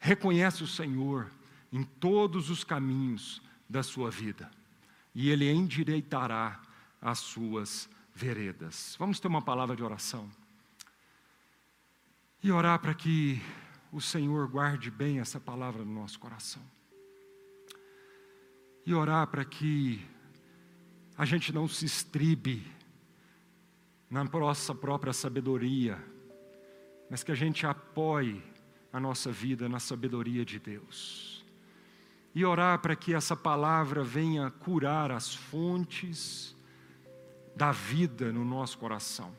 Reconhece 0.00 0.64
o 0.64 0.66
Senhor 0.66 1.30
em 1.74 1.82
todos 1.82 2.50
os 2.50 2.62
caminhos 2.62 3.42
da 3.68 3.82
sua 3.82 4.08
vida, 4.08 4.48
e 5.12 5.28
Ele 5.28 5.50
endireitará 5.50 6.62
as 7.02 7.18
suas 7.18 7.90
veredas. 8.14 8.94
Vamos 8.96 9.18
ter 9.18 9.26
uma 9.26 9.42
palavra 9.42 9.74
de 9.74 9.82
oração. 9.82 10.30
E 12.40 12.52
orar 12.52 12.78
para 12.78 12.94
que 12.94 13.42
o 13.90 14.00
Senhor 14.00 14.46
guarde 14.46 14.88
bem 14.88 15.18
essa 15.18 15.40
palavra 15.40 15.84
no 15.84 15.92
nosso 15.92 16.16
coração. 16.20 16.62
E 18.86 18.94
orar 18.94 19.26
para 19.26 19.44
que 19.44 20.00
a 21.18 21.24
gente 21.24 21.52
não 21.52 21.66
se 21.66 21.86
estribe 21.86 22.64
na 24.08 24.22
nossa 24.22 24.72
própria 24.72 25.12
sabedoria, 25.12 25.98
mas 27.10 27.24
que 27.24 27.32
a 27.32 27.34
gente 27.34 27.66
apoie 27.66 28.40
a 28.92 29.00
nossa 29.00 29.32
vida 29.32 29.68
na 29.68 29.80
sabedoria 29.80 30.44
de 30.44 30.60
Deus 30.60 31.33
e 32.34 32.44
orar 32.44 32.80
para 32.80 32.96
que 32.96 33.14
essa 33.14 33.36
palavra 33.36 34.02
venha 34.02 34.50
curar 34.50 35.12
as 35.12 35.32
fontes 35.32 36.54
da 37.54 37.70
vida 37.70 38.32
no 38.32 38.44
nosso 38.44 38.76
coração. 38.76 39.32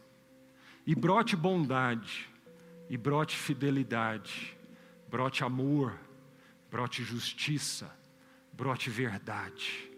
E 0.88 0.96
brote 0.96 1.36
bondade, 1.36 2.30
e 2.90 2.96
brote 2.96 3.36
fidelidade, 3.36 4.58
brote 5.10 5.44
amor, 5.44 5.94
brote 6.72 7.04
justiça, 7.04 7.92
brote 8.54 8.90
verdade. 8.90 9.92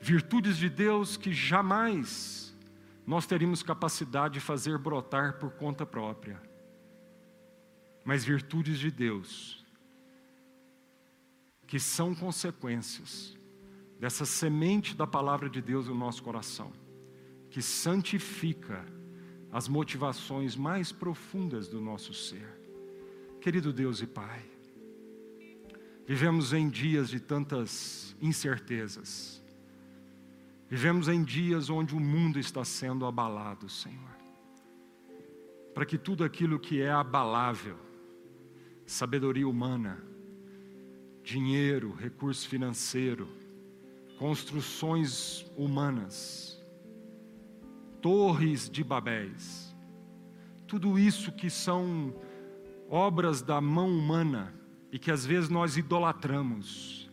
Virtudes 0.00 0.56
de 0.56 0.68
Deus 0.68 1.16
que 1.16 1.32
jamais 1.32 2.56
nós 3.04 3.26
teríamos 3.26 3.62
capacidade 3.62 4.34
de 4.34 4.40
fazer 4.40 4.78
brotar 4.78 5.38
por 5.38 5.50
conta 5.52 5.84
própria, 5.84 6.40
mas 8.04 8.24
virtudes 8.24 8.78
de 8.78 8.90
Deus 8.90 9.59
que 11.70 11.78
são 11.78 12.16
consequências 12.16 13.38
dessa 13.96 14.24
semente 14.24 14.92
da 14.92 15.06
palavra 15.06 15.48
de 15.48 15.62
Deus 15.62 15.86
no 15.86 15.94
nosso 15.94 16.20
coração, 16.20 16.72
que 17.48 17.62
santifica 17.62 18.84
as 19.52 19.68
motivações 19.68 20.56
mais 20.56 20.90
profundas 20.90 21.68
do 21.68 21.80
nosso 21.80 22.12
ser. 22.12 22.44
Querido 23.40 23.72
Deus 23.72 24.02
e 24.02 24.06
Pai, 24.08 24.42
vivemos 26.04 26.52
em 26.52 26.68
dias 26.68 27.08
de 27.08 27.20
tantas 27.20 28.16
incertezas, 28.20 29.40
vivemos 30.68 31.06
em 31.06 31.22
dias 31.22 31.70
onde 31.70 31.94
o 31.94 32.00
mundo 32.00 32.40
está 32.40 32.64
sendo 32.64 33.06
abalado, 33.06 33.68
Senhor, 33.68 34.16
para 35.72 35.86
que 35.86 35.96
tudo 35.96 36.24
aquilo 36.24 36.58
que 36.58 36.82
é 36.82 36.90
abalável, 36.90 37.78
sabedoria 38.84 39.46
humana, 39.46 40.09
dinheiro, 41.22 41.94
recurso 41.94 42.48
financeiro, 42.48 43.28
construções 44.18 45.46
humanas, 45.56 46.60
torres 48.00 48.68
de 48.68 48.82
Babéis, 48.82 49.74
tudo 50.66 50.98
isso 50.98 51.32
que 51.32 51.50
são 51.50 52.14
obras 52.88 53.42
da 53.42 53.60
mão 53.60 53.88
humana 53.88 54.54
e 54.92 54.98
que 54.98 55.10
às 55.10 55.24
vezes 55.24 55.48
nós 55.48 55.76
idolatramos, 55.76 57.10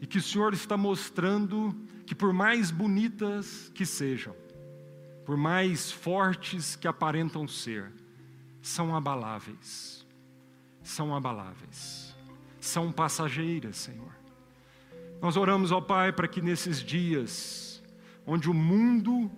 e 0.00 0.06
que 0.06 0.18
o 0.18 0.22
Senhor 0.22 0.52
está 0.52 0.76
mostrando 0.76 1.74
que, 2.04 2.14
por 2.14 2.32
mais 2.32 2.70
bonitas 2.70 3.70
que 3.74 3.86
sejam, 3.86 4.34
por 5.24 5.36
mais 5.36 5.90
fortes 5.90 6.76
que 6.76 6.86
aparentam 6.86 7.48
ser, 7.48 7.92
são 8.60 8.94
abaláveis. 8.94 10.06
São 10.82 11.14
abaláveis. 11.14 12.05
São 12.68 12.92
passageiras, 12.92 13.76
Senhor. 13.76 14.14
Nós 15.20 15.36
oramos, 15.36 15.72
ó 15.72 15.80
Pai, 15.80 16.12
para 16.12 16.28
que 16.28 16.42
nesses 16.42 16.82
dias, 16.82 17.82
onde 18.26 18.50
o 18.50 18.54
mundo 18.54 19.30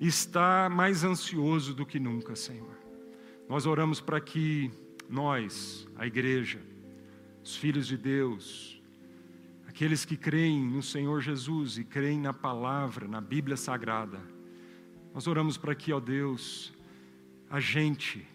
está 0.00 0.68
mais 0.68 1.04
ansioso 1.04 1.74
do 1.74 1.86
que 1.86 2.00
nunca, 2.00 2.34
Senhor, 2.34 2.76
nós 3.48 3.66
oramos 3.66 4.00
para 4.00 4.20
que 4.20 4.70
nós, 5.08 5.88
a 5.96 6.06
igreja, 6.06 6.60
os 7.42 7.56
filhos 7.56 7.86
de 7.86 7.96
Deus, 7.96 8.80
aqueles 9.66 10.04
que 10.04 10.16
creem 10.16 10.62
no 10.62 10.82
Senhor 10.82 11.20
Jesus 11.20 11.78
e 11.78 11.84
creem 11.84 12.20
na 12.20 12.32
palavra, 12.32 13.06
na 13.06 13.20
Bíblia 13.20 13.56
Sagrada, 13.56 14.20
nós 15.14 15.26
oramos 15.26 15.56
para 15.56 15.74
que, 15.74 15.92
ó 15.92 16.00
Deus, 16.00 16.72
a 17.48 17.60
gente 17.60 18.26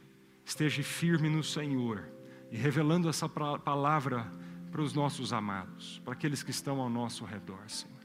esteja 0.45 0.83
firme 0.83 1.29
no 1.29 1.43
Senhor 1.43 2.14
e 2.55 2.57
revelando 2.57 3.09
essa 3.09 3.27
palavra 3.27 4.31
para 4.71 4.81
os 4.81 4.93
nossos 4.93 5.33
amados, 5.33 6.01
para 6.05 6.13
aqueles 6.13 6.41
que 6.41 6.51
estão 6.51 6.79
ao 6.79 6.89
nosso 6.89 7.25
redor, 7.25 7.59
Senhor. 7.67 7.99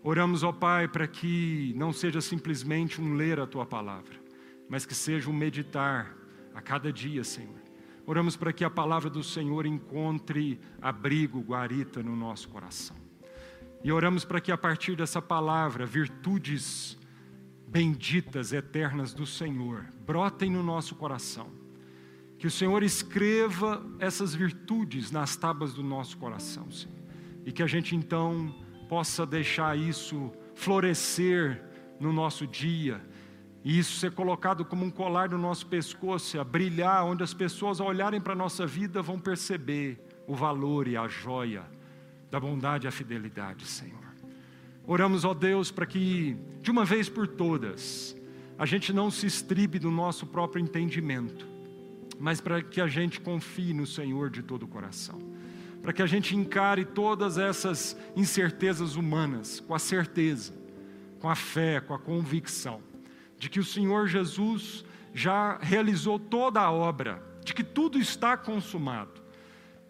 Oramos, 0.00 0.44
ó 0.44 0.52
Pai, 0.52 0.86
para 0.86 1.08
que 1.08 1.74
não 1.76 1.92
seja 1.92 2.20
simplesmente 2.20 3.00
um 3.00 3.14
ler 3.14 3.40
a 3.40 3.48
tua 3.48 3.66
palavra, 3.66 4.14
mas 4.68 4.86
que 4.86 4.94
seja 4.94 5.28
um 5.28 5.32
meditar 5.32 6.14
a 6.54 6.62
cada 6.62 6.92
dia, 6.92 7.24
Senhor. 7.24 7.58
Oramos 8.06 8.36
para 8.36 8.52
que 8.52 8.62
a 8.62 8.70
palavra 8.70 9.10
do 9.10 9.24
Senhor 9.24 9.66
encontre 9.66 10.60
abrigo, 10.80 11.40
guarita 11.40 12.00
no 12.00 12.14
nosso 12.14 12.48
coração. 12.50 12.96
E 13.82 13.90
oramos 13.90 14.24
para 14.24 14.40
que 14.40 14.52
a 14.52 14.56
partir 14.56 14.94
dessa 14.94 15.20
palavra, 15.20 15.84
virtudes 15.84 16.96
benditas, 17.66 18.52
eternas 18.52 19.12
do 19.12 19.26
Senhor, 19.26 19.84
brotem 20.06 20.48
no 20.48 20.62
nosso 20.62 20.94
coração 20.94 21.57
que 22.38 22.46
o 22.46 22.50
Senhor 22.50 22.82
escreva 22.82 23.84
essas 23.98 24.34
virtudes 24.34 25.10
nas 25.10 25.36
tábuas 25.36 25.74
do 25.74 25.82
nosso 25.82 26.16
coração, 26.16 26.70
Senhor. 26.70 26.94
E 27.44 27.50
que 27.50 27.62
a 27.62 27.66
gente 27.66 27.96
então 27.96 28.54
possa 28.88 29.26
deixar 29.26 29.76
isso 29.76 30.32
florescer 30.54 31.62
no 31.98 32.12
nosso 32.12 32.46
dia, 32.46 33.00
e 33.64 33.78
isso 33.78 33.98
ser 33.98 34.12
colocado 34.12 34.64
como 34.64 34.84
um 34.84 34.90
colar 34.90 35.30
no 35.30 35.38
nosso 35.38 35.66
pescoço, 35.66 36.38
a 36.38 36.44
brilhar, 36.44 37.04
onde 37.04 37.22
as 37.24 37.34
pessoas, 37.34 37.80
ao 37.80 37.88
olharem 37.88 38.20
para 38.20 38.34
a 38.34 38.36
nossa 38.36 38.66
vida, 38.66 39.02
vão 39.02 39.18
perceber 39.18 40.00
o 40.26 40.34
valor 40.34 40.86
e 40.86 40.96
a 40.96 41.08
joia 41.08 41.64
da 42.30 42.38
bondade 42.38 42.86
e 42.86 42.88
a 42.88 42.92
fidelidade, 42.92 43.66
Senhor. 43.66 43.98
Oramos, 44.86 45.24
ó 45.24 45.34
Deus, 45.34 45.70
para 45.70 45.86
que, 45.86 46.36
de 46.62 46.70
uma 46.70 46.84
vez 46.84 47.08
por 47.08 47.26
todas, 47.26 48.16
a 48.56 48.64
gente 48.64 48.92
não 48.92 49.10
se 49.10 49.26
estribe 49.26 49.78
do 49.78 49.90
nosso 49.90 50.26
próprio 50.26 50.62
entendimento, 50.62 51.47
mas 52.18 52.40
para 52.40 52.62
que 52.62 52.80
a 52.80 52.86
gente 52.86 53.20
confie 53.20 53.72
no 53.72 53.86
Senhor 53.86 54.30
de 54.30 54.42
todo 54.42 54.64
o 54.64 54.68
coração. 54.68 55.18
Para 55.80 55.92
que 55.92 56.02
a 56.02 56.06
gente 56.06 56.34
encare 56.34 56.84
todas 56.84 57.38
essas 57.38 57.96
incertezas 58.16 58.96
humanas 58.96 59.60
com 59.60 59.74
a 59.74 59.78
certeza, 59.78 60.52
com 61.20 61.28
a 61.28 61.36
fé, 61.36 61.80
com 61.80 61.94
a 61.94 61.98
convicção 61.98 62.82
de 63.38 63.48
que 63.48 63.60
o 63.60 63.64
Senhor 63.64 64.08
Jesus 64.08 64.84
já 65.14 65.58
realizou 65.58 66.18
toda 66.18 66.60
a 66.60 66.70
obra, 66.70 67.22
de 67.44 67.54
que 67.54 67.62
tudo 67.62 67.98
está 67.98 68.36
consumado 68.36 69.22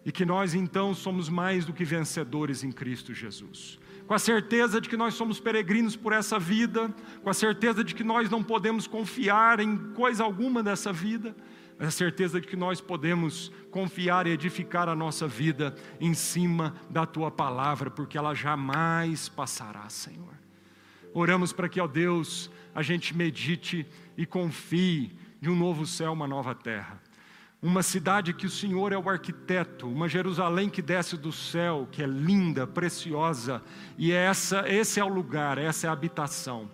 e 0.05 0.11
que 0.11 0.25
nós 0.25 0.53
então 0.53 0.93
somos 0.93 1.27
mais 1.27 1.65
do 1.65 1.73
que 1.73 1.83
vencedores 1.83 2.63
em 2.63 2.71
Cristo 2.71 3.13
Jesus. 3.13 3.79
Com 4.07 4.13
a 4.13 4.19
certeza 4.19 4.79
de 4.79 4.89
que 4.89 4.97
nós 4.97 5.13
somos 5.13 5.39
peregrinos 5.39 5.95
por 5.95 6.13
essa 6.13 6.39
vida, 6.39 6.93
com 7.21 7.29
a 7.29 7.33
certeza 7.33 7.83
de 7.83 7.93
que 7.93 8.03
nós 8.03 8.29
não 8.29 8.43
podemos 8.43 8.87
confiar 8.87 9.59
em 9.59 9.77
coisa 9.93 10.23
alguma 10.23 10.63
dessa 10.63 10.91
vida, 10.93 11.35
a 11.79 11.91
certeza 11.91 12.41
de 12.41 12.47
que 12.47 12.57
nós 12.57 12.81
podemos 12.81 13.51
confiar 13.71 14.27
e 14.27 14.31
edificar 14.31 14.89
a 14.89 14.95
nossa 14.95 15.27
vida 15.27 15.73
em 15.99 16.13
cima 16.13 16.75
da 16.89 17.05
tua 17.05 17.31
palavra, 17.31 17.89
porque 17.89 18.17
ela 18.17 18.33
jamais 18.33 19.29
passará, 19.29 19.87
Senhor. 19.89 20.33
Oramos 21.13 21.53
para 21.53 21.69
que, 21.69 21.79
ó 21.79 21.87
Deus, 21.87 22.51
a 22.75 22.81
gente 22.81 23.15
medite 23.15 23.87
e 24.17 24.25
confie 24.25 25.17
de 25.41 25.49
um 25.49 25.55
novo 25.55 25.85
céu, 25.85 26.11
uma 26.11 26.27
nova 26.27 26.53
terra. 26.53 27.01
Uma 27.61 27.83
cidade 27.83 28.33
que 28.33 28.45
o 28.45 28.49
Senhor 28.49 28.93
é 28.93 28.97
o 28.97 29.09
arquiteto, 29.09 29.87
uma 29.87 30.07
Jerusalém 30.07 30.69
que 30.69 30.81
desce 30.81 31.17
do 31.17 31.31
céu, 31.31 31.87
que 31.91 32.01
é 32.01 32.07
linda, 32.07 32.65
preciosa, 32.65 33.61
e 33.97 34.11
essa, 34.11 34.63
esse 34.69 34.99
é 34.99 35.03
o 35.03 35.09
lugar, 35.09 35.57
essa 35.57 35.87
é 35.87 35.89
a 35.89 35.93
habitação 35.93 36.69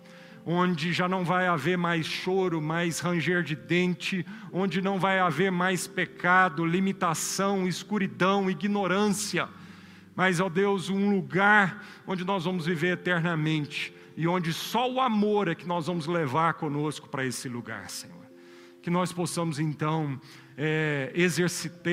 onde 0.48 0.92
já 0.92 1.08
não 1.08 1.24
vai 1.24 1.48
haver 1.48 1.76
mais 1.76 2.06
choro, 2.06 2.62
mais 2.62 3.00
ranger 3.00 3.42
de 3.42 3.56
dente, 3.56 4.24
onde 4.52 4.80
não 4.80 4.98
vai 4.98 5.18
haver 5.18 5.50
mais 5.50 5.88
pecado, 5.88 6.64
limitação, 6.64 7.66
escuridão, 7.66 8.48
ignorância, 8.48 9.48
mas, 10.16 10.40
ó 10.40 10.48
Deus, 10.48 10.88
um 10.88 11.10
lugar 11.10 11.84
onde 12.06 12.24
nós 12.24 12.46
vamos 12.46 12.64
viver 12.64 12.94
eternamente 12.94 13.94
e 14.16 14.26
onde 14.26 14.50
só 14.50 14.90
o 14.90 14.98
amor 14.98 15.46
é 15.46 15.54
que 15.54 15.68
nós 15.68 15.88
vamos 15.88 16.06
levar 16.06 16.54
conosco 16.54 17.06
para 17.06 17.26
esse 17.26 17.50
lugar, 17.50 17.90
Senhor. 17.90 18.24
Que 18.80 18.88
nós 18.88 19.12
possamos 19.12 19.58
então 19.58 20.18
é, 20.56 21.12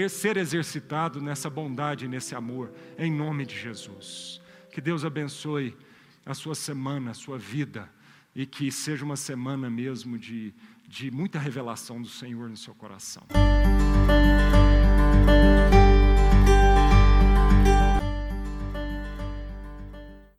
ser 0.09 0.37
exercitado 0.37 1.19
nessa 1.19 1.49
bondade, 1.49 2.07
nesse 2.07 2.33
amor, 2.33 2.71
em 2.97 3.11
nome 3.11 3.45
de 3.45 3.59
Jesus. 3.59 4.41
Que 4.71 4.79
Deus 4.79 5.03
abençoe 5.03 5.75
a 6.25 6.33
sua 6.33 6.55
semana, 6.55 7.11
a 7.11 7.13
sua 7.13 7.37
vida 7.37 7.89
e 8.35 8.45
que 8.45 8.71
seja 8.71 9.05
uma 9.05 9.15
semana 9.15 9.69
mesmo 9.69 10.17
de, 10.17 10.53
de 10.87 11.11
muita 11.11 11.39
revelação 11.39 12.01
do 12.01 12.07
Senhor 12.07 12.49
no 12.49 12.57
seu 12.57 12.73
coração. 12.73 13.23